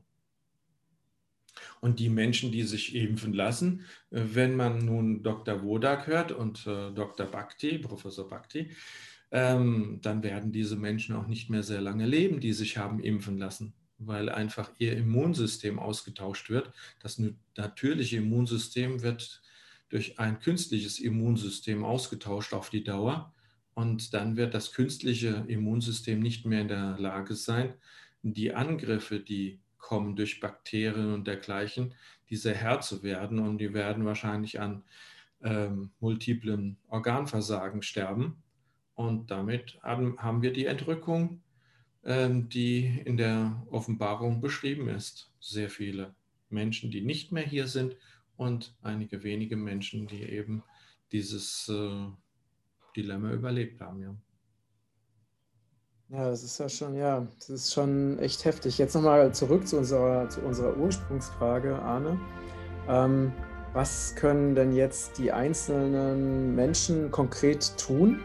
Und 1.80 1.98
die 1.98 2.08
Menschen, 2.08 2.52
die 2.52 2.62
sich 2.62 2.94
impfen 2.94 3.32
lassen, 3.32 3.84
äh, 4.10 4.22
wenn 4.32 4.56
man 4.56 4.84
nun 4.84 5.22
Dr. 5.22 5.62
Wodak 5.62 6.06
hört 6.06 6.32
und 6.32 6.66
äh, 6.66 6.92
Dr. 6.92 7.26
Bhakti, 7.26 7.78
Professor 7.78 8.28
Bhakti, 8.28 8.70
ähm, 9.30 9.98
dann 10.02 10.22
werden 10.22 10.52
diese 10.52 10.76
Menschen 10.76 11.16
auch 11.16 11.26
nicht 11.26 11.50
mehr 11.50 11.62
sehr 11.62 11.80
lange 11.80 12.06
leben, 12.06 12.40
die 12.40 12.52
sich 12.52 12.78
haben 12.78 13.00
impfen 13.00 13.38
lassen, 13.38 13.74
weil 13.98 14.28
einfach 14.28 14.70
ihr 14.78 14.96
Immunsystem 14.96 15.78
ausgetauscht 15.78 16.48
wird. 16.48 16.72
Das 17.00 17.20
natürliche 17.56 18.18
Immunsystem 18.18 19.02
wird 19.02 19.42
durch 19.88 20.18
ein 20.18 20.38
künstliches 20.40 20.98
Immunsystem 20.98 21.84
ausgetauscht 21.84 22.52
auf 22.54 22.70
die 22.70 22.84
Dauer. 22.84 23.32
Und 23.74 24.14
dann 24.14 24.36
wird 24.36 24.54
das 24.54 24.72
künstliche 24.72 25.44
Immunsystem 25.48 26.20
nicht 26.20 26.46
mehr 26.46 26.62
in 26.62 26.68
der 26.68 26.96
Lage 26.98 27.34
sein, 27.34 27.74
die 28.22 28.54
Angriffe, 28.54 29.20
die 29.20 29.60
kommen 29.86 30.16
durch 30.16 30.40
Bakterien 30.40 31.14
und 31.14 31.28
dergleichen, 31.28 31.94
diese 32.28 32.52
Herr 32.52 32.80
zu 32.80 33.04
werden 33.04 33.38
und 33.38 33.58
die 33.58 33.72
werden 33.72 34.04
wahrscheinlich 34.04 34.58
an 34.58 34.82
ähm, 35.42 35.92
multiplen 36.00 36.76
Organversagen 36.88 37.82
sterben. 37.82 38.42
Und 38.96 39.30
damit 39.30 39.78
haben, 39.84 40.42
wir 40.42 40.52
die 40.52 40.66
Entrückung, 40.66 41.40
ähm, 42.02 42.48
die 42.48 43.00
in 43.04 43.16
der 43.16 43.64
Offenbarung 43.70 44.40
beschrieben 44.40 44.88
ist. 44.88 45.30
Sehr 45.38 45.70
viele 45.70 46.16
Menschen, 46.50 46.90
die 46.90 47.02
nicht 47.02 47.30
mehr 47.30 47.44
hier 47.44 47.68
sind 47.68 47.96
und 48.36 48.74
einige 48.82 49.22
wenige 49.22 49.56
Menschen, 49.56 50.08
die 50.08 50.24
eben 50.24 50.64
dieses 51.12 51.68
äh, 51.68 52.06
Dilemma 52.96 53.30
überlebt 53.30 53.80
haben. 53.80 54.02
Ja. 54.02 54.16
Ja, 56.08 56.30
das 56.30 56.44
ist 56.44 56.58
ja 56.58 56.68
schon, 56.68 56.94
ja, 56.94 57.26
das 57.38 57.48
ist 57.48 57.74
schon 57.74 58.18
echt 58.20 58.44
heftig. 58.44 58.78
Jetzt 58.78 58.94
nochmal 58.94 59.34
zurück 59.34 59.66
zu 59.66 59.78
unserer, 59.78 60.28
zu 60.28 60.40
unserer 60.40 60.76
Ursprungsfrage, 60.76 61.76
Arne. 61.80 62.20
Ähm, 62.88 63.32
was 63.72 64.14
können 64.14 64.54
denn 64.54 64.72
jetzt 64.72 65.18
die 65.18 65.32
einzelnen 65.32 66.54
Menschen 66.54 67.10
konkret 67.10 67.76
tun, 67.76 68.20